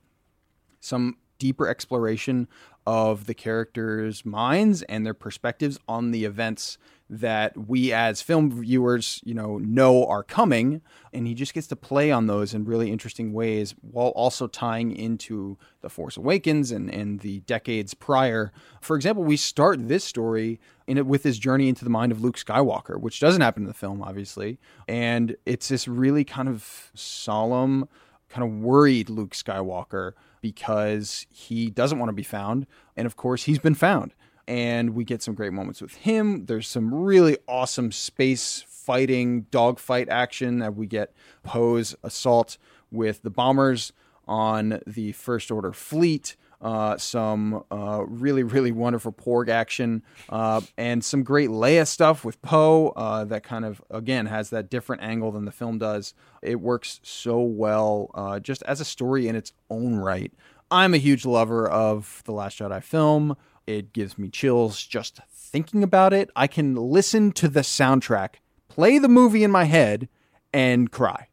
Some 0.79 1.17
deeper 1.39 1.67
exploration 1.67 2.47
of 2.85 3.25
the 3.25 3.33
characters' 3.33 4.25
minds 4.25 4.83
and 4.83 5.05
their 5.05 5.13
perspectives 5.13 5.79
on 5.87 6.11
the 6.11 6.25
events 6.25 6.77
that 7.09 7.55
we 7.67 7.93
as 7.93 8.21
film 8.21 8.51
viewers, 8.51 9.21
you 9.23 9.33
know, 9.33 9.57
know 9.59 10.05
are 10.07 10.23
coming 10.23 10.81
and 11.13 11.27
he 11.27 11.33
just 11.33 11.53
gets 11.53 11.67
to 11.67 11.75
play 11.75 12.11
on 12.11 12.27
those 12.27 12.53
in 12.53 12.65
really 12.65 12.91
interesting 12.91 13.31
ways 13.31 13.75
while 13.81 14.07
also 14.09 14.47
tying 14.47 14.95
into 14.95 15.57
The 15.81 15.89
Force 15.89 16.17
Awakens 16.17 16.71
and 16.71 16.89
and 16.89 17.19
the 17.19 17.41
decades 17.41 17.93
prior. 17.93 18.51
For 18.81 18.95
example, 18.95 19.23
we 19.23 19.37
start 19.37 19.87
this 19.87 20.03
story 20.03 20.59
in 20.87 20.97
it 20.97 21.05
with 21.05 21.23
his 21.23 21.37
journey 21.37 21.69
into 21.69 21.83
the 21.83 21.91
mind 21.91 22.11
of 22.11 22.21
Luke 22.21 22.37
Skywalker, 22.37 22.99
which 22.99 23.19
doesn't 23.19 23.41
happen 23.41 23.63
in 23.63 23.67
the 23.67 23.73
film 23.73 24.01
obviously, 24.01 24.59
and 24.87 25.35
it's 25.45 25.67
this 25.67 25.87
really 25.87 26.23
kind 26.23 26.49
of 26.49 26.91
solemn 26.95 27.87
kind 28.29 28.43
of 28.43 28.59
worried 28.59 29.09
Luke 29.09 29.31
Skywalker 29.31 30.13
because 30.41 31.25
he 31.29 31.69
doesn't 31.69 31.99
want 31.99 32.09
to 32.09 32.13
be 32.13 32.23
found. 32.23 32.67
And 32.97 33.05
of 33.05 33.15
course, 33.15 33.43
he's 33.43 33.59
been 33.59 33.75
found. 33.75 34.13
And 34.47 34.93
we 34.93 35.03
get 35.03 35.23
some 35.23 35.33
great 35.33 35.53
moments 35.53 35.81
with 35.81 35.95
him. 35.95 36.45
There's 36.45 36.67
some 36.67 36.93
really 36.93 37.37
awesome 37.47 37.91
space 37.91 38.63
fighting, 38.67 39.47
dogfight 39.49 40.07
action 40.09 40.59
that 40.59 40.75
we 40.75 40.85
get 40.85 41.13
Poe's 41.43 41.95
assault 42.03 42.57
with 42.91 43.23
the 43.23 43.31
bombers 43.31 43.91
on 44.27 44.81
the 44.85 45.11
First 45.13 45.49
Order 45.51 45.73
fleet. 45.73 46.35
Uh, 46.61 46.97
some 46.97 47.63
uh, 47.69 48.03
really, 48.07 48.41
really 48.41 48.71
wonderful 48.71 49.11
Porg 49.11 49.49
action, 49.49 50.01
uh, 50.29 50.61
and 50.77 51.03
some 51.03 51.21
great 51.21 51.49
Leia 51.49 51.85
stuff 51.85 52.23
with 52.23 52.41
Poe 52.41 52.89
uh, 52.95 53.23
that 53.25 53.43
kind 53.43 53.65
of, 53.65 53.83
again, 53.91 54.25
has 54.25 54.49
that 54.49 54.69
different 54.69 55.03
angle 55.03 55.31
than 55.31 55.45
the 55.45 55.51
film 55.51 55.77
does. 55.77 56.15
It 56.41 56.61
works 56.61 57.01
so 57.03 57.39
well 57.41 58.09
uh, 58.15 58.39
just 58.39 58.63
as 58.63 58.79
a 58.81 58.85
story 58.85 59.27
in 59.27 59.35
its 59.35 59.51
own 59.69 59.97
right. 59.97 60.31
I'm 60.71 60.95
a 60.95 60.97
huge 60.97 61.25
lover 61.25 61.67
of 61.67 62.23
The 62.25 62.31
Last 62.31 62.57
Jedi 62.57 62.81
film. 62.81 63.35
It 63.67 63.93
gives 63.93 64.17
me 64.17 64.29
chills 64.29 64.83
just 64.83 65.19
thinking 65.31 65.83
about 65.83 66.13
it. 66.13 66.29
I 66.35 66.47
can 66.47 66.75
listen 66.75 67.31
to 67.33 67.47
the 67.47 67.61
soundtrack, 67.61 68.35
play 68.67 68.99
the 68.99 69.07
movie 69.09 69.43
in 69.43 69.51
my 69.51 69.63
head, 69.65 70.07
and 70.53 70.91
cry. 70.91 71.27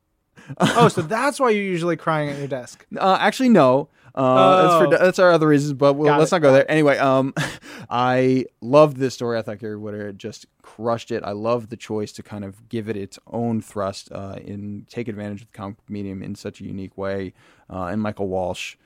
oh, 0.59 0.89
so 0.89 1.03
that's 1.03 1.39
why 1.39 1.51
you're 1.51 1.63
usually 1.63 1.97
crying 1.97 2.29
at 2.31 2.39
your 2.39 2.49
desk. 2.49 2.87
Uh, 2.99 3.17
actually, 3.21 3.49
no. 3.49 3.89
Uh, 4.15 4.63
that's, 4.63 4.75
for, 4.85 4.87
Oh. 4.95 4.99
that's 5.05 5.19
our 5.19 5.31
other 5.31 5.49
reasons, 5.49 5.73
but 5.73 5.95
we'll, 5.95 6.15
let's 6.19 6.33
it, 6.33 6.35
not 6.35 6.43
go 6.43 6.53
there. 6.53 6.71
Anyway, 6.71 6.99
um, 6.99 7.33
I 7.91 8.45
loved 8.61 8.99
this 8.99 9.15
story. 9.15 9.39
I 9.39 9.43
thought 9.43 9.59
Gary 9.59 9.77
Whitta 9.79 10.15
just 10.17 10.47
crushed 10.61 11.11
it. 11.11 11.23
I 11.25 11.33
love 11.33 11.69
the 11.71 11.77
choice 11.77 12.13
to 12.13 12.23
kind 12.23 12.45
of 12.45 12.69
give 12.69 12.89
it 12.91 12.97
its 12.97 13.19
own 13.27 13.63
thrust 13.63 14.11
uh, 14.13 14.37
and 14.47 14.87
take 14.89 15.09
advantage 15.09 15.43
of 15.43 15.47
the 15.53 15.57
comic 15.57 15.77
medium 15.89 16.23
in 16.23 16.35
such 16.35 16.61
a 16.61 16.65
unique 16.65 16.97
way. 16.99 17.33
Uh, 17.71 17.85
and 17.85 18.03
Michael 18.03 18.29
Walsh, 18.29 18.77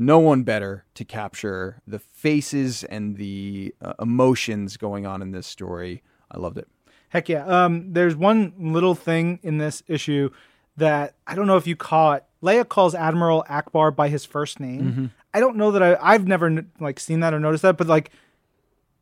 no 0.00 0.18
one 0.18 0.42
better 0.44 0.84
to 0.94 1.04
capture 1.04 1.82
the 1.86 1.98
faces 1.98 2.82
and 2.84 3.18
the 3.18 3.74
uh, 3.82 3.92
emotions 4.00 4.78
going 4.78 5.04
on 5.06 5.20
in 5.20 5.30
this 5.30 5.46
story. 5.46 6.02
I 6.30 6.38
loved 6.38 6.56
it. 6.56 6.66
Heck 7.10 7.28
yeah. 7.28 7.44
Um, 7.44 7.92
there's 7.92 8.16
one 8.16 8.54
little 8.58 8.94
thing 8.94 9.38
in 9.42 9.58
this 9.58 9.82
issue 9.86 10.30
that 10.78 11.16
I 11.26 11.34
don't 11.34 11.46
know 11.46 11.58
if 11.58 11.66
you 11.66 11.76
caught. 11.76 12.24
Leia 12.42 12.66
calls 12.66 12.94
Admiral 12.94 13.44
Ackbar 13.50 13.94
by 13.94 14.08
his 14.08 14.24
first 14.24 14.58
name. 14.58 15.12
I 15.34 15.40
don't 15.40 15.56
know 15.56 15.70
that 15.72 15.82
I 15.82 15.98
I've 16.00 16.26
never 16.26 16.64
like 16.80 16.98
seen 16.98 17.20
that 17.20 17.34
or 17.34 17.38
noticed 17.40 17.62
that, 17.62 17.76
but 17.76 17.86
like 17.86 18.10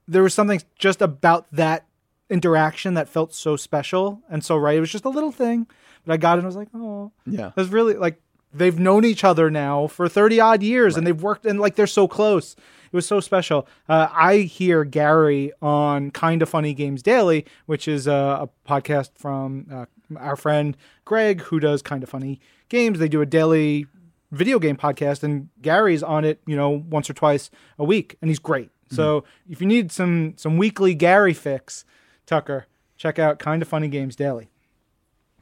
there 0.08 0.22
was 0.24 0.34
something 0.34 0.60
just 0.78 1.00
about 1.00 1.46
that 1.52 1.86
interaction 2.28 2.94
that 2.94 3.08
felt 3.08 3.32
so 3.34 3.54
special 3.56 4.20
and 4.28 4.44
so 4.44 4.56
right. 4.56 4.76
It 4.76 4.80
was 4.80 4.90
just 4.90 5.04
a 5.04 5.08
little 5.10 5.30
thing, 5.32 5.68
but 6.04 6.12
I 6.12 6.16
got 6.16 6.32
it 6.34 6.38
and 6.38 6.46
I 6.46 6.48
was 6.48 6.56
like, 6.56 6.68
oh, 6.74 7.12
Yeah. 7.26 7.48
it 7.48 7.56
was 7.56 7.68
really 7.68 7.94
like 7.94 8.20
they've 8.52 8.78
known 8.78 9.04
each 9.04 9.24
other 9.24 9.50
now 9.50 9.86
for 9.86 10.08
30 10.08 10.40
odd 10.40 10.62
years 10.62 10.96
and 10.96 11.06
they've 11.06 11.22
worked 11.22 11.46
and 11.46 11.60
like 11.60 11.76
they're 11.76 11.86
so 11.86 12.08
close. 12.08 12.54
It 12.90 12.96
was 12.96 13.06
so 13.06 13.20
special. 13.20 13.68
Uh, 13.88 14.08
I 14.10 14.38
hear 14.38 14.84
Gary 14.84 15.52
on 15.60 16.10
Kind 16.10 16.40
of 16.40 16.48
Funny 16.48 16.72
Games 16.72 17.02
Daily, 17.02 17.44
which 17.66 17.86
is 17.86 18.06
a, 18.06 18.48
a 18.48 18.48
podcast 18.66 19.10
from 19.14 19.66
uh, 19.70 19.84
our 20.16 20.36
friend 20.36 20.76
Greg, 21.04 21.42
who 21.42 21.60
does 21.60 21.82
Kind 21.82 22.02
of 22.02 22.08
Funny 22.08 22.40
Games. 22.70 22.98
They 22.98 23.08
do 23.08 23.20
a 23.20 23.26
daily 23.26 23.86
video 24.30 24.58
game 24.58 24.76
podcast, 24.76 25.22
and 25.22 25.50
Gary's 25.60 26.02
on 26.02 26.24
it, 26.24 26.40
you 26.46 26.56
know, 26.56 26.70
once 26.70 27.10
or 27.10 27.14
twice 27.14 27.50
a 27.78 27.84
week, 27.84 28.16
and 28.22 28.30
he's 28.30 28.38
great. 28.38 28.70
So 28.90 29.24
if 29.50 29.60
you 29.60 29.66
need 29.66 29.92
some 29.92 30.32
some 30.38 30.56
weekly 30.56 30.94
Gary 30.94 31.34
fix, 31.34 31.84
Tucker, 32.24 32.66
check 32.96 33.18
out 33.18 33.38
Kind 33.38 33.60
of 33.60 33.68
Funny 33.68 33.88
Games 33.88 34.16
Daily. 34.16 34.48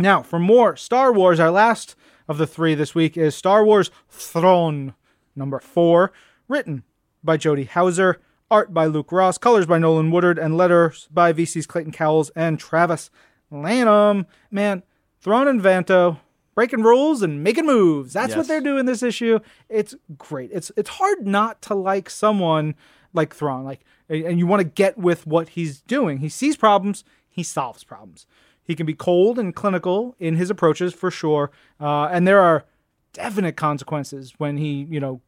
Now, 0.00 0.22
for 0.22 0.40
more 0.40 0.76
Star 0.76 1.12
Wars, 1.12 1.38
our 1.38 1.52
last 1.52 1.94
of 2.28 2.38
the 2.38 2.46
three 2.46 2.74
this 2.74 2.94
week 2.94 3.16
is 3.16 3.34
Star 3.34 3.64
Wars 3.64 3.90
Thrawn, 4.08 4.94
number 5.34 5.60
four, 5.60 6.12
written 6.48 6.82
by 7.22 7.36
Jody 7.36 7.64
Houser, 7.64 8.20
art 8.50 8.72
by 8.72 8.86
Luke 8.86 9.12
Ross, 9.12 9.38
colors 9.38 9.66
by 9.66 9.78
Nolan 9.78 10.10
Woodard, 10.10 10.38
and 10.38 10.56
letters 10.56 11.08
by 11.12 11.32
VC's 11.32 11.66
Clayton 11.66 11.92
Cowles 11.92 12.30
and 12.30 12.58
Travis 12.58 13.10
Lanham. 13.50 14.26
Man, 14.50 14.82
Thrawn 15.20 15.48
and 15.48 15.60
Vanto 15.60 16.18
breaking 16.54 16.82
rules 16.82 17.22
and 17.22 17.44
making 17.44 17.66
moves. 17.66 18.12
That's 18.12 18.34
what 18.34 18.48
they're 18.48 18.60
doing 18.60 18.86
this 18.86 19.02
issue. 19.02 19.38
It's 19.68 19.94
great. 20.18 20.50
It's 20.52 20.72
it's 20.76 20.90
hard 20.90 21.26
not 21.26 21.62
to 21.62 21.74
like 21.74 22.10
someone 22.10 22.74
like 23.12 23.34
Thrawn, 23.34 23.64
like 23.64 23.84
and 24.08 24.38
you 24.38 24.46
want 24.46 24.60
to 24.60 24.64
get 24.64 24.98
with 24.98 25.26
what 25.26 25.50
he's 25.50 25.80
doing. 25.82 26.18
He 26.18 26.28
sees 26.28 26.56
problems, 26.56 27.04
he 27.28 27.42
solves 27.42 27.84
problems. 27.84 28.26
He 28.66 28.74
can 28.74 28.86
be 28.86 28.94
cold 28.94 29.38
and 29.38 29.54
clinical 29.54 30.16
in 30.18 30.36
his 30.36 30.50
approaches 30.50 30.92
for 30.92 31.10
sure, 31.10 31.50
uh, 31.80 32.06
and 32.06 32.26
there 32.26 32.40
are 32.40 32.64
definite 33.12 33.56
consequences 33.56 34.34
when 34.38 34.58
he, 34.58 34.86
you 34.90 35.00
know, 35.00 35.20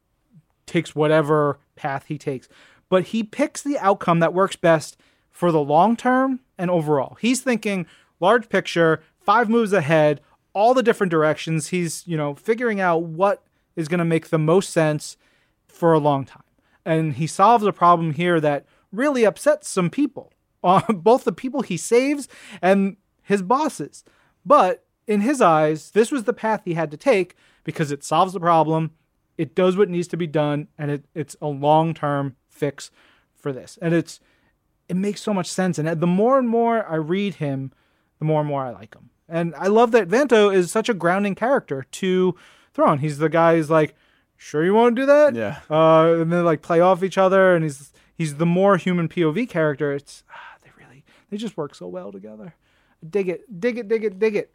takes 0.65 0.93
whatever 0.93 1.59
path 1.75 2.05
he 2.07 2.17
takes. 2.17 2.47
But 2.89 3.05
he 3.05 3.23
picks 3.23 3.61
the 3.61 3.77
outcome 3.79 4.19
that 4.19 4.33
works 4.33 4.55
best 4.55 4.97
for 5.31 5.51
the 5.51 5.61
long 5.61 5.95
term 5.95 6.41
and 6.57 6.69
overall. 6.69 7.17
He's 7.19 7.41
thinking 7.41 7.85
large 8.19 8.49
picture, 8.49 9.01
five 9.19 9.49
moves 9.49 9.73
ahead, 9.73 10.21
all 10.53 10.73
the 10.73 10.83
different 10.83 11.11
directions. 11.11 11.69
He's, 11.69 12.05
you 12.07 12.17
know, 12.17 12.35
figuring 12.35 12.79
out 12.79 13.03
what 13.03 13.43
is 13.75 13.87
going 13.87 13.99
to 13.99 14.05
make 14.05 14.29
the 14.29 14.37
most 14.37 14.71
sense 14.71 15.17
for 15.67 15.93
a 15.93 15.99
long 15.99 16.25
time. 16.25 16.43
And 16.85 17.13
he 17.13 17.27
solves 17.27 17.65
a 17.65 17.73
problem 17.73 18.13
here 18.13 18.39
that 18.41 18.65
really 18.91 19.23
upsets 19.23 19.69
some 19.69 19.89
people, 19.89 20.33
uh, 20.63 20.81
both 20.91 21.23
the 21.23 21.31
people 21.31 21.61
he 21.61 21.77
saves 21.77 22.27
and 22.61 22.97
his 23.29 23.43
bosses. 23.43 24.03
But 24.43 24.83
in 25.07 25.21
his 25.21 25.39
eyes, 25.39 25.91
this 25.91 26.11
was 26.11 26.23
the 26.23 26.33
path 26.33 26.63
he 26.65 26.73
had 26.73 26.89
to 26.91 26.97
take 26.97 27.35
because 27.63 27.91
it 27.91 28.03
solves 28.03 28.33
the 28.33 28.39
problem, 28.39 28.91
it 29.37 29.53
does 29.53 29.77
what 29.77 29.87
needs 29.87 30.07
to 30.09 30.17
be 30.17 30.25
done, 30.25 30.67
and 30.77 30.89
it, 30.89 31.05
it's 31.13 31.35
a 31.39 31.47
long 31.47 31.93
term 31.93 32.35
fix 32.49 32.89
for 33.35 33.53
this. 33.53 33.77
And 33.81 33.93
it's 33.93 34.19
it 34.89 34.95
makes 34.95 35.21
so 35.21 35.31
much 35.31 35.45
sense. 35.47 35.77
And 35.77 35.87
the 35.87 36.07
more 36.07 36.39
and 36.39 36.49
more 36.49 36.83
I 36.87 36.95
read 36.95 37.35
him, 37.35 37.71
the 38.17 38.25
more 38.25 38.39
and 38.41 38.49
more 38.49 38.65
I 38.65 38.71
like 38.71 38.95
him. 38.95 39.11
And 39.29 39.53
I 39.55 39.67
love 39.67 39.91
that 39.91 40.07
Vanto 40.07 40.51
is 40.51 40.71
such 40.71 40.89
a 40.89 40.95
grounding 40.95 41.35
character 41.35 41.85
to 41.91 42.35
Thrawn. 42.73 42.97
He's 42.97 43.19
the 43.19 43.29
guy 43.29 43.55
who's 43.55 43.69
like, 43.69 43.95
sure 44.37 44.65
you 44.65 44.73
want 44.73 44.95
to 44.95 45.01
do 45.03 45.05
that? 45.05 45.35
Yeah. 45.35 45.59
Uh, 45.69 46.21
and 46.21 46.33
they 46.33 46.37
like 46.37 46.63
play 46.63 46.79
off 46.79 47.03
each 47.03 47.19
other, 47.19 47.53
and 47.53 47.63
he's 47.63 47.93
he's 48.17 48.37
the 48.37 48.47
more 48.47 48.77
human 48.77 49.07
POV 49.07 49.47
character. 49.47 49.93
It's 49.93 50.23
ah, 50.31 50.57
they 50.63 50.71
really 50.83 51.05
they 51.29 51.37
just 51.37 51.57
work 51.57 51.75
so 51.75 51.87
well 51.87 52.11
together. 52.11 52.55
Dig 53.07 53.29
it, 53.29 53.59
dig 53.59 53.77
it, 53.77 53.87
dig 53.87 54.03
it, 54.03 54.19
dig 54.19 54.35
it. 54.35 54.51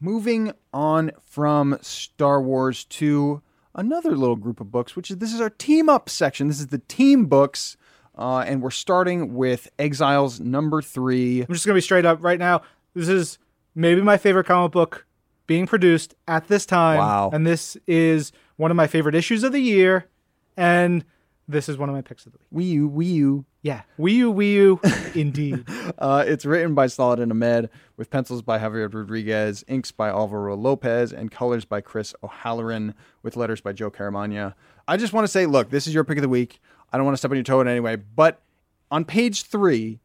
Moving 0.00 0.52
on 0.72 1.12
from 1.24 1.78
Star 1.80 2.40
Wars 2.40 2.84
to 2.84 3.42
another 3.74 4.16
little 4.16 4.36
group 4.36 4.60
of 4.60 4.70
books, 4.70 4.96
which 4.96 5.10
is 5.10 5.18
this 5.18 5.32
is 5.32 5.40
our 5.40 5.50
team 5.50 5.88
up 5.88 6.08
section. 6.08 6.48
This 6.48 6.60
is 6.60 6.68
the 6.68 6.78
team 6.78 7.26
books, 7.26 7.76
uh, 8.16 8.44
and 8.46 8.62
we're 8.62 8.70
starting 8.70 9.34
with 9.34 9.70
Exiles 9.78 10.40
number 10.40 10.82
three. 10.82 11.42
I'm 11.42 11.52
just 11.52 11.66
gonna 11.66 11.74
be 11.74 11.80
straight 11.80 12.06
up 12.06 12.22
right 12.22 12.38
now. 12.38 12.62
This 12.94 13.08
is 13.08 13.38
maybe 13.74 14.00
my 14.02 14.16
favorite 14.16 14.46
comic 14.46 14.72
book 14.72 15.06
being 15.46 15.66
produced 15.66 16.14
at 16.26 16.48
this 16.48 16.64
time. 16.64 16.98
Wow. 16.98 17.30
And 17.32 17.46
this 17.46 17.76
is 17.86 18.32
one 18.56 18.70
of 18.70 18.76
my 18.76 18.86
favorite 18.86 19.14
issues 19.14 19.42
of 19.44 19.52
the 19.52 19.60
year, 19.60 20.08
and 20.56 21.04
this 21.48 21.68
is 21.68 21.76
one 21.76 21.88
of 21.88 21.94
my 21.94 22.02
picks 22.02 22.26
of 22.26 22.32
the 22.32 22.38
week. 22.50 22.66
Wii 22.66 22.70
U, 22.72 22.90
Wii 22.90 23.12
U. 23.14 23.44
Yeah, 23.62 23.82
Wii 23.98 24.12
U, 24.14 24.32
Wii 24.32 24.52
U, 24.52 24.80
indeed. 25.14 25.64
Uh, 25.98 26.24
it's 26.26 26.44
written 26.44 26.74
by 26.74 26.86
Saladin 26.86 27.30
Ahmed 27.30 27.70
with 27.96 28.10
pencils 28.10 28.42
by 28.42 28.58
Javier 28.58 28.92
Rodriguez, 28.92 29.64
inks 29.68 29.92
by 29.92 30.08
Alvaro 30.08 30.56
Lopez, 30.56 31.12
and 31.12 31.30
colors 31.30 31.64
by 31.64 31.80
Chris 31.80 32.14
O'Halloran 32.22 32.94
with 33.22 33.36
letters 33.36 33.60
by 33.60 33.72
Joe 33.72 33.90
Caramagna. 33.90 34.54
I 34.88 34.96
just 34.96 35.12
want 35.12 35.24
to 35.24 35.28
say, 35.28 35.46
look, 35.46 35.70
this 35.70 35.86
is 35.86 35.94
your 35.94 36.04
pick 36.04 36.18
of 36.18 36.22
the 36.22 36.28
week. 36.28 36.60
I 36.92 36.96
don't 36.96 37.04
want 37.04 37.14
to 37.14 37.18
step 37.18 37.30
on 37.30 37.36
your 37.36 37.44
toe 37.44 37.60
in 37.60 37.68
any 37.68 37.80
way, 37.80 37.96
but 37.96 38.42
on 38.90 39.04
page 39.04 39.44
three, 39.44 40.00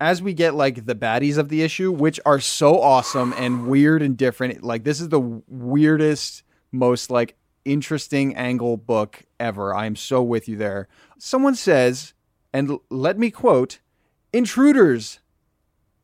as 0.00 0.22
we 0.22 0.34
get 0.34 0.54
like 0.54 0.86
the 0.86 0.94
baddies 0.94 1.36
of 1.36 1.48
the 1.48 1.62
issue, 1.62 1.90
which 1.90 2.18
are 2.24 2.40
so 2.40 2.80
awesome 2.80 3.34
and 3.36 3.68
weird 3.68 4.02
and 4.02 4.16
different, 4.16 4.62
like 4.62 4.84
this 4.84 5.00
is 5.00 5.08
the 5.08 5.20
weirdest, 5.48 6.42
most 6.72 7.10
like 7.10 7.36
interesting 7.64 8.34
angle 8.36 8.76
book 8.76 9.22
ever. 9.40 9.74
I 9.74 9.86
am 9.86 9.96
so 9.96 10.22
with 10.22 10.48
you 10.48 10.56
there. 10.56 10.88
Someone 11.18 11.54
says, 11.54 12.12
and 12.52 12.70
l- 12.70 12.82
let 12.90 13.18
me 13.18 13.30
quote, 13.30 13.78
intruders, 14.32 15.20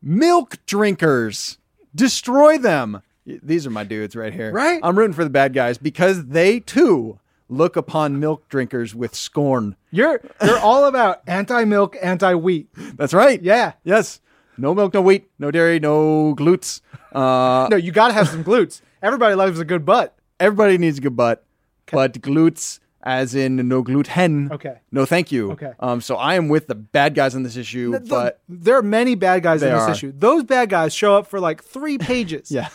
milk 0.02 0.56
drinkers, 0.66 1.58
destroy 1.94 2.58
them. 2.58 3.02
These 3.26 3.66
are 3.66 3.70
my 3.70 3.84
dudes 3.84 4.16
right 4.16 4.32
here. 4.32 4.50
Right? 4.50 4.80
I'm 4.82 4.98
rooting 4.98 5.14
for 5.14 5.24
the 5.24 5.30
bad 5.30 5.52
guys 5.52 5.78
because 5.78 6.26
they 6.26 6.60
too 6.60 7.18
look 7.48 7.76
upon 7.76 8.18
milk 8.20 8.48
drinkers 8.48 8.94
with 8.94 9.14
scorn. 9.14 9.76
You're 9.90 10.20
you're 10.42 10.58
all 10.58 10.86
about 10.86 11.20
anti-milk, 11.26 11.96
anti-wheat. 12.00 12.68
That's 12.96 13.12
right. 13.12 13.40
Yeah. 13.42 13.72
Yes. 13.84 14.20
No 14.56 14.74
milk, 14.74 14.94
no 14.94 15.00
wheat, 15.02 15.30
no 15.38 15.50
dairy, 15.50 15.78
no 15.80 16.34
glutes. 16.34 16.80
Uh, 17.12 17.66
No, 17.70 17.76
you 17.76 17.92
got 17.92 18.08
to 18.08 18.14
have 18.14 18.28
some 18.28 18.44
glutes. 18.44 18.82
Everybody 19.02 19.34
loves 19.34 19.58
a 19.58 19.64
good 19.64 19.84
butt. 19.86 20.16
everybody 20.38 20.76
needs 20.78 20.98
a 20.98 21.00
good 21.00 21.16
butt, 21.16 21.44
but 21.92 22.14
glutes, 22.14 22.80
as 23.02 23.34
in 23.34 23.56
no 23.68 23.82
gluten. 23.82 24.50
Okay. 24.52 24.78
No, 24.92 25.04
thank 25.06 25.32
you. 25.32 25.52
Okay. 25.52 25.72
Um. 25.80 26.00
So 26.00 26.16
I 26.16 26.34
am 26.34 26.48
with 26.48 26.66
the 26.66 26.74
bad 26.74 27.14
guys 27.14 27.34
on 27.34 27.42
this 27.42 27.56
issue, 27.56 27.92
The- 27.92 28.00
but 28.00 28.40
there 28.48 28.76
are 28.76 28.82
many 28.82 29.14
bad 29.14 29.42
guys 29.42 29.62
in 29.62 29.70
this 29.72 29.82
are. 29.82 29.90
issue. 29.90 30.12
Those 30.16 30.44
bad 30.44 30.68
guys 30.70 30.94
show 30.94 31.16
up 31.16 31.26
for 31.26 31.40
like 31.40 31.62
three 31.62 31.98
pages. 32.10 32.50
Yeah. 32.50 32.68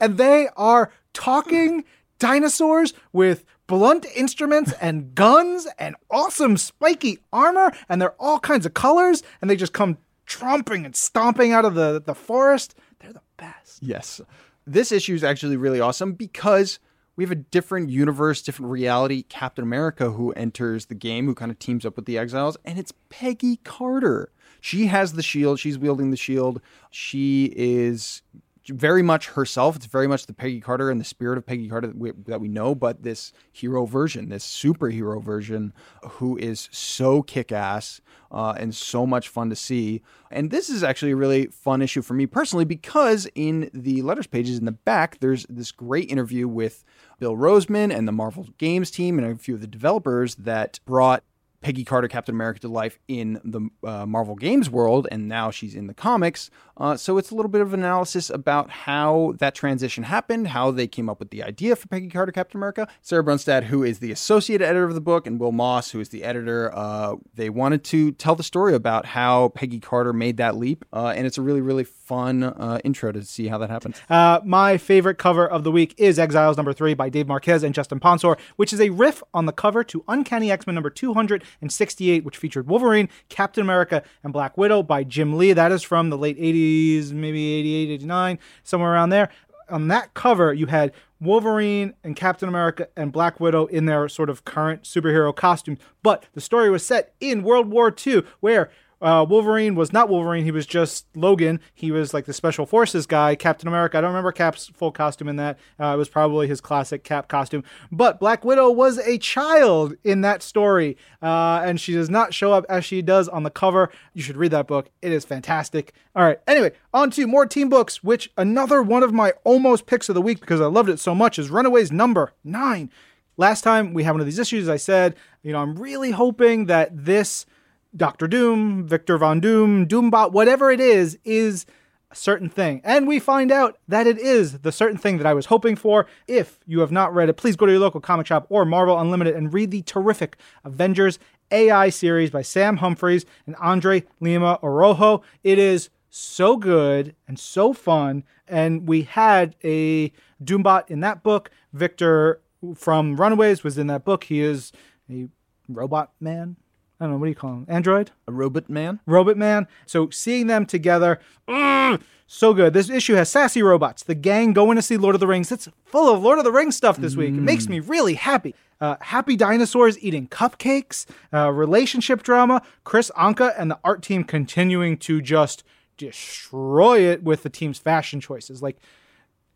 And 0.00 0.16
they 0.18 0.48
are 0.56 0.90
talking 1.12 1.84
dinosaurs 2.18 2.94
with 3.12 3.44
blunt 3.66 4.06
instruments 4.14 4.72
and 4.80 5.14
guns 5.14 5.66
and 5.78 5.96
awesome 6.10 6.56
spiky 6.56 7.18
armor, 7.32 7.72
and 7.88 8.00
they're 8.00 8.14
all 8.20 8.38
kinds 8.38 8.64
of 8.66 8.74
colors, 8.74 9.22
and 9.40 9.50
they 9.50 9.56
just 9.56 9.72
come 9.72 9.98
tromping 10.26 10.84
and 10.84 10.94
stomping 10.96 11.52
out 11.52 11.64
of 11.64 11.74
the, 11.74 12.00
the 12.04 12.14
forest. 12.14 12.74
They're 13.00 13.12
the 13.12 13.20
best. 13.36 13.82
Yes. 13.82 14.20
This 14.66 14.92
issue 14.92 15.14
is 15.14 15.24
actually 15.24 15.56
really 15.56 15.80
awesome 15.80 16.12
because 16.12 16.78
we 17.16 17.24
have 17.24 17.30
a 17.30 17.36
different 17.36 17.90
universe, 17.90 18.42
different 18.42 18.70
reality. 18.72 19.22
Captain 19.22 19.62
America, 19.62 20.10
who 20.10 20.32
enters 20.32 20.86
the 20.86 20.94
game, 20.94 21.26
who 21.26 21.34
kind 21.34 21.50
of 21.50 21.58
teams 21.58 21.84
up 21.84 21.96
with 21.96 22.06
the 22.06 22.18
exiles, 22.18 22.56
and 22.64 22.78
it's 22.78 22.92
Peggy 23.10 23.56
Carter. 23.64 24.30
She 24.60 24.86
has 24.86 25.14
the 25.14 25.22
shield. 25.22 25.58
She's 25.58 25.78
wielding 25.78 26.10
the 26.10 26.16
shield. 26.16 26.60
She 26.90 27.52
is 27.56 28.22
very 28.68 29.02
much 29.02 29.28
herself. 29.28 29.76
It's 29.76 29.86
very 29.86 30.06
much 30.06 30.26
the 30.26 30.32
Peggy 30.32 30.60
Carter 30.60 30.90
and 30.90 31.00
the 31.00 31.04
spirit 31.04 31.38
of 31.38 31.46
Peggy 31.46 31.68
Carter 31.68 31.88
that 31.88 31.96
we, 31.96 32.12
that 32.26 32.40
we 32.40 32.48
know, 32.48 32.74
but 32.74 33.02
this 33.02 33.32
hero 33.50 33.86
version, 33.86 34.28
this 34.28 34.46
superhero 34.46 35.22
version, 35.22 35.72
who 36.02 36.36
is 36.36 36.68
so 36.70 37.22
kick 37.22 37.52
ass 37.52 38.00
uh, 38.30 38.54
and 38.56 38.74
so 38.74 39.06
much 39.06 39.28
fun 39.28 39.50
to 39.50 39.56
see. 39.56 40.02
And 40.30 40.50
this 40.50 40.70
is 40.70 40.82
actually 40.82 41.12
a 41.12 41.16
really 41.16 41.46
fun 41.46 41.82
issue 41.82 42.02
for 42.02 42.14
me 42.14 42.26
personally 42.26 42.64
because 42.64 43.28
in 43.34 43.70
the 43.74 44.02
letters 44.02 44.26
pages 44.26 44.58
in 44.58 44.64
the 44.64 44.72
back, 44.72 45.18
there's 45.20 45.44
this 45.48 45.72
great 45.72 46.10
interview 46.10 46.48
with 46.48 46.84
Bill 47.18 47.36
Rosemann 47.36 47.94
and 47.94 48.06
the 48.06 48.12
Marvel 48.12 48.48
Games 48.58 48.90
team 48.90 49.18
and 49.18 49.30
a 49.30 49.36
few 49.36 49.54
of 49.54 49.60
the 49.60 49.66
developers 49.66 50.34
that 50.36 50.80
brought 50.84 51.24
Peggy 51.62 51.84
Carter, 51.84 52.08
Captain 52.08 52.34
America 52.34 52.60
to 52.60 52.68
life 52.68 52.98
in 53.08 53.40
the 53.44 53.68
uh, 53.88 54.04
Marvel 54.04 54.34
Games 54.34 54.68
world, 54.68 55.06
and 55.10 55.28
now 55.28 55.50
she's 55.50 55.74
in 55.74 55.86
the 55.86 55.94
comics. 55.94 56.50
Uh, 56.82 56.96
so 56.96 57.16
it's 57.16 57.30
a 57.30 57.34
little 57.36 57.48
bit 57.48 57.60
of 57.60 57.72
analysis 57.72 58.28
about 58.28 58.68
how 58.68 59.34
that 59.38 59.54
transition 59.54 60.02
happened, 60.02 60.48
how 60.48 60.72
they 60.72 60.88
came 60.88 61.08
up 61.08 61.20
with 61.20 61.30
the 61.30 61.40
idea 61.40 61.76
for 61.76 61.86
Peggy 61.86 62.08
Carter, 62.08 62.32
Captain 62.32 62.58
America. 62.58 62.88
Sarah 63.00 63.22
Brunstad, 63.22 63.62
who 63.62 63.84
is 63.84 64.00
the 64.00 64.10
associate 64.10 64.60
editor 64.60 64.82
of 64.82 64.94
the 64.94 65.00
book, 65.00 65.24
and 65.24 65.38
Will 65.38 65.52
Moss, 65.52 65.92
who 65.92 66.00
is 66.00 66.08
the 66.08 66.24
editor, 66.24 66.72
uh, 66.74 67.14
they 67.36 67.48
wanted 67.48 67.84
to 67.84 68.10
tell 68.10 68.34
the 68.34 68.42
story 68.42 68.74
about 68.74 69.06
how 69.06 69.50
Peggy 69.50 69.78
Carter 69.78 70.12
made 70.12 70.38
that 70.38 70.56
leap, 70.56 70.84
uh, 70.92 71.12
and 71.14 71.24
it's 71.24 71.38
a 71.38 71.42
really, 71.42 71.60
really 71.60 71.84
fun 71.84 72.42
uh, 72.42 72.80
intro 72.82 73.12
to 73.12 73.22
see 73.22 73.46
how 73.46 73.58
that 73.58 73.70
happens. 73.70 74.00
Uh, 74.10 74.40
my 74.44 74.76
favorite 74.76 75.18
cover 75.18 75.46
of 75.46 75.62
the 75.62 75.70
week 75.70 75.94
is 75.98 76.18
Exiles 76.18 76.56
number 76.56 76.72
three 76.72 76.94
by 76.94 77.08
Dave 77.08 77.28
Marquez 77.28 77.62
and 77.62 77.76
Justin 77.76 78.00
Ponsor, 78.00 78.36
which 78.56 78.72
is 78.72 78.80
a 78.80 78.90
riff 78.90 79.22
on 79.32 79.46
the 79.46 79.52
cover 79.52 79.84
to 79.84 80.02
Uncanny 80.08 80.50
X 80.50 80.66
Men 80.66 80.74
number 80.74 80.90
268, 80.90 82.24
which 82.24 82.36
featured 82.36 82.66
Wolverine, 82.66 83.08
Captain 83.28 83.62
America, 83.62 84.02
and 84.24 84.32
Black 84.32 84.58
Widow 84.58 84.82
by 84.82 85.04
Jim 85.04 85.38
Lee. 85.38 85.52
That 85.52 85.70
is 85.70 85.84
from 85.84 86.10
the 86.10 86.18
late 86.18 86.38
80s, 86.38 86.71
maybe 87.12 87.54
88, 87.54 87.90
89, 87.90 88.38
somewhere 88.62 88.92
around 88.92 89.10
there. 89.10 89.28
On 89.68 89.88
that 89.88 90.12
cover, 90.14 90.52
you 90.52 90.66
had 90.66 90.92
Wolverine 91.20 91.94
and 92.02 92.16
Captain 92.16 92.48
America 92.48 92.88
and 92.96 93.12
Black 93.12 93.38
Widow 93.40 93.66
in 93.66 93.86
their 93.86 94.08
sort 94.08 94.28
of 94.28 94.44
current 94.44 94.82
superhero 94.82 95.34
costumes. 95.34 95.78
But 96.02 96.26
the 96.34 96.40
story 96.40 96.68
was 96.68 96.84
set 96.84 97.14
in 97.20 97.42
World 97.42 97.68
War 97.68 97.94
II, 98.06 98.24
where 98.40 98.70
uh, 99.02 99.26
Wolverine 99.28 99.74
was 99.74 99.92
not 99.92 100.08
Wolverine. 100.08 100.44
He 100.44 100.52
was 100.52 100.64
just 100.64 101.06
Logan. 101.16 101.60
He 101.74 101.90
was 101.90 102.14
like 102.14 102.24
the 102.24 102.32
special 102.32 102.66
forces 102.66 103.04
guy. 103.06 103.34
Captain 103.34 103.66
America. 103.66 103.98
I 103.98 104.00
don't 104.00 104.10
remember 104.10 104.32
Cap's 104.32 104.68
full 104.68 104.92
costume 104.92 105.28
in 105.28 105.36
that. 105.36 105.58
Uh, 105.78 105.94
it 105.94 105.96
was 105.96 106.08
probably 106.08 106.46
his 106.46 106.60
classic 106.60 107.02
Cap 107.02 107.28
costume. 107.28 107.64
But 107.90 108.20
Black 108.20 108.44
Widow 108.44 108.70
was 108.70 108.98
a 108.98 109.18
child 109.18 109.94
in 110.04 110.20
that 110.20 110.42
story, 110.42 110.96
uh, 111.20 111.62
and 111.64 111.80
she 111.80 111.92
does 111.92 112.08
not 112.08 112.32
show 112.32 112.52
up 112.52 112.64
as 112.68 112.84
she 112.84 113.02
does 113.02 113.28
on 113.28 113.42
the 113.42 113.50
cover. 113.50 113.90
You 114.14 114.22
should 114.22 114.36
read 114.36 114.52
that 114.52 114.68
book. 114.68 114.88
It 115.02 115.12
is 115.12 115.24
fantastic. 115.24 115.92
All 116.14 116.24
right. 116.24 116.38
Anyway, 116.46 116.72
on 116.94 117.10
to 117.12 117.26
more 117.26 117.46
team 117.46 117.68
books. 117.68 118.04
Which 118.04 118.30
another 118.36 118.82
one 118.82 119.02
of 119.02 119.12
my 119.12 119.32
almost 119.42 119.86
picks 119.86 120.08
of 120.08 120.14
the 120.14 120.22
week 120.22 120.40
because 120.40 120.60
I 120.60 120.66
loved 120.66 120.88
it 120.88 121.00
so 121.00 121.14
much 121.14 121.38
is 121.38 121.50
Runaways 121.50 121.90
number 121.90 122.32
nine. 122.44 122.90
Last 123.36 123.62
time 123.62 123.94
we 123.94 124.04
had 124.04 124.12
one 124.12 124.20
of 124.20 124.26
these 124.26 124.38
issues, 124.38 124.68
I 124.68 124.76
said, 124.76 125.16
you 125.42 125.52
know, 125.52 125.58
I'm 125.58 125.74
really 125.74 126.10
hoping 126.10 126.66
that 126.66 126.90
this 127.04 127.46
Doctor 127.94 128.26
Doom, 128.26 128.86
Victor 128.86 129.18
Von 129.18 129.40
Doom, 129.40 129.86
Doombot, 129.86 130.32
whatever 130.32 130.70
it 130.70 130.80
is, 130.80 131.18
is 131.24 131.66
a 132.10 132.14
certain 132.14 132.48
thing. 132.48 132.80
And 132.84 133.06
we 133.06 133.18
find 133.18 133.50
out 133.50 133.78
that 133.88 134.06
it 134.06 134.18
is 134.18 134.60
the 134.60 134.72
certain 134.72 134.98
thing 134.98 135.18
that 135.18 135.26
I 135.26 135.34
was 135.34 135.46
hoping 135.46 135.76
for. 135.76 136.06
If 136.26 136.58
you 136.66 136.80
have 136.80 136.92
not 136.92 137.14
read 137.14 137.28
it, 137.28 137.34
please 137.34 137.56
go 137.56 137.66
to 137.66 137.72
your 137.72 137.80
local 137.80 138.00
comic 138.00 138.26
shop 138.26 138.46
or 138.48 138.64
Marvel 138.64 138.98
Unlimited 138.98 139.34
and 139.34 139.52
read 139.52 139.70
the 139.70 139.82
terrific 139.82 140.36
Avengers 140.64 141.18
AI 141.50 141.88
series 141.88 142.30
by 142.30 142.42
Sam 142.42 142.78
Humphries 142.78 143.26
and 143.46 143.56
Andre 143.56 144.04
Lima 144.20 144.58
Araujo. 144.62 145.22
It 145.42 145.58
is 145.58 145.90
so 146.10 146.56
good 146.56 147.14
and 147.26 147.38
so 147.38 147.72
fun. 147.72 148.24
And 148.46 148.86
we 148.86 149.02
had 149.02 149.56
a 149.64 150.12
Doombot 150.42 150.90
in 150.90 151.00
that 151.00 151.22
book. 151.22 151.50
Victor 151.72 152.40
from 152.74 153.16
Runaways 153.16 153.64
was 153.64 153.78
in 153.78 153.86
that 153.88 154.04
book. 154.04 154.24
He 154.24 154.40
is 154.40 154.72
a 155.10 155.28
robot 155.68 156.12
man. 156.20 156.56
I 157.02 157.06
don't 157.06 157.14
know, 157.14 157.18
what 157.18 157.26
do 157.26 157.30
you 157.30 157.34
call 157.34 157.54
him? 157.54 157.66
Android? 157.68 158.12
A 158.28 158.32
robot 158.32 158.70
man? 158.70 159.00
Robot 159.06 159.36
Man. 159.36 159.66
So 159.86 160.08
seeing 160.10 160.46
them 160.46 160.64
together, 160.64 161.18
mm, 161.48 162.00
so 162.28 162.54
good. 162.54 162.74
This 162.74 162.88
issue 162.88 163.14
has 163.14 163.28
sassy 163.28 163.60
robots. 163.60 164.04
The 164.04 164.14
gang 164.14 164.52
going 164.52 164.76
to 164.76 164.82
see 164.82 164.96
Lord 164.96 165.16
of 165.16 165.20
the 165.20 165.26
Rings. 165.26 165.50
It's 165.50 165.68
full 165.84 166.14
of 166.14 166.22
Lord 166.22 166.38
of 166.38 166.44
the 166.44 166.52
Rings 166.52 166.76
stuff 166.76 166.98
this 166.98 167.16
week. 167.16 167.30
It 167.30 167.40
makes 167.40 167.68
me 167.68 167.80
really 167.80 168.14
happy. 168.14 168.54
Uh, 168.80 168.98
happy 169.00 169.34
dinosaurs 169.34 169.98
eating 169.98 170.28
cupcakes, 170.28 171.06
uh, 171.34 171.50
relationship 171.50 172.22
drama, 172.22 172.62
Kris 172.84 173.10
Anka 173.16 173.52
and 173.58 173.68
the 173.68 173.80
art 173.82 174.02
team 174.02 174.22
continuing 174.22 174.96
to 174.98 175.20
just 175.20 175.64
destroy 175.96 177.00
it 177.00 177.24
with 177.24 177.42
the 177.42 177.50
team's 177.50 177.78
fashion 177.78 178.20
choices. 178.20 178.62
Like, 178.62 178.76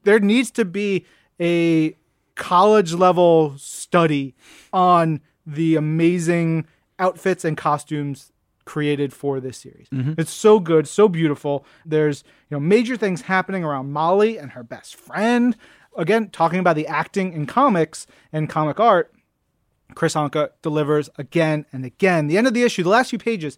there 0.03 0.19
needs 0.19 0.51
to 0.51 0.65
be 0.65 1.07
a 1.41 1.97
college 2.35 2.93
level 2.93 3.57
study 3.57 4.35
on 4.73 5.21
the 5.47 5.77
amazing 5.77 6.67
outfits 6.99 7.45
and 7.45 7.57
costumes 7.57 8.33
created 8.65 9.13
for 9.13 9.41
this 9.41 9.59
series. 9.59 9.89
Mm-hmm. 9.91 10.15
It's 10.19 10.33
so 10.33 10.59
good, 10.61 10.89
so 10.89 11.09
beautiful. 11.09 11.65
There's, 11.85 12.25
you 12.51 12.57
know, 12.57 12.61
major 12.61 12.97
things 12.97 13.23
happening 13.23 13.65
around 13.65 13.93
Molly 13.93 14.39
and 14.39 14.53
her 14.53 14.63
best 14.63 14.97
friend. 14.97 15.57
Again, 15.97 16.29
talking 16.31 16.59
about 16.59 16.77
the 16.77 16.87
acting 16.87 17.33
in 17.33 17.47
comics 17.47 18.07
and 18.33 18.51
comic 18.51 18.81
art, 18.81 19.13
Kris 19.95 20.15
Anka 20.15 20.51
delivers 20.63 21.09
again 21.17 21.65
and 21.73 21.85
again. 21.85 22.27
The 22.27 22.37
end 22.37 22.47
of 22.47 22.55
the 22.55 22.65
issue, 22.65 22.83
the 22.83 22.89
last 22.89 23.11
few 23.11 23.19
pages, 23.19 23.57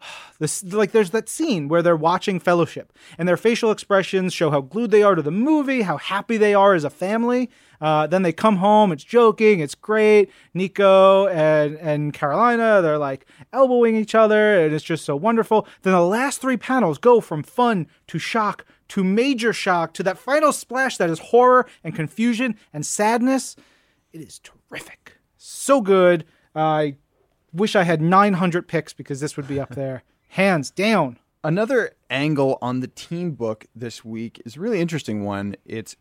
this 0.38 0.62
like 0.64 0.92
there's 0.92 1.10
that 1.10 1.28
scene 1.28 1.68
where 1.68 1.82
they're 1.82 1.96
watching 1.96 2.40
Fellowship, 2.40 2.92
and 3.16 3.28
their 3.28 3.36
facial 3.36 3.70
expressions 3.70 4.32
show 4.32 4.50
how 4.50 4.60
glued 4.60 4.90
they 4.90 5.02
are 5.02 5.14
to 5.14 5.22
the 5.22 5.30
movie, 5.30 5.82
how 5.82 5.96
happy 5.96 6.36
they 6.36 6.54
are 6.54 6.74
as 6.74 6.84
a 6.84 6.90
family. 6.90 7.50
Uh, 7.80 8.08
then 8.08 8.22
they 8.22 8.32
come 8.32 8.56
home, 8.56 8.90
it's 8.90 9.04
joking, 9.04 9.60
it's 9.60 9.74
great. 9.74 10.30
Nico 10.54 11.28
and 11.28 11.76
and 11.76 12.12
Carolina, 12.12 12.80
they're 12.82 12.98
like 12.98 13.26
elbowing 13.52 13.96
each 13.96 14.14
other, 14.14 14.64
and 14.64 14.74
it's 14.74 14.84
just 14.84 15.04
so 15.04 15.16
wonderful. 15.16 15.66
Then 15.82 15.92
the 15.92 16.00
last 16.00 16.40
three 16.40 16.56
panels 16.56 16.98
go 16.98 17.20
from 17.20 17.42
fun 17.42 17.86
to 18.08 18.18
shock 18.18 18.64
to 18.88 19.04
major 19.04 19.52
shock 19.52 19.92
to 19.94 20.02
that 20.02 20.18
final 20.18 20.52
splash 20.52 20.96
that 20.96 21.10
is 21.10 21.18
horror 21.18 21.66
and 21.84 21.94
confusion 21.94 22.56
and 22.72 22.84
sadness. 22.84 23.54
It 24.12 24.20
is 24.20 24.40
terrific, 24.40 25.18
so 25.36 25.80
good. 25.80 26.24
I 26.54 26.96
wish 27.58 27.76
I 27.76 27.82
had 27.82 28.00
900 28.00 28.68
picks 28.68 28.92
because 28.92 29.20
this 29.20 29.36
would 29.36 29.48
be 29.48 29.60
up 29.60 29.74
there, 29.74 30.04
hands 30.28 30.70
down. 30.70 31.18
Another 31.44 31.92
angle 32.08 32.58
on 32.62 32.80
the 32.80 32.88
team 32.88 33.32
book 33.32 33.66
this 33.74 34.04
week 34.04 34.40
is 34.44 34.56
a 34.56 34.60
really 34.60 34.80
interesting 34.80 35.24
one. 35.24 35.56
It's 35.64 35.96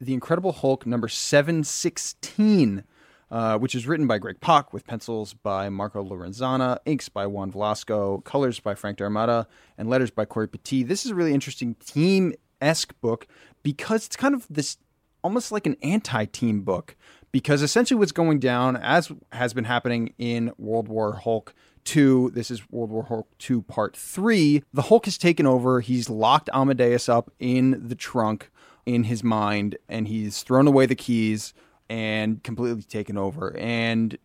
The 0.00 0.14
Incredible 0.14 0.52
Hulk 0.52 0.86
number 0.86 1.08
716, 1.08 2.84
uh, 3.30 3.58
which 3.58 3.74
is 3.74 3.86
written 3.86 4.06
by 4.06 4.18
Greg 4.18 4.40
Pak 4.40 4.72
with 4.72 4.86
pencils 4.86 5.34
by 5.34 5.68
Marco 5.68 6.02
Lorenzana, 6.02 6.78
inks 6.86 7.08
by 7.08 7.26
Juan 7.26 7.52
Vlasco, 7.52 8.24
colors 8.24 8.60
by 8.60 8.74
Frank 8.74 8.98
D'Armata, 8.98 9.46
and 9.76 9.88
letters 9.88 10.10
by 10.10 10.24
Cory 10.24 10.48
Petit. 10.48 10.82
This 10.84 11.04
is 11.04 11.10
a 11.12 11.14
really 11.14 11.34
interesting 11.34 11.74
team 11.74 12.34
esque 12.60 12.98
book 13.00 13.26
because 13.62 14.06
it's 14.06 14.16
kind 14.16 14.34
of 14.34 14.46
this 14.48 14.78
almost 15.22 15.52
like 15.52 15.66
an 15.66 15.76
anti 15.82 16.24
team 16.24 16.62
book 16.62 16.96
because 17.32 17.62
essentially 17.62 17.98
what's 17.98 18.12
going 18.12 18.38
down, 18.38 18.76
as 18.76 19.10
has 19.32 19.52
been 19.52 19.64
happening 19.64 20.14
in 20.18 20.52
World 20.58 20.88
War 20.88 21.14
Hulk 21.14 21.54
2, 21.84 22.32
this 22.34 22.50
is 22.50 22.70
World 22.70 22.90
War 22.90 23.04
Hulk 23.04 23.28
2 23.38 23.62
Part 23.62 23.96
3, 23.96 24.62
the 24.72 24.82
Hulk 24.82 25.04
has 25.06 25.16
taken 25.16 25.46
over. 25.46 25.80
He's 25.80 26.10
locked 26.10 26.50
Amadeus 26.52 27.08
up 27.08 27.30
in 27.38 27.88
the 27.88 27.94
trunk 27.94 28.50
in 28.86 29.04
his 29.04 29.22
mind, 29.22 29.76
and 29.88 30.08
he's 30.08 30.42
thrown 30.42 30.66
away 30.66 30.86
the 30.86 30.94
keys 30.94 31.54
and 31.88 32.42
completely 32.42 32.82
taken 32.82 33.16
over. 33.16 33.56
And, 33.56 34.16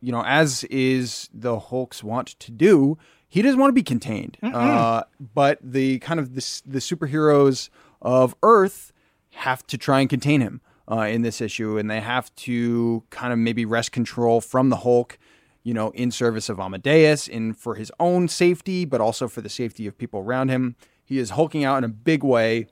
you 0.00 0.12
know, 0.12 0.22
as 0.24 0.64
is 0.64 1.28
the 1.32 1.58
Hulk's 1.58 2.02
want 2.02 2.28
to 2.40 2.50
do, 2.50 2.98
he 3.28 3.42
doesn't 3.42 3.58
want 3.58 3.70
to 3.70 3.74
be 3.74 3.82
contained. 3.82 4.38
Uh, 4.42 5.02
but 5.34 5.58
the 5.62 5.98
kind 6.00 6.20
of 6.20 6.34
the, 6.34 6.62
the 6.66 6.78
superheroes 6.78 7.68
of 8.00 8.34
Earth 8.42 8.92
have 9.30 9.66
to 9.66 9.76
try 9.76 10.00
and 10.00 10.08
contain 10.08 10.40
him 10.40 10.60
uh, 10.90 11.00
in 11.00 11.22
this 11.22 11.40
issue, 11.40 11.78
and 11.78 11.90
they 11.90 12.00
have 12.00 12.34
to 12.36 13.02
kind 13.10 13.32
of 13.32 13.38
maybe 13.38 13.64
wrest 13.64 13.92
control 13.92 14.40
from 14.40 14.68
the 14.70 14.76
Hulk, 14.76 15.18
you 15.62 15.74
know, 15.74 15.90
in 15.90 16.10
service 16.10 16.48
of 16.48 16.60
Amadeus, 16.60 17.26
in 17.28 17.52
for 17.54 17.74
his 17.74 17.90
own 17.98 18.28
safety, 18.28 18.84
but 18.84 19.00
also 19.00 19.26
for 19.28 19.40
the 19.40 19.48
safety 19.48 19.86
of 19.86 19.98
people 19.98 20.20
around 20.20 20.48
him. 20.48 20.76
He 21.04 21.18
is 21.18 21.30
hulking 21.30 21.64
out 21.64 21.78
in 21.78 21.84
a 21.84 21.88
big 21.88 22.22
way, 22.24 22.66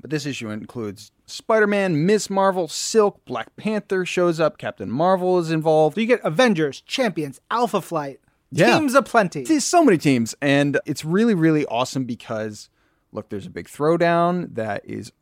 but 0.00 0.10
this 0.10 0.24
issue 0.26 0.50
includes 0.50 1.10
Spider-Man, 1.26 2.04
Miss 2.06 2.28
Marvel, 2.30 2.68
Silk, 2.68 3.24
Black 3.24 3.54
Panther 3.56 4.04
shows 4.04 4.38
up, 4.40 4.58
Captain 4.58 4.90
Marvel 4.90 5.38
is 5.38 5.50
involved. 5.50 5.96
You 5.98 6.06
get 6.06 6.20
Avengers, 6.24 6.80
Champions, 6.82 7.40
Alpha 7.50 7.80
Flight, 7.80 8.20
Yeah. 8.50 8.78
teams 8.78 8.94
aplenty. 8.94 9.44
There's 9.44 9.64
so 9.64 9.82
many 9.84 9.98
teams, 9.98 10.34
and 10.42 10.78
it's 10.86 11.04
really, 11.04 11.34
really 11.34 11.64
awesome 11.66 12.04
because 12.04 12.68
look, 13.12 13.28
there's 13.28 13.46
a 13.46 13.50
big 13.50 13.68
throwdown 13.68 14.54
that 14.54 14.82
is 14.86 15.12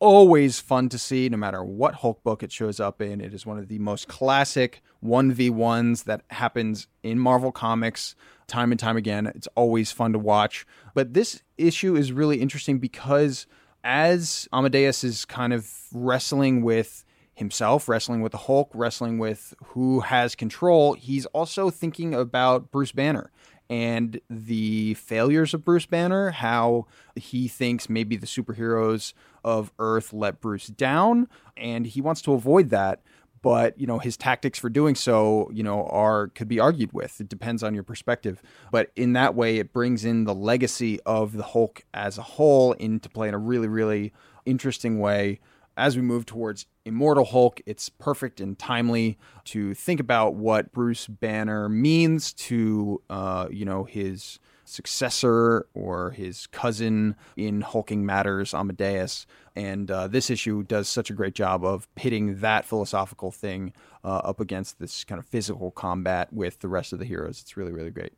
always 0.00 0.58
fun 0.58 0.88
to 0.88 0.98
see, 0.98 1.28
no 1.28 1.36
matter 1.36 1.62
what 1.62 1.96
Hulk 1.96 2.22
book 2.24 2.42
it 2.42 2.50
shows 2.50 2.80
up 2.80 3.00
in. 3.00 3.20
It 3.20 3.32
is 3.32 3.46
one 3.46 3.58
of 3.58 3.68
the 3.68 3.78
most 3.78 4.08
classic 4.08 4.82
1v1s 5.04 6.04
that 6.04 6.22
happens 6.30 6.88
in 7.02 7.18
Marvel 7.18 7.52
Comics 7.52 8.16
time 8.46 8.72
and 8.72 8.80
time 8.80 8.96
again. 8.96 9.26
It's 9.28 9.48
always 9.54 9.92
fun 9.92 10.12
to 10.14 10.18
watch. 10.18 10.66
But 10.94 11.14
this 11.14 11.42
issue 11.56 11.94
is 11.96 12.12
really 12.12 12.40
interesting 12.40 12.78
because 12.78 13.46
as 13.84 14.48
Amadeus 14.52 15.04
is 15.04 15.24
kind 15.24 15.52
of 15.52 15.70
wrestling 15.92 16.62
with 16.62 17.04
himself, 17.34 17.88
wrestling 17.88 18.22
with 18.22 18.32
the 18.32 18.38
Hulk, 18.38 18.70
wrestling 18.74 19.18
with 19.18 19.54
who 19.64 20.00
has 20.00 20.34
control, 20.34 20.94
he's 20.94 21.26
also 21.26 21.70
thinking 21.70 22.14
about 22.14 22.70
Bruce 22.70 22.92
Banner 22.92 23.30
and 23.70 24.20
the 24.28 24.94
failures 24.94 25.54
of 25.54 25.64
Bruce 25.64 25.86
Banner, 25.86 26.32
how 26.32 26.86
he 27.14 27.46
thinks 27.46 27.88
maybe 27.88 28.16
the 28.16 28.26
superheroes 28.26 29.12
of 29.44 29.72
Earth 29.78 30.12
let 30.12 30.40
Bruce 30.40 30.66
down, 30.66 31.28
and 31.56 31.86
he 31.86 32.00
wants 32.00 32.22
to 32.22 32.32
avoid 32.32 32.70
that. 32.70 33.02
But 33.42 33.80
you 33.80 33.86
know 33.86 33.98
his 33.98 34.18
tactics 34.18 34.58
for 34.58 34.68
doing 34.68 34.94
so, 34.94 35.50
you 35.50 35.62
know, 35.62 35.86
are 35.86 36.28
could 36.28 36.48
be 36.48 36.60
argued 36.60 36.92
with. 36.92 37.20
It 37.20 37.28
depends 37.28 37.62
on 37.62 37.72
your 37.72 37.82
perspective. 37.82 38.42
But 38.70 38.90
in 38.96 39.14
that 39.14 39.34
way, 39.34 39.56
it 39.56 39.72
brings 39.72 40.04
in 40.04 40.24
the 40.24 40.34
legacy 40.34 41.00
of 41.06 41.32
the 41.32 41.42
Hulk 41.42 41.82
as 41.94 42.18
a 42.18 42.22
whole 42.22 42.72
into 42.72 43.08
play 43.08 43.28
in 43.28 43.34
a 43.34 43.38
really, 43.38 43.68
really 43.68 44.12
interesting 44.44 45.00
way 45.00 45.40
as 45.80 45.96
we 45.96 46.02
move 46.02 46.26
towards 46.26 46.66
Immortal 46.84 47.24
Hulk, 47.24 47.62
it's 47.64 47.88
perfect 47.88 48.40
and 48.40 48.58
timely 48.58 49.18
to 49.46 49.72
think 49.72 49.98
about 49.98 50.34
what 50.34 50.72
Bruce 50.72 51.06
Banner 51.06 51.70
means 51.70 52.34
to, 52.34 53.00
uh, 53.08 53.48
you 53.50 53.64
know, 53.64 53.84
his 53.84 54.38
successor 54.70 55.66
or 55.74 56.10
his 56.10 56.46
cousin 56.46 57.16
in 57.36 57.60
Hulking 57.60 58.06
Matters, 58.06 58.54
Amadeus. 58.54 59.26
And 59.56 59.90
uh, 59.90 60.06
this 60.06 60.30
issue 60.30 60.62
does 60.62 60.88
such 60.88 61.10
a 61.10 61.12
great 61.12 61.34
job 61.34 61.64
of 61.64 61.92
pitting 61.94 62.40
that 62.40 62.64
philosophical 62.64 63.30
thing 63.30 63.72
uh, 64.04 64.18
up 64.18 64.40
against 64.40 64.78
this 64.78 65.04
kind 65.04 65.18
of 65.18 65.26
physical 65.26 65.70
combat 65.70 66.32
with 66.32 66.60
the 66.60 66.68
rest 66.68 66.92
of 66.92 66.98
the 66.98 67.04
heroes. 67.04 67.40
It's 67.40 67.56
really, 67.56 67.72
really 67.72 67.90
great. 67.90 68.12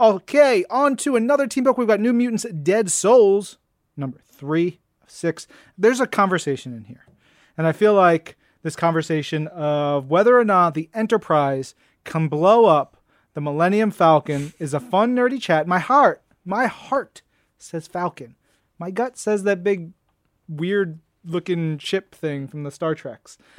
Okay, 0.00 0.64
on 0.70 0.96
to 0.96 1.16
another 1.16 1.46
team 1.46 1.64
book. 1.64 1.76
We've 1.76 1.88
got 1.88 2.00
New 2.00 2.12
Mutants 2.12 2.46
Dead 2.62 2.90
Souls, 2.90 3.58
number 3.96 4.18
three 4.24 4.80
six. 5.06 5.46
There's 5.78 6.00
a 6.00 6.06
conversation 6.06 6.74
in 6.74 6.84
here. 6.84 7.06
And 7.56 7.66
I 7.66 7.72
feel 7.72 7.94
like 7.94 8.36
this 8.62 8.76
conversation 8.76 9.46
of 9.48 10.10
whether 10.10 10.38
or 10.38 10.44
not 10.44 10.74
the 10.74 10.90
Enterprise 10.94 11.74
can 12.04 12.28
blow 12.28 12.66
up 12.66 12.95
the 13.36 13.42
Millennium 13.42 13.90
Falcon 13.90 14.54
is 14.58 14.72
a 14.72 14.80
fun, 14.80 15.14
nerdy 15.14 15.38
chat. 15.38 15.66
My 15.66 15.78
heart, 15.78 16.22
my 16.46 16.66
heart 16.68 17.20
says 17.58 17.86
Falcon. 17.86 18.34
My 18.78 18.90
gut 18.90 19.18
says 19.18 19.42
that 19.42 19.62
big, 19.62 19.92
weird 20.48 21.00
looking 21.22 21.76
ship 21.76 22.14
thing 22.14 22.48
from 22.48 22.62
the 22.62 22.70
Star 22.70 22.94
Treks. 22.94 23.36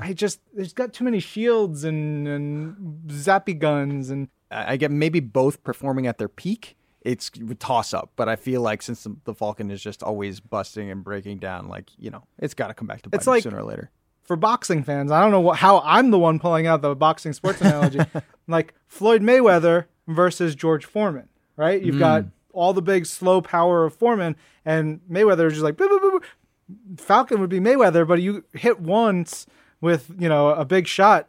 I 0.00 0.12
just 0.12 0.40
there's 0.52 0.72
got 0.72 0.92
too 0.92 1.04
many 1.04 1.20
shields 1.20 1.84
and 1.84 2.26
and 2.26 2.76
zappy 3.06 3.56
guns 3.56 4.10
and 4.10 4.26
I 4.50 4.76
get 4.76 4.90
maybe 4.90 5.20
both 5.20 5.62
performing 5.62 6.08
at 6.08 6.18
their 6.18 6.28
peak. 6.28 6.76
It's 7.02 7.30
a 7.48 7.54
toss 7.54 7.94
up, 7.94 8.10
but 8.16 8.28
I 8.28 8.34
feel 8.34 8.60
like 8.60 8.82
since 8.82 9.04
the, 9.04 9.14
the 9.22 9.34
Falcon 9.34 9.70
is 9.70 9.80
just 9.80 10.02
always 10.02 10.40
busting 10.40 10.90
and 10.90 11.04
breaking 11.04 11.38
down, 11.38 11.68
like 11.68 11.90
you 11.96 12.10
know, 12.10 12.24
it's 12.40 12.54
got 12.54 12.68
to 12.68 12.74
come 12.74 12.88
back 12.88 13.02
to 13.02 13.08
bite 13.08 13.18
It's 13.18 13.28
like- 13.28 13.44
sooner 13.44 13.58
or 13.58 13.62
later. 13.64 13.92
For 14.26 14.36
boxing 14.36 14.82
fans, 14.82 15.10
I 15.10 15.20
don't 15.20 15.30
know 15.30 15.40
what, 15.40 15.58
how 15.58 15.80
I'm 15.84 16.10
the 16.10 16.18
one 16.18 16.38
pulling 16.38 16.66
out 16.66 16.82
the 16.82 16.94
boxing 16.94 17.32
sports 17.32 17.60
analogy. 17.60 18.00
like 18.48 18.74
Floyd 18.86 19.22
Mayweather 19.22 19.86
versus 20.08 20.54
George 20.54 20.84
Foreman, 20.84 21.28
right? 21.56 21.82
You've 21.82 21.98
got 21.98 22.24
mm. 22.24 22.30
all 22.52 22.72
the 22.72 22.82
big 22.82 23.06
slow 23.06 23.40
power 23.40 23.84
of 23.84 23.94
Foreman, 23.94 24.36
and 24.64 25.00
Mayweather 25.10 25.46
is 25.46 25.54
just 25.54 25.64
like 25.64 25.76
boop, 25.76 25.88
boop, 25.88 26.00
boop, 26.00 26.20
boop. 26.20 27.00
Falcon 27.00 27.40
would 27.40 27.50
be 27.50 27.60
Mayweather, 27.60 28.06
but 28.06 28.20
you 28.20 28.44
hit 28.52 28.80
once 28.80 29.46
with 29.80 30.10
you 30.18 30.28
know 30.28 30.50
a 30.50 30.64
big 30.64 30.86
shot, 30.86 31.28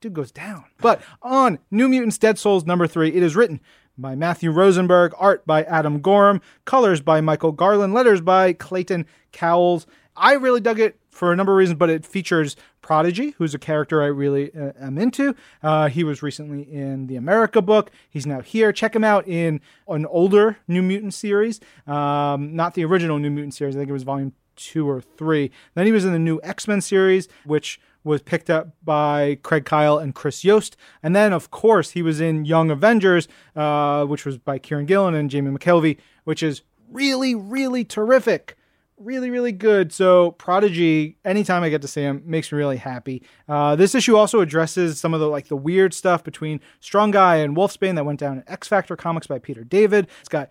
dude 0.00 0.14
goes 0.14 0.30
down. 0.30 0.64
But 0.78 1.02
on 1.22 1.58
New 1.70 1.88
Mutants 1.88 2.18
Dead 2.18 2.38
Souls 2.38 2.64
number 2.64 2.86
three, 2.86 3.08
it 3.08 3.22
is 3.22 3.34
written 3.34 3.60
by 3.98 4.14
Matthew 4.14 4.50
Rosenberg, 4.50 5.12
art 5.18 5.46
by 5.46 5.62
Adam 5.64 6.00
Gorham, 6.00 6.40
colors 6.64 7.00
by 7.00 7.20
Michael 7.20 7.52
Garland, 7.52 7.94
letters 7.94 8.20
by 8.20 8.52
Clayton 8.52 9.06
Cowles. 9.32 9.86
I 10.16 10.34
really 10.34 10.60
dug 10.60 10.80
it 10.80 10.98
for 11.10 11.32
a 11.32 11.36
number 11.36 11.52
of 11.52 11.58
reasons, 11.58 11.78
but 11.78 11.90
it 11.90 12.04
features 12.04 12.56
Prodigy, 12.82 13.34
who's 13.38 13.54
a 13.54 13.58
character 13.58 14.02
I 14.02 14.06
really 14.06 14.54
uh, 14.54 14.72
am 14.80 14.98
into. 14.98 15.34
Uh, 15.62 15.88
he 15.88 16.04
was 16.04 16.22
recently 16.22 16.62
in 16.62 17.06
the 17.06 17.16
America 17.16 17.60
book. 17.60 17.90
He's 18.08 18.26
now 18.26 18.40
here. 18.40 18.72
Check 18.72 18.94
him 18.94 19.04
out 19.04 19.26
in 19.26 19.60
an 19.88 20.06
older 20.06 20.58
New 20.68 20.82
Mutant 20.82 21.14
series, 21.14 21.60
um, 21.86 22.54
not 22.54 22.74
the 22.74 22.84
original 22.84 23.18
New 23.18 23.30
Mutant 23.30 23.54
series. 23.54 23.76
I 23.76 23.80
think 23.80 23.90
it 23.90 23.94
was 23.94 24.04
volume 24.04 24.32
two 24.56 24.88
or 24.88 25.00
three. 25.00 25.50
Then 25.74 25.86
he 25.86 25.92
was 25.92 26.04
in 26.04 26.12
the 26.12 26.18
new 26.18 26.40
X 26.42 26.66
Men 26.68 26.80
series, 26.80 27.28
which 27.44 27.80
was 28.04 28.22
picked 28.22 28.48
up 28.48 28.68
by 28.84 29.36
Craig 29.42 29.64
Kyle 29.64 29.98
and 29.98 30.14
Chris 30.14 30.44
Yost. 30.44 30.76
And 31.02 31.14
then, 31.14 31.32
of 31.32 31.50
course, 31.50 31.90
he 31.90 32.02
was 32.02 32.20
in 32.20 32.44
Young 32.44 32.70
Avengers, 32.70 33.26
uh, 33.56 34.04
which 34.04 34.24
was 34.24 34.38
by 34.38 34.58
Kieron 34.58 34.86
Gillen 34.86 35.14
and 35.14 35.28
Jamie 35.28 35.50
McKelvie, 35.50 35.98
which 36.24 36.42
is 36.42 36.62
really, 36.90 37.34
really 37.34 37.84
terrific. 37.84 38.56
Really, 38.98 39.28
really 39.28 39.52
good. 39.52 39.92
So, 39.92 40.30
Prodigy, 40.32 41.18
anytime 41.24 41.62
I 41.62 41.68
get 41.68 41.82
to 41.82 41.88
see 41.88 42.00
him, 42.00 42.22
makes 42.24 42.50
me 42.50 42.56
really 42.56 42.78
happy. 42.78 43.22
Uh, 43.46 43.76
this 43.76 43.94
issue 43.94 44.16
also 44.16 44.40
addresses 44.40 44.98
some 44.98 45.12
of 45.12 45.20
the 45.20 45.28
like 45.28 45.48
the 45.48 45.56
weird 45.56 45.92
stuff 45.92 46.24
between 46.24 46.60
Strong 46.80 47.10
Guy 47.10 47.36
and 47.36 47.54
Wolfsbane 47.54 47.94
that 47.96 48.06
went 48.06 48.20
down 48.20 48.38
in 48.38 48.44
X 48.46 48.68
Factor 48.68 48.96
comics 48.96 49.26
by 49.26 49.38
Peter 49.38 49.64
David. 49.64 50.08
It's 50.20 50.30
got 50.30 50.48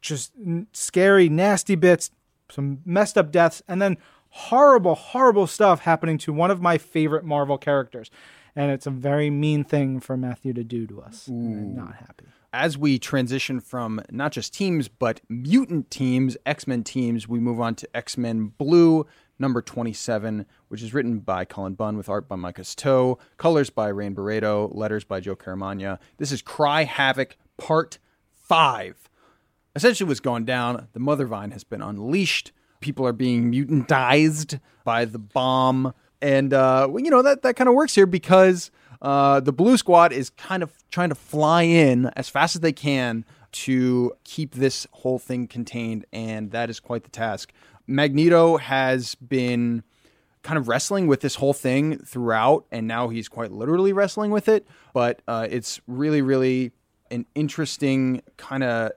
just 0.00 0.32
n- 0.38 0.66
scary, 0.72 1.28
nasty 1.28 1.74
bits, 1.74 2.10
some 2.50 2.78
messed 2.86 3.18
up 3.18 3.30
deaths, 3.30 3.62
and 3.68 3.82
then 3.82 3.98
horrible, 4.30 4.94
horrible 4.94 5.46
stuff 5.46 5.80
happening 5.80 6.16
to 6.18 6.32
one 6.32 6.50
of 6.50 6.62
my 6.62 6.78
favorite 6.78 7.24
Marvel 7.24 7.58
characters. 7.58 8.10
And 8.56 8.70
it's 8.70 8.86
a 8.86 8.90
very 8.90 9.30
mean 9.30 9.62
thing 9.64 10.00
for 10.00 10.16
Matthew 10.16 10.52
to 10.54 10.64
do 10.64 10.86
to 10.86 11.02
us. 11.02 11.26
And 11.26 11.58
I'm 11.58 11.74
not 11.74 11.96
happy. 11.96 12.26
As 12.54 12.78
we 12.78 13.00
transition 13.00 13.58
from 13.58 14.00
not 14.12 14.30
just 14.30 14.54
teams 14.54 14.86
but 14.86 15.20
mutant 15.28 15.90
teams, 15.90 16.36
X 16.46 16.68
Men 16.68 16.84
teams, 16.84 17.26
we 17.26 17.40
move 17.40 17.60
on 17.60 17.74
to 17.74 17.96
X 17.96 18.16
Men 18.16 18.52
Blue 18.56 19.06
number 19.40 19.60
27, 19.60 20.46
which 20.68 20.80
is 20.80 20.94
written 20.94 21.18
by 21.18 21.44
Cullen 21.44 21.74
Bunn 21.74 21.96
with 21.96 22.08
art 22.08 22.28
by 22.28 22.36
Micah 22.36 22.62
Stowe, 22.62 23.18
colors 23.38 23.70
by 23.70 23.88
Rain 23.88 24.14
Barreto, 24.14 24.68
letters 24.72 25.02
by 25.02 25.18
Joe 25.18 25.34
Caramagna. 25.34 25.98
This 26.18 26.30
is 26.30 26.42
Cry 26.42 26.84
Havoc 26.84 27.36
Part 27.56 27.98
5. 28.34 29.10
Essentially, 29.74 30.06
what's 30.06 30.20
going 30.20 30.44
down 30.44 30.86
the 30.92 31.00
Mother 31.00 31.26
Vine 31.26 31.50
has 31.50 31.64
been 31.64 31.82
unleashed. 31.82 32.52
People 32.78 33.04
are 33.04 33.12
being 33.12 33.50
mutantized 33.50 34.60
by 34.84 35.04
the 35.04 35.18
bomb. 35.18 35.92
And, 36.22 36.54
uh, 36.54 36.88
you 36.96 37.10
know, 37.10 37.22
that, 37.22 37.42
that 37.42 37.56
kind 37.56 37.66
of 37.66 37.74
works 37.74 37.96
here 37.96 38.06
because 38.06 38.70
uh, 39.04 39.38
the 39.38 39.52
Blue 39.52 39.76
Squad 39.76 40.14
is 40.14 40.30
kind 40.30 40.62
of 40.62 40.72
trying 40.90 41.10
to 41.10 41.14
fly 41.14 41.62
in 41.62 42.06
as 42.16 42.30
fast 42.30 42.56
as 42.56 42.62
they 42.62 42.72
can 42.72 43.26
to 43.52 44.12
keep 44.24 44.54
this 44.54 44.86
whole 44.92 45.18
thing 45.18 45.46
contained. 45.46 46.06
And 46.10 46.50
that 46.52 46.70
is 46.70 46.80
quite 46.80 47.04
the 47.04 47.10
task. 47.10 47.52
Magneto 47.86 48.56
has 48.56 49.14
been 49.16 49.82
kind 50.42 50.56
of 50.58 50.68
wrestling 50.68 51.06
with 51.06 51.20
this 51.20 51.34
whole 51.34 51.52
thing 51.52 51.98
throughout, 51.98 52.64
and 52.72 52.88
now 52.88 53.08
he's 53.08 53.28
quite 53.28 53.52
literally 53.52 53.92
wrestling 53.92 54.30
with 54.30 54.48
it. 54.48 54.66
But 54.94 55.20
uh, 55.28 55.48
it's 55.50 55.82
really, 55.86 56.22
really 56.22 56.72
an 57.10 57.26
interesting 57.34 58.22
kind 58.38 58.64
of 58.64 58.92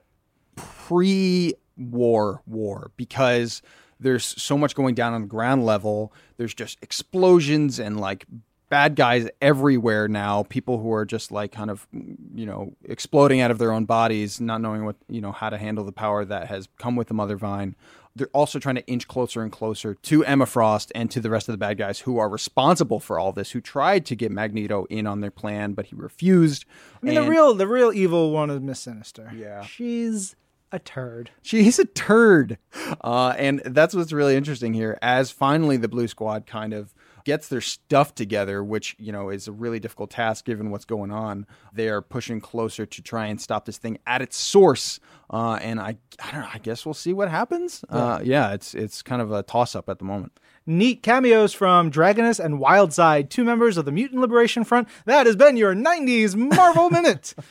pre-war 0.55 2.41
war 2.45 2.91
because 2.95 3.61
there's 3.99 4.23
so 4.23 4.57
much 4.57 4.73
going 4.73 4.95
down 4.95 5.13
on 5.13 5.21
the 5.23 5.27
ground 5.27 5.65
level. 5.65 6.13
There's 6.37 6.53
just 6.53 6.77
explosions 6.81 7.77
and 7.77 7.99
like 7.99 8.25
bad 8.70 8.95
guys 8.95 9.28
everywhere 9.41 10.07
now. 10.07 10.43
People 10.43 10.80
who 10.80 10.91
are 10.93 11.05
just 11.05 11.32
like 11.32 11.51
kind 11.51 11.70
of 11.70 11.88
you 11.91 12.45
know 12.45 12.74
exploding 12.84 13.41
out 13.41 13.51
of 13.51 13.57
their 13.57 13.72
own 13.72 13.86
bodies, 13.86 14.39
not 14.41 14.61
knowing 14.61 14.86
what 14.86 14.95
you 15.09 15.22
know 15.22 15.32
how 15.32 15.49
to 15.49 15.57
handle 15.57 15.84
the 15.84 15.91
power 15.91 16.26
that 16.26 16.47
has 16.47 16.68
come 16.78 16.95
with 16.95 17.07
the 17.07 17.13
Mother 17.13 17.38
Vine. 17.38 17.76
They're 18.15 18.28
also 18.34 18.57
trying 18.57 18.76
to 18.76 18.88
inch 18.88 19.07
closer 19.07 19.43
and 19.43 19.51
closer 19.51 19.93
to 19.93 20.26
Emma 20.26 20.47
Frost 20.47 20.91
and 20.95 21.11
to 21.11 21.20
the 21.20 21.30
rest 21.30 21.47
of 21.47 21.53
the 21.53 21.57
bad 21.57 21.78
guys 21.78 21.99
who 21.99 22.18
are 22.18 22.28
responsible 22.28 22.99
for 22.99 23.20
all 23.20 23.32
this, 23.32 23.51
who 23.51 23.61
tried 23.61 24.07
to 24.07 24.15
get 24.15 24.32
Magneto 24.32 24.86
in 24.89 25.05
on 25.05 25.22
their 25.22 25.30
plan, 25.30 25.74
but 25.74 25.86
he 25.88 25.95
refused. 25.95 26.65
I 27.01 27.05
mean, 27.05 27.15
the 27.15 27.30
real, 27.30 27.53
the 27.53 27.68
real 27.68 27.93
evil 27.93 28.32
one 28.32 28.49
is 28.49 28.59
Miss 28.59 28.80
Sinister. 28.80 29.32
Yeah. 29.36 29.61
she's 29.61 30.36
a 30.72 30.80
turd. 30.80 31.30
She's 31.43 31.78
a 31.78 31.86
turd. 31.86 32.57
Uh, 33.01 33.36
and 33.38 33.61
that's 33.65 33.93
what's 33.93 34.11
really 34.11 34.36
interesting 34.36 34.74
here. 34.74 34.97
As 35.01 35.30
finally 35.30 35.78
the 35.78 35.88
Blue 35.88 36.07
Squad 36.07 36.47
kind 36.47 36.74
of 36.74 36.93
gets 37.28 37.49
their 37.49 37.59
stuff 37.59 38.15
together, 38.15 38.63
which, 38.63 38.95
you 38.97 39.11
know, 39.11 39.30
is 39.30 39.49
a 39.49 39.51
really 39.51 39.82
difficult 39.82 40.09
task 40.09 40.45
given 40.45 40.71
what's 40.71 40.86
going 40.86 41.11
on, 41.11 41.45
they 41.73 41.89
are 41.89 42.01
pushing 42.01 42.39
closer 42.39 42.86
to 42.86 43.01
try 43.01 43.25
and 43.25 43.41
stop 43.41 43.65
this 43.65 43.78
thing 43.78 43.97
at 44.07 44.21
its 44.21 44.38
source. 44.38 45.01
Uh, 45.30 45.59
and 45.61 45.78
I, 45.78 45.97
I 46.23 46.32
don't 46.32 46.39
know, 46.39 46.49
I 46.53 46.59
guess 46.59 46.86
we'll 46.86 46.93
see 46.93 47.11
what 47.11 47.30
happens. 47.30 47.84
Uh, 47.89 48.21
yeah, 48.23 48.53
it's, 48.53 48.73
it's 48.73 49.01
kind 49.01 49.21
of 49.21 49.34
a 49.34 49.43
toss 49.43 49.75
up 49.75 49.89
at 49.89 49.99
the 49.99 50.05
moment. 50.05 50.39
Neat 50.65 51.03
cameos 51.03 51.51
from 51.51 51.91
Dragoness 51.91 52.39
and 52.39 52.61
Wildside, 52.61 53.30
two 53.30 53.43
members 53.43 53.75
of 53.75 53.84
the 53.84 53.91
Mutant 53.91 54.21
Liberation 54.21 54.63
Front. 54.63 54.88
That 55.03 55.25
has 55.25 55.36
been 55.36 55.57
your 55.57 55.75
90s 55.75 56.34
Marvel 56.34 56.89
Minute. 56.89 57.36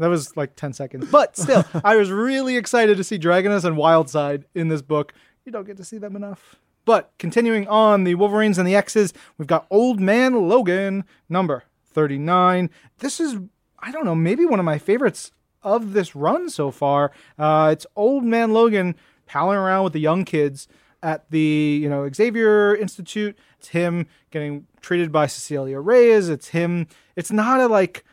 That 0.00 0.08
was 0.08 0.36
like 0.36 0.56
10 0.56 0.72
seconds. 0.72 1.06
But 1.08 1.36
still, 1.36 1.64
I 1.84 1.94
was 1.94 2.10
really 2.10 2.56
excited 2.56 2.96
to 2.96 3.04
see 3.04 3.16
Dragoness 3.16 3.64
and 3.64 3.76
Wildside 3.76 4.42
in 4.52 4.66
this 4.66 4.82
book. 4.82 5.14
You 5.44 5.52
don't 5.52 5.68
get 5.68 5.76
to 5.76 5.84
see 5.84 5.98
them 5.98 6.16
enough. 6.16 6.56
But 6.84 7.12
continuing 7.18 7.66
on 7.68 8.04
the 8.04 8.14
Wolverines 8.14 8.58
and 8.58 8.66
the 8.66 8.76
X's, 8.76 9.12
we've 9.38 9.48
got 9.48 9.66
Old 9.70 10.00
Man 10.00 10.48
Logan, 10.48 11.04
number 11.28 11.64
39. 11.92 12.70
This 12.98 13.20
is, 13.20 13.36
I 13.78 13.90
don't 13.90 14.04
know, 14.04 14.14
maybe 14.14 14.44
one 14.44 14.58
of 14.58 14.64
my 14.64 14.78
favorites 14.78 15.32
of 15.62 15.94
this 15.94 16.14
run 16.14 16.50
so 16.50 16.70
far. 16.70 17.10
Uh, 17.38 17.70
it's 17.72 17.86
Old 17.96 18.24
Man 18.24 18.52
Logan 18.52 18.94
palling 19.26 19.56
around 19.56 19.84
with 19.84 19.94
the 19.94 20.00
young 20.00 20.24
kids 20.24 20.68
at 21.02 21.30
the 21.30 21.78
you 21.82 21.88
know 21.88 22.08
Xavier 22.12 22.74
Institute. 22.74 23.36
It's 23.58 23.68
him 23.68 24.06
getting 24.30 24.66
treated 24.80 25.12
by 25.12 25.26
Cecilia 25.26 25.78
Reyes. 25.78 26.28
It's 26.28 26.48
him. 26.48 26.86
It's 27.16 27.30
not 27.30 27.60
a 27.60 27.66
like 27.66 28.04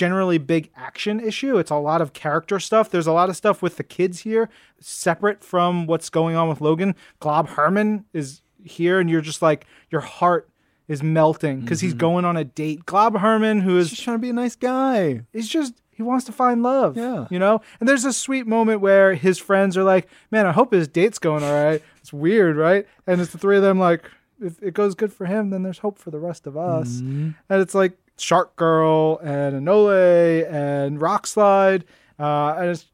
generally 0.00 0.38
big 0.38 0.70
action 0.74 1.20
issue. 1.20 1.58
It's 1.58 1.70
a 1.70 1.76
lot 1.76 2.00
of 2.00 2.14
character 2.14 2.58
stuff. 2.58 2.88
There's 2.88 3.06
a 3.06 3.12
lot 3.12 3.28
of 3.28 3.36
stuff 3.36 3.60
with 3.60 3.76
the 3.76 3.82
kids 3.82 4.20
here, 4.20 4.48
separate 4.80 5.44
from 5.44 5.86
what's 5.86 6.08
going 6.08 6.36
on 6.36 6.48
with 6.48 6.62
Logan. 6.62 6.94
Glob 7.18 7.48
Herman 7.48 8.06
is 8.14 8.40
here, 8.64 8.98
and 8.98 9.10
you're 9.10 9.20
just 9.20 9.42
like 9.42 9.66
your 9.90 10.00
heart 10.00 10.48
is 10.88 11.02
melting 11.02 11.60
because 11.60 11.82
he's 11.82 11.92
going 11.92 12.24
on 12.24 12.38
a 12.38 12.44
date. 12.44 12.86
Glob 12.86 13.18
Herman, 13.18 13.60
who 13.60 13.76
is 13.76 13.90
Just 13.90 14.02
trying 14.02 14.16
to 14.16 14.22
be 14.22 14.30
a 14.30 14.32
nice 14.32 14.56
guy. 14.56 15.20
he's 15.34 15.50
just 15.50 15.74
he 15.90 16.02
wants 16.02 16.24
to 16.24 16.32
find 16.32 16.62
love. 16.62 16.96
Yeah. 16.96 17.26
You 17.30 17.38
know? 17.38 17.60
And 17.78 17.86
there's 17.86 18.06
a 18.06 18.12
sweet 18.14 18.46
moment 18.46 18.80
where 18.80 19.12
his 19.12 19.38
friends 19.38 19.76
are 19.76 19.84
like, 19.84 20.08
Man, 20.30 20.46
I 20.46 20.52
hope 20.52 20.72
his 20.72 20.88
date's 20.88 21.18
going 21.18 21.44
all 21.44 21.52
right. 21.52 21.82
It's 21.98 22.10
weird, 22.10 22.56
right? 22.56 22.86
And 23.06 23.20
it's 23.20 23.32
the 23.32 23.38
three 23.38 23.58
of 23.58 23.62
them 23.62 23.78
like, 23.78 24.10
if 24.40 24.62
it 24.62 24.72
goes 24.72 24.94
good 24.94 25.12
for 25.12 25.26
him, 25.26 25.50
then 25.50 25.62
there's 25.62 25.80
hope 25.80 25.98
for 25.98 26.10
the 26.10 26.18
rest 26.18 26.46
of 26.46 26.56
us. 26.56 27.02
Mm-hmm. 27.02 27.32
And 27.50 27.60
it's 27.60 27.74
like 27.74 27.98
Shark 28.20 28.56
Girl 28.56 29.18
and 29.18 29.56
Anole 29.56 30.46
and 30.50 31.00
Rockslide. 31.00 31.84
Uh, 32.18 32.54
and 32.58 32.70
it's 32.70 32.86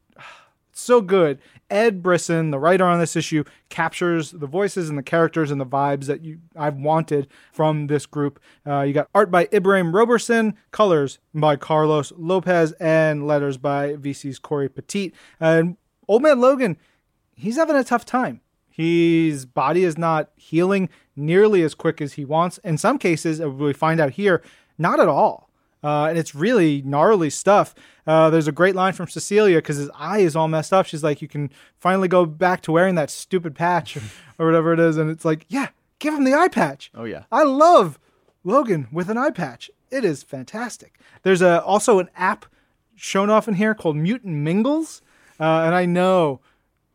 so 0.73 1.01
good. 1.01 1.39
Ed 1.69 2.01
Brisson, 2.01 2.51
the 2.51 2.59
writer 2.59 2.85
on 2.85 2.99
this 2.99 3.15
issue, 3.15 3.43
captures 3.69 4.31
the 4.31 4.47
voices 4.47 4.89
and 4.89 4.97
the 4.97 5.03
characters 5.03 5.51
and 5.51 5.59
the 5.59 5.65
vibes 5.65 6.05
that 6.05 6.23
you 6.23 6.39
I've 6.55 6.77
wanted 6.77 7.27
from 7.51 7.87
this 7.87 8.05
group. 8.05 8.39
Uh, 8.65 8.81
you 8.81 8.93
got 8.93 9.09
art 9.13 9.29
by 9.29 9.49
Ibrahim 9.53 9.93
Roberson, 9.93 10.55
colors 10.71 11.19
by 11.33 11.57
Carlos 11.57 12.13
Lopez, 12.15 12.71
and 12.73 13.27
letters 13.27 13.57
by 13.57 13.95
VC's 13.95 14.39
Cory 14.39 14.69
Petit. 14.69 15.13
And 15.39 15.75
Old 16.07 16.21
Man 16.21 16.39
Logan, 16.39 16.77
he's 17.35 17.57
having 17.57 17.75
a 17.75 17.83
tough 17.83 18.05
time. 18.05 18.41
His 18.69 19.45
body 19.45 19.83
is 19.83 19.97
not 19.97 20.29
healing 20.35 20.89
nearly 21.15 21.63
as 21.63 21.73
quick 21.73 21.99
as 21.99 22.13
he 22.13 22.23
wants. 22.23 22.59
In 22.59 22.77
some 22.77 22.99
cases, 22.99 23.41
we 23.41 23.73
find 23.73 23.99
out 23.99 24.11
here, 24.11 24.43
not 24.77 24.99
at 24.99 25.07
all. 25.07 25.49
Uh, 25.83 26.07
and 26.07 26.17
it's 26.17 26.33
really 26.33 26.81
gnarly 26.81 27.29
stuff. 27.29 27.75
Uh, 28.05 28.29
there's 28.29 28.47
a 28.47 28.51
great 28.51 28.75
line 28.75 28.93
from 28.93 29.07
Cecilia 29.07 29.57
because 29.57 29.77
his 29.77 29.91
eye 29.95 30.19
is 30.19 30.35
all 30.35 30.47
messed 30.47 30.73
up. 30.73 30.85
She's 30.85 31.03
like, 31.03 31.21
"You 31.21 31.27
can 31.27 31.51
finally 31.79 32.07
go 32.07 32.25
back 32.25 32.61
to 32.63 32.71
wearing 32.71 32.95
that 32.95 33.09
stupid 33.09 33.53
patch 33.55 33.95
or, 33.95 34.01
or 34.39 34.45
whatever 34.47 34.73
it 34.73 34.79
is." 34.79 34.97
And 34.97 35.09
it's 35.09 35.23
like, 35.23 35.45
"Yeah, 35.49 35.69
give 35.99 36.13
him 36.13 36.23
the 36.23 36.33
eye 36.33 36.47
patch." 36.47 36.91
Oh 36.95 37.03
yeah. 37.03 37.23
I 37.31 37.43
love 37.43 37.99
Logan 38.43 38.87
with 38.91 39.09
an 39.09 39.17
eye 39.17 39.29
patch. 39.29 39.69
It 39.91 40.03
is 40.03 40.23
fantastic. 40.23 40.99
There's 41.21 41.41
a 41.41 41.61
also 41.63 41.99
an 41.99 42.09
app 42.15 42.47
shown 42.95 43.29
off 43.29 43.47
in 43.47 43.53
here 43.53 43.75
called 43.75 43.95
Mutant 43.95 44.33
Mingles, 44.33 45.01
uh, 45.39 45.61
and 45.61 45.75
I 45.75 45.85
know 45.85 46.41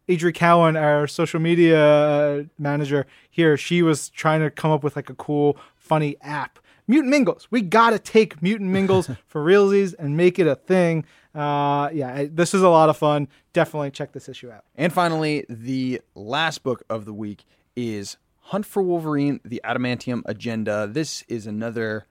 Adri 0.09 0.35
Cowan, 0.35 0.77
our 0.77 1.07
social 1.07 1.41
media 1.41 1.81
uh, 1.81 2.43
manager 2.59 3.07
here, 3.31 3.57
she 3.57 3.83
was 3.83 4.09
trying 4.09 4.41
to 4.41 4.51
come 4.51 4.71
up 4.71 4.83
with 4.83 4.97
like 4.97 5.09
a 5.09 5.15
cool, 5.15 5.57
funny 5.77 6.17
app. 6.21 6.59
Mutant 6.93 7.11
Mingles. 7.11 7.49
We 7.51 7.63
gotta 7.63 7.99
take 7.99 8.43
Mutant 8.43 8.69
Mingles 8.69 9.09
for 9.27 9.43
realsies 9.43 9.95
and 9.99 10.15
make 10.15 10.39
it 10.39 10.47
a 10.47 10.55
thing. 10.55 11.07
Uh, 11.35 11.89
yeah, 11.91 12.15
I- 12.15 12.31
this 12.31 12.53
is 12.53 12.61
a 12.61 12.69
lot 12.69 12.91
of 12.91 12.99
fun. 12.99 13.29
Definitely 13.55 13.93
check 13.93 14.13
this 14.13 14.29
issue 14.29 14.51
out. 14.51 14.65
And 14.77 14.93
finally, 14.93 15.47
the 15.49 16.03
last 16.15 16.63
book 16.63 16.83
of 16.91 17.07
the 17.07 17.15
week 17.15 17.45
is 17.75 18.19
Hunt 18.41 18.67
for 18.67 18.83
Wolverine: 18.83 19.41
The 19.43 19.63
Adamantium 19.65 20.21
Agenda. 20.27 20.87
This 20.87 21.25
is 21.29 21.47
another 21.47 22.05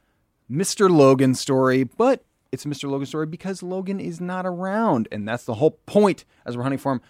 Mr. 0.52 0.90
Logan 0.90 1.36
story, 1.36 1.84
but 1.84 2.24
it's 2.52 2.66
a 2.66 2.68
Mr. 2.68 2.90
Logan 2.90 3.06
story 3.06 3.28
because 3.28 3.62
Logan 3.62 4.00
is 4.00 4.20
not 4.20 4.48
around, 4.48 5.08
and 5.12 5.28
that's 5.28 5.44
the 5.46 5.54
whole 5.54 5.72
point 5.86 6.26
as 6.44 6.58
we're 6.58 6.64
hunting 6.64 6.80
for 6.80 6.94
him. 6.94 7.02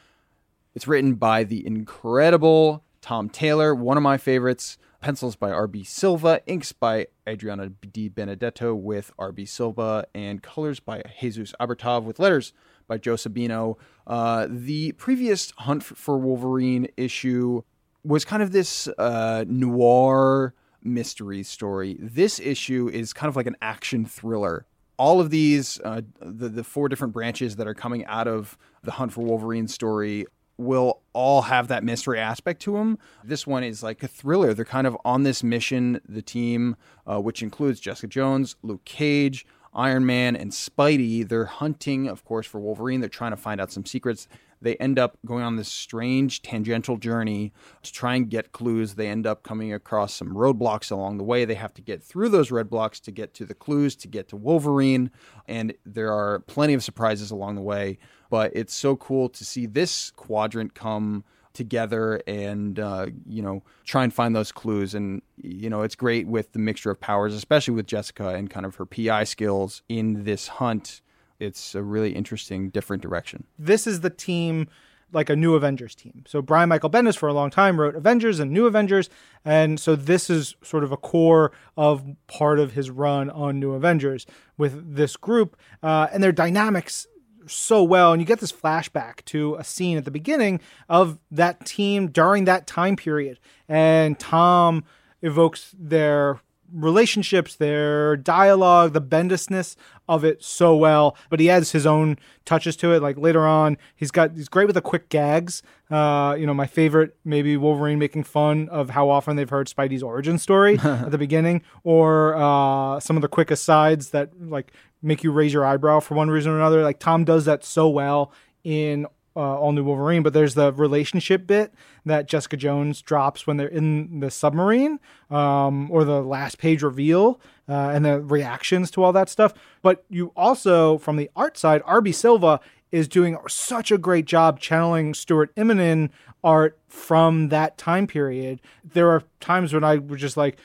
It's 0.75 0.87
written 0.89 1.13
by 1.15 1.45
the 1.45 1.65
incredible 1.65 2.83
Tom 3.01 3.29
Taylor, 3.29 3.73
one 3.73 3.95
of 3.95 4.03
my 4.03 4.17
favorites. 4.17 4.77
Pencils 5.01 5.35
by 5.35 5.51
R.B. 5.51 5.83
Silva, 5.83 6.41
inks 6.45 6.71
by 6.71 7.07
Adriano 7.27 7.69
Di 7.69 8.07
Benedetto 8.07 8.73
with 8.75 9.11
R.B. 9.17 9.45
Silva, 9.45 10.05
and 10.13 10.41
colors 10.43 10.79
by 10.79 11.01
Jesus 11.19 11.53
Aburtov 11.59 12.03
with 12.03 12.19
letters 12.19 12.53
by 12.87 12.97
Joe 12.97 13.15
Sabino. 13.15 13.77
Uh, 14.05 14.47
the 14.49 14.91
previous 14.93 15.51
Hunt 15.57 15.83
for 15.83 16.17
Wolverine 16.17 16.87
issue 16.97 17.63
was 18.03 18.23
kind 18.23 18.43
of 18.43 18.51
this 18.51 18.87
uh, 18.97 19.43
noir 19.47 20.53
mystery 20.83 21.43
story. 21.43 21.97
This 21.99 22.39
issue 22.39 22.89
is 22.91 23.11
kind 23.11 23.27
of 23.27 23.35
like 23.35 23.47
an 23.47 23.57
action 23.61 24.05
thriller. 24.05 24.65
All 24.97 25.19
of 25.19 25.31
these, 25.31 25.79
uh, 25.83 26.01
the 26.19 26.47
the 26.47 26.63
four 26.63 26.87
different 26.89 27.13
branches 27.13 27.55
that 27.55 27.67
are 27.67 27.73
coming 27.73 28.05
out 28.05 28.27
of 28.27 28.55
the 28.83 28.91
Hunt 28.91 29.11
for 29.11 29.21
Wolverine 29.21 29.67
story, 29.67 30.27
will 30.57 31.01
all 31.13 31.43
have 31.43 31.67
that 31.67 31.83
mystery 31.83 32.19
aspect 32.19 32.61
to 32.63 32.73
them. 32.73 32.97
This 33.23 33.47
one 33.47 33.63
is 33.63 33.81
like 33.83 34.03
a 34.03 34.07
thriller. 34.07 34.53
They're 34.53 34.65
kind 34.65 34.87
of 34.87 34.97
on 35.03 35.23
this 35.23 35.43
mission. 35.43 36.01
The 36.07 36.21
team, 36.21 36.75
uh, 37.05 37.19
which 37.19 37.41
includes 37.41 37.79
Jessica 37.79 38.07
Jones, 38.07 38.55
Luke 38.61 38.85
Cage, 38.85 39.45
Iron 39.73 40.05
Man, 40.05 40.35
and 40.35 40.51
Spidey, 40.51 41.27
they're 41.27 41.45
hunting, 41.45 42.07
of 42.07 42.25
course, 42.25 42.45
for 42.45 42.59
Wolverine. 42.59 42.99
They're 42.99 43.09
trying 43.09 43.31
to 43.31 43.37
find 43.37 43.61
out 43.61 43.71
some 43.71 43.85
secrets. 43.85 44.27
They 44.61 44.75
end 44.75 44.99
up 44.99 45.17
going 45.25 45.43
on 45.43 45.55
this 45.55 45.69
strange 45.69 46.43
tangential 46.43 46.97
journey 46.97 47.51
to 47.81 47.91
try 47.91 48.15
and 48.15 48.29
get 48.29 48.51
clues. 48.51 48.93
They 48.93 49.07
end 49.07 49.25
up 49.25 49.41
coming 49.41 49.73
across 49.73 50.13
some 50.13 50.35
roadblocks 50.35 50.91
along 50.91 51.17
the 51.17 51.23
way. 51.23 51.45
They 51.45 51.55
have 51.55 51.73
to 51.75 51.81
get 51.81 52.03
through 52.03 52.29
those 52.29 52.51
roadblocks 52.51 53.01
to 53.01 53.11
get 53.11 53.33
to 53.35 53.45
the 53.45 53.55
clues, 53.55 53.95
to 53.97 54.07
get 54.07 54.27
to 54.29 54.35
Wolverine. 54.35 55.09
And 55.47 55.73
there 55.83 56.13
are 56.13 56.39
plenty 56.41 56.73
of 56.73 56.83
surprises 56.83 57.31
along 57.31 57.55
the 57.55 57.61
way. 57.61 57.97
But 58.31 58.53
it's 58.55 58.73
so 58.73 58.95
cool 58.95 59.29
to 59.29 59.45
see 59.45 59.67
this 59.67 60.09
quadrant 60.15 60.73
come 60.73 61.25
together 61.53 62.21
and 62.25 62.79
uh, 62.79 63.07
you 63.27 63.41
know 63.41 63.61
try 63.83 64.03
and 64.03 64.13
find 64.13 64.35
those 64.35 64.51
clues. 64.51 64.95
And 64.95 65.21
you 65.37 65.69
know 65.69 65.81
it's 65.81 65.95
great 65.95 66.27
with 66.27 66.53
the 66.53 66.59
mixture 66.59 66.89
of 66.89 66.99
powers 66.99 67.35
especially 67.35 67.75
with 67.75 67.85
jessica 67.85 68.29
and 68.29 68.49
kind 68.49 68.65
of 68.65 68.75
her 68.75 68.85
pi 68.85 69.25
skills 69.25 69.83
in 69.89 70.23
this 70.23 70.47
hunt. 70.47 71.01
It's 71.39 71.75
a 71.75 71.83
really 71.83 72.13
interesting 72.13 72.69
different 72.69 73.03
direction. 73.03 73.45
This 73.59 73.85
is 73.85 73.99
the 73.99 74.09
team 74.09 74.69
like 75.13 75.29
a 75.29 75.35
new 75.35 75.55
Avengers 75.55 75.93
team. 75.93 76.23
So 76.25 76.41
Brian 76.41 76.69
Michael 76.69 76.89
Bendis 76.89 77.17
for 77.17 77.27
a 77.27 77.33
long 77.33 77.49
time 77.49 77.77
wrote 77.77 77.95
Avengers 77.95 78.39
and 78.39 78.51
New 78.51 78.65
Avengers, 78.65 79.09
and 79.43 79.77
so 79.77 79.95
this 79.97 80.29
is 80.29 80.55
sort 80.63 80.85
of 80.85 80.93
a 80.93 80.97
core 80.97 81.51
of 81.75 82.05
part 82.27 82.59
of 82.59 82.71
his 82.71 82.89
run 82.89 83.29
on 83.29 83.59
New 83.59 83.73
Avengers 83.73 84.25
with 84.57 84.95
this 84.95 85.17
group, 85.17 85.57
uh, 85.83 86.07
and 86.13 86.23
their 86.23 86.31
dynamics 86.31 87.07
so 87.47 87.83
well. 87.83 88.13
And 88.13 88.21
you 88.21 88.25
get 88.25 88.39
this 88.39 88.51
flashback 88.51 89.23
to 89.25 89.55
a 89.55 89.63
scene 89.63 89.97
at 89.97 90.05
the 90.05 90.11
beginning 90.11 90.59
of 90.89 91.17
that 91.31 91.65
team 91.65 92.07
during 92.07 92.45
that 92.45 92.67
time 92.67 92.95
period, 92.95 93.39
and 93.67 94.19
Tom 94.19 94.83
evokes 95.21 95.75
their 95.77 96.39
relationships, 96.73 97.55
their 97.55 98.15
dialogue, 98.15 98.93
the 98.93 99.01
bendisness 99.01 99.75
of 100.07 100.23
it 100.23 100.43
so 100.43 100.75
well. 100.75 101.15
But 101.29 101.39
he 101.39 101.49
adds 101.49 101.71
his 101.71 101.85
own 101.85 102.17
touches 102.45 102.75
to 102.77 102.93
it. 102.93 103.01
Like 103.01 103.17
later 103.17 103.45
on, 103.45 103.77
he's 103.95 104.11
got 104.11 104.31
he's 104.35 104.49
great 104.49 104.65
with 104.65 104.75
the 104.75 104.81
quick 104.81 105.09
gags. 105.09 105.63
Uh, 105.89 106.35
you 106.37 106.45
know, 106.45 106.53
my 106.53 106.67
favorite 106.67 107.15
maybe 107.23 107.57
Wolverine 107.57 107.99
making 107.99 108.23
fun 108.23 108.69
of 108.69 108.91
how 108.91 109.09
often 109.09 109.35
they've 109.35 109.49
heard 109.49 109.67
Spidey's 109.67 110.03
origin 110.03 110.37
story 110.37 110.77
at 110.83 111.11
the 111.11 111.17
beginning, 111.17 111.61
or 111.83 112.35
uh, 112.35 112.99
some 112.99 113.15
of 113.15 113.21
the 113.21 113.27
quick 113.27 113.51
asides 113.51 114.09
that 114.09 114.29
like 114.39 114.71
make 115.01 115.23
you 115.23 115.31
raise 115.31 115.53
your 115.53 115.65
eyebrow 115.65 115.99
for 115.99 116.15
one 116.15 116.29
reason 116.29 116.51
or 116.51 116.57
another. 116.57 116.83
Like 116.83 116.99
Tom 116.99 117.23
does 117.23 117.45
that 117.45 117.63
so 117.63 117.89
well 117.89 118.31
in 118.63 119.07
uh, 119.35 119.59
All 119.59 119.71
New 119.71 119.83
Wolverine, 119.83 120.23
but 120.23 120.33
there's 120.33 120.55
the 120.55 120.73
relationship 120.73 121.47
bit 121.47 121.73
that 122.05 122.27
Jessica 122.27 122.57
Jones 122.57 123.01
drops 123.01 123.47
when 123.47 123.57
they're 123.57 123.67
in 123.67 124.19
the 124.19 124.31
submarine, 124.31 124.99
um, 125.29 125.89
or 125.91 126.03
the 126.03 126.21
last 126.21 126.57
page 126.57 126.81
reveal, 126.83 127.39
uh, 127.69 127.91
and 127.93 128.05
the 128.05 128.19
reactions 128.21 128.91
to 128.91 129.03
all 129.03 129.13
that 129.13 129.29
stuff. 129.29 129.53
But 129.81 130.03
you 130.09 130.31
also, 130.35 130.97
from 130.97 131.17
the 131.17 131.29
art 131.35 131.57
side, 131.57 131.81
R.B. 131.85 132.11
Silva 132.11 132.59
is 132.91 133.07
doing 133.07 133.37
such 133.47 133.91
a 133.91 133.97
great 133.97 134.25
job 134.25 134.59
channeling 134.59 135.13
Stuart 135.13 135.55
Immonen 135.55 136.09
art 136.43 136.77
from 136.87 137.49
that 137.49 137.77
time 137.77 138.07
period. 138.07 138.59
There 138.83 139.09
are 139.09 139.23
times 139.39 139.73
when 139.73 139.83
I 139.83 139.97
was 139.97 140.19
just 140.19 140.35
like, 140.37 140.57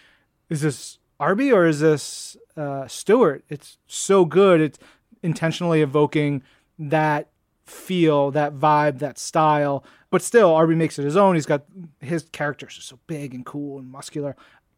is 0.48 0.62
this 0.62 0.98
Arby 1.18 1.52
or 1.52 1.66
is 1.66 1.80
this 1.80 2.36
uh? 2.56 2.88
It's 3.48 3.78
so 3.86 4.24
good. 4.24 4.60
It's 4.60 4.78
intentionally 5.22 5.82
evoking 5.82 6.42
that 6.78 7.28
feel, 7.66 8.30
that 8.30 8.54
vibe, 8.54 8.98
that 9.00 9.18
style. 9.18 9.84
But 10.10 10.22
still, 10.22 10.54
R.B. 10.54 10.74
makes 10.74 10.98
it 10.98 11.04
his 11.04 11.16
own. 11.16 11.34
He's 11.34 11.46
got 11.46 11.64
his 12.00 12.24
characters 12.32 12.78
are 12.78 12.82
so 12.82 12.98
big 13.06 13.34
and 13.34 13.44
cool 13.44 13.78
and 13.78 13.90
muscular. 13.90 14.36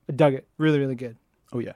I 0.08 0.12
dug 0.12 0.34
it. 0.34 0.48
Really, 0.56 0.78
really 0.78 0.94
good. 0.94 1.16
oh 1.52 1.58
yeah 1.58 1.74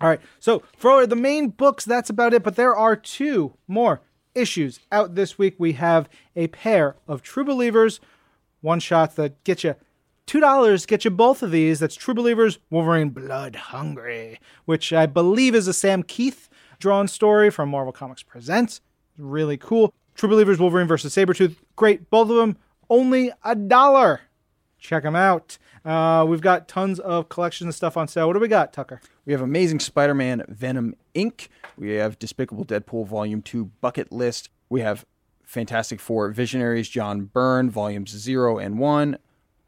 All 0.00 0.08
right. 0.08 0.20
So 0.38 0.62
for 0.76 1.06
the 1.06 1.16
main 1.16 1.48
books, 1.48 1.84
that's 1.84 2.10
about 2.10 2.34
it. 2.34 2.42
But 2.42 2.56
there 2.56 2.76
are 2.76 2.94
two 2.94 3.54
more 3.66 4.02
issues 4.34 4.80
out 4.92 5.14
this 5.14 5.38
week. 5.38 5.56
We 5.58 5.72
have 5.72 6.08
a 6.36 6.48
pair 6.48 6.96
of 7.08 7.22
True 7.22 7.44
Believers 7.44 8.00
one 8.60 8.80
shots 8.80 9.14
that 9.14 9.42
get 9.44 9.64
you 9.64 9.76
two 10.26 10.40
dollars. 10.40 10.84
Get 10.86 11.04
you 11.04 11.10
both 11.10 11.42
of 11.42 11.50
these. 11.50 11.80
That's 11.80 11.94
True 11.94 12.14
Believers 12.14 12.58
Wolverine 12.70 13.10
Blood 13.10 13.56
Hungry, 13.56 14.40
which 14.64 14.92
I 14.92 15.06
believe 15.06 15.54
is 15.54 15.68
a 15.68 15.72
Sam 15.72 16.02
Kieth 16.02 16.48
drawn 16.78 17.08
story 17.08 17.50
from 17.50 17.70
Marvel 17.70 17.92
Comics 17.92 18.22
Presents. 18.22 18.80
Really 19.16 19.56
cool. 19.56 19.92
True 20.18 20.28
Believers 20.28 20.58
Wolverine 20.58 20.88
versus 20.88 21.14
Sabretooth. 21.14 21.54
Great. 21.76 22.10
Both 22.10 22.28
of 22.28 22.34
them 22.34 22.56
only 22.90 23.30
a 23.44 23.54
dollar. 23.54 24.22
Check 24.76 25.04
them 25.04 25.14
out. 25.14 25.58
Uh, 25.84 26.26
we've 26.28 26.40
got 26.40 26.66
tons 26.66 26.98
of 26.98 27.28
collections 27.28 27.68
of 27.68 27.74
stuff 27.76 27.96
on 27.96 28.08
sale. 28.08 28.26
What 28.26 28.32
do 28.32 28.40
we 28.40 28.48
got, 28.48 28.72
Tucker? 28.72 29.00
We 29.24 29.32
have 29.32 29.40
Amazing 29.40 29.78
Spider 29.78 30.14
Man 30.14 30.44
Venom 30.48 30.96
Inc. 31.14 31.46
We 31.76 31.90
have 31.92 32.18
Despicable 32.18 32.64
Deadpool 32.64 33.06
Volume 33.06 33.42
2 33.42 33.66
Bucket 33.80 34.10
List. 34.10 34.50
We 34.68 34.80
have 34.80 35.06
Fantastic 35.44 36.00
Four 36.00 36.32
Visionaries 36.32 36.88
John 36.88 37.26
Byrne 37.26 37.70
Volumes 37.70 38.10
0 38.10 38.58
and 38.58 38.80
1. 38.80 39.18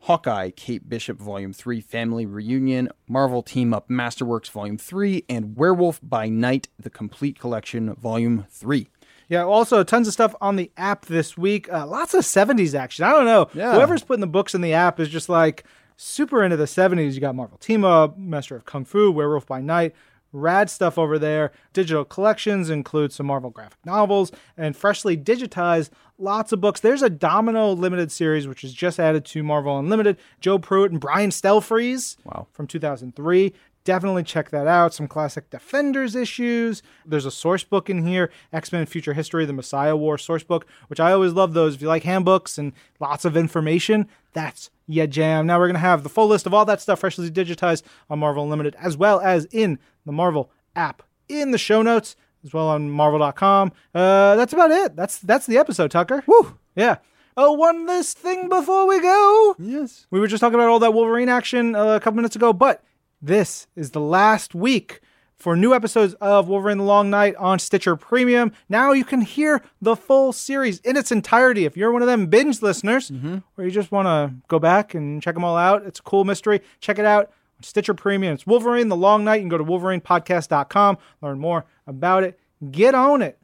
Hawkeye 0.00 0.50
Kate 0.50 0.88
Bishop 0.88 1.20
Volume 1.20 1.52
3 1.52 1.80
Family 1.80 2.26
Reunion. 2.26 2.88
Marvel 3.06 3.44
Team 3.44 3.72
Up 3.72 3.88
Masterworks 3.88 4.50
Volume 4.50 4.78
3. 4.78 5.26
And 5.28 5.56
Werewolf 5.56 6.00
by 6.02 6.28
Night 6.28 6.66
The 6.76 6.90
Complete 6.90 7.38
Collection 7.38 7.94
Volume 7.94 8.46
3. 8.50 8.88
Yeah, 9.30 9.44
also 9.44 9.82
tons 9.84 10.06
of 10.08 10.12
stuff 10.12 10.34
on 10.42 10.56
the 10.56 10.70
app 10.76 11.06
this 11.06 11.38
week. 11.38 11.72
Uh, 11.72 11.86
lots 11.86 12.12
of 12.14 12.22
70s 12.24 12.74
action. 12.74 13.04
I 13.04 13.10
don't 13.12 13.24
know. 13.24 13.48
Yeah. 13.54 13.72
Whoever's 13.74 14.02
putting 14.02 14.20
the 14.20 14.26
books 14.26 14.54
in 14.54 14.60
the 14.60 14.74
app 14.74 15.00
is 15.00 15.08
just 15.08 15.28
like 15.30 15.64
super 15.96 16.42
into 16.44 16.56
the 16.56 16.64
70s. 16.64 17.14
You 17.14 17.20
got 17.20 17.34
Marvel 17.36 17.56
Team 17.58 17.84
Up, 17.84 18.18
Master 18.18 18.56
of 18.56 18.64
Kung 18.66 18.84
Fu, 18.84 19.10
Werewolf 19.10 19.46
by 19.46 19.60
Night. 19.60 19.94
Rad 20.32 20.70
stuff 20.70 20.96
over 20.98 21.18
there. 21.18 21.50
Digital 21.72 22.04
collections 22.04 22.70
include 22.70 23.12
some 23.12 23.26
Marvel 23.26 23.50
graphic 23.50 23.78
novels 23.84 24.30
and 24.56 24.76
freshly 24.76 25.16
digitized 25.16 25.90
lots 26.18 26.52
of 26.52 26.60
books. 26.60 26.78
There's 26.80 27.02
a 27.02 27.10
Domino 27.10 27.72
limited 27.72 28.12
series 28.12 28.46
which 28.46 28.62
is 28.62 28.72
just 28.72 29.00
added 29.00 29.24
to 29.26 29.42
Marvel 29.42 29.76
Unlimited. 29.78 30.18
Joe 30.40 30.58
Pruett 30.58 30.90
and 30.90 31.00
Brian 31.00 31.30
Stelfreeze 31.30 32.16
Wow. 32.24 32.46
from 32.52 32.66
2003. 32.68 33.52
Definitely 33.84 34.24
check 34.24 34.50
that 34.50 34.66
out. 34.66 34.92
Some 34.92 35.08
classic 35.08 35.48
Defenders 35.48 36.14
issues. 36.14 36.82
There's 37.06 37.24
a 37.24 37.30
source 37.30 37.64
book 37.64 37.88
in 37.88 38.06
here 38.06 38.30
X 38.52 38.72
Men 38.72 38.84
Future 38.86 39.14
History, 39.14 39.46
the 39.46 39.52
Messiah 39.54 39.96
War 39.96 40.18
source 40.18 40.42
book, 40.42 40.66
which 40.88 41.00
I 41.00 41.12
always 41.12 41.32
love 41.32 41.54
those. 41.54 41.74
If 41.74 41.82
you 41.82 41.88
like 41.88 42.02
handbooks 42.02 42.58
and 42.58 42.72
lots 43.00 43.24
of 43.24 43.36
information, 43.36 44.06
that's 44.34 44.70
ya 44.86 45.06
jam. 45.06 45.46
Now 45.46 45.58
we're 45.58 45.66
going 45.66 45.74
to 45.74 45.80
have 45.80 46.02
the 46.02 46.10
full 46.10 46.26
list 46.26 46.46
of 46.46 46.52
all 46.52 46.66
that 46.66 46.80
stuff 46.80 47.00
freshly 47.00 47.30
digitized 47.30 47.82
on 48.10 48.18
Marvel 48.18 48.44
Unlimited, 48.44 48.76
as 48.78 48.96
well 48.96 49.18
as 49.20 49.46
in 49.46 49.78
the 50.04 50.12
Marvel 50.12 50.50
app 50.76 51.02
in 51.28 51.50
the 51.50 51.58
show 51.58 51.80
notes, 51.80 52.16
as 52.44 52.52
well 52.52 52.68
on 52.68 52.90
Marvel.com. 52.90 53.72
Uh, 53.94 54.36
that's 54.36 54.52
about 54.52 54.70
it. 54.70 54.94
That's 54.94 55.18
that's 55.20 55.46
the 55.46 55.56
episode, 55.56 55.90
Tucker. 55.90 56.22
Woo! 56.26 56.58
Yeah. 56.76 56.98
Oh, 57.36 57.52
one 57.52 57.86
last 57.86 58.18
thing 58.18 58.48
before 58.48 58.86
we 58.86 59.00
go. 59.00 59.56
Yes. 59.58 60.06
We 60.10 60.20
were 60.20 60.26
just 60.26 60.40
talking 60.40 60.56
about 60.56 60.68
all 60.68 60.80
that 60.80 60.92
Wolverine 60.92 61.28
action 61.28 61.74
uh, 61.74 61.94
a 61.94 62.00
couple 62.00 62.16
minutes 62.16 62.36
ago, 62.36 62.52
but 62.52 62.82
this 63.20 63.66
is 63.76 63.90
the 63.90 64.00
last 64.00 64.54
week 64.54 65.00
for 65.36 65.56
new 65.56 65.74
episodes 65.74 66.14
of 66.20 66.48
Wolverine 66.48 66.78
the 66.78 66.84
Long 66.84 67.08
Night 67.08 67.34
on 67.36 67.58
Stitcher 67.58 67.96
Premium. 67.96 68.52
Now 68.68 68.92
you 68.92 69.04
can 69.04 69.22
hear 69.22 69.62
the 69.80 69.96
full 69.96 70.32
series 70.32 70.80
in 70.80 70.96
its 70.96 71.10
entirety. 71.10 71.64
If 71.64 71.76
you're 71.76 71.92
one 71.92 72.02
of 72.02 72.08
them 72.08 72.26
binge 72.26 72.60
listeners, 72.60 73.10
mm-hmm. 73.10 73.38
or 73.56 73.64
you 73.64 73.70
just 73.70 73.90
want 73.90 74.06
to 74.06 74.34
go 74.48 74.58
back 74.58 74.94
and 74.94 75.22
check 75.22 75.34
them 75.34 75.44
all 75.44 75.56
out, 75.56 75.86
it's 75.86 76.00
a 76.00 76.02
cool 76.02 76.24
mystery. 76.24 76.60
Check 76.80 76.98
it 76.98 77.06
out 77.06 77.30
on 77.56 77.62
Stitcher 77.62 77.94
Premium. 77.94 78.34
It's 78.34 78.46
Wolverine 78.46 78.88
the 78.88 78.96
Long 78.96 79.24
Night. 79.24 79.36
You 79.36 79.42
can 79.42 79.48
go 79.48 79.58
to 79.58 79.64
wolverinepodcast.com, 79.64 80.98
learn 81.22 81.38
more 81.38 81.64
about 81.86 82.22
it. 82.22 82.38
Get 82.70 82.94
on 82.94 83.22
it. 83.22 83.38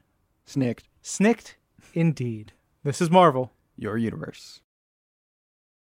Snicked. 0.45 0.89
Snicked 1.01 1.57
indeed. 1.95 2.53
This 2.85 3.01
is 3.01 3.11
Marvel. 3.11 3.53
Your 3.77 3.97
universe. 3.97 4.61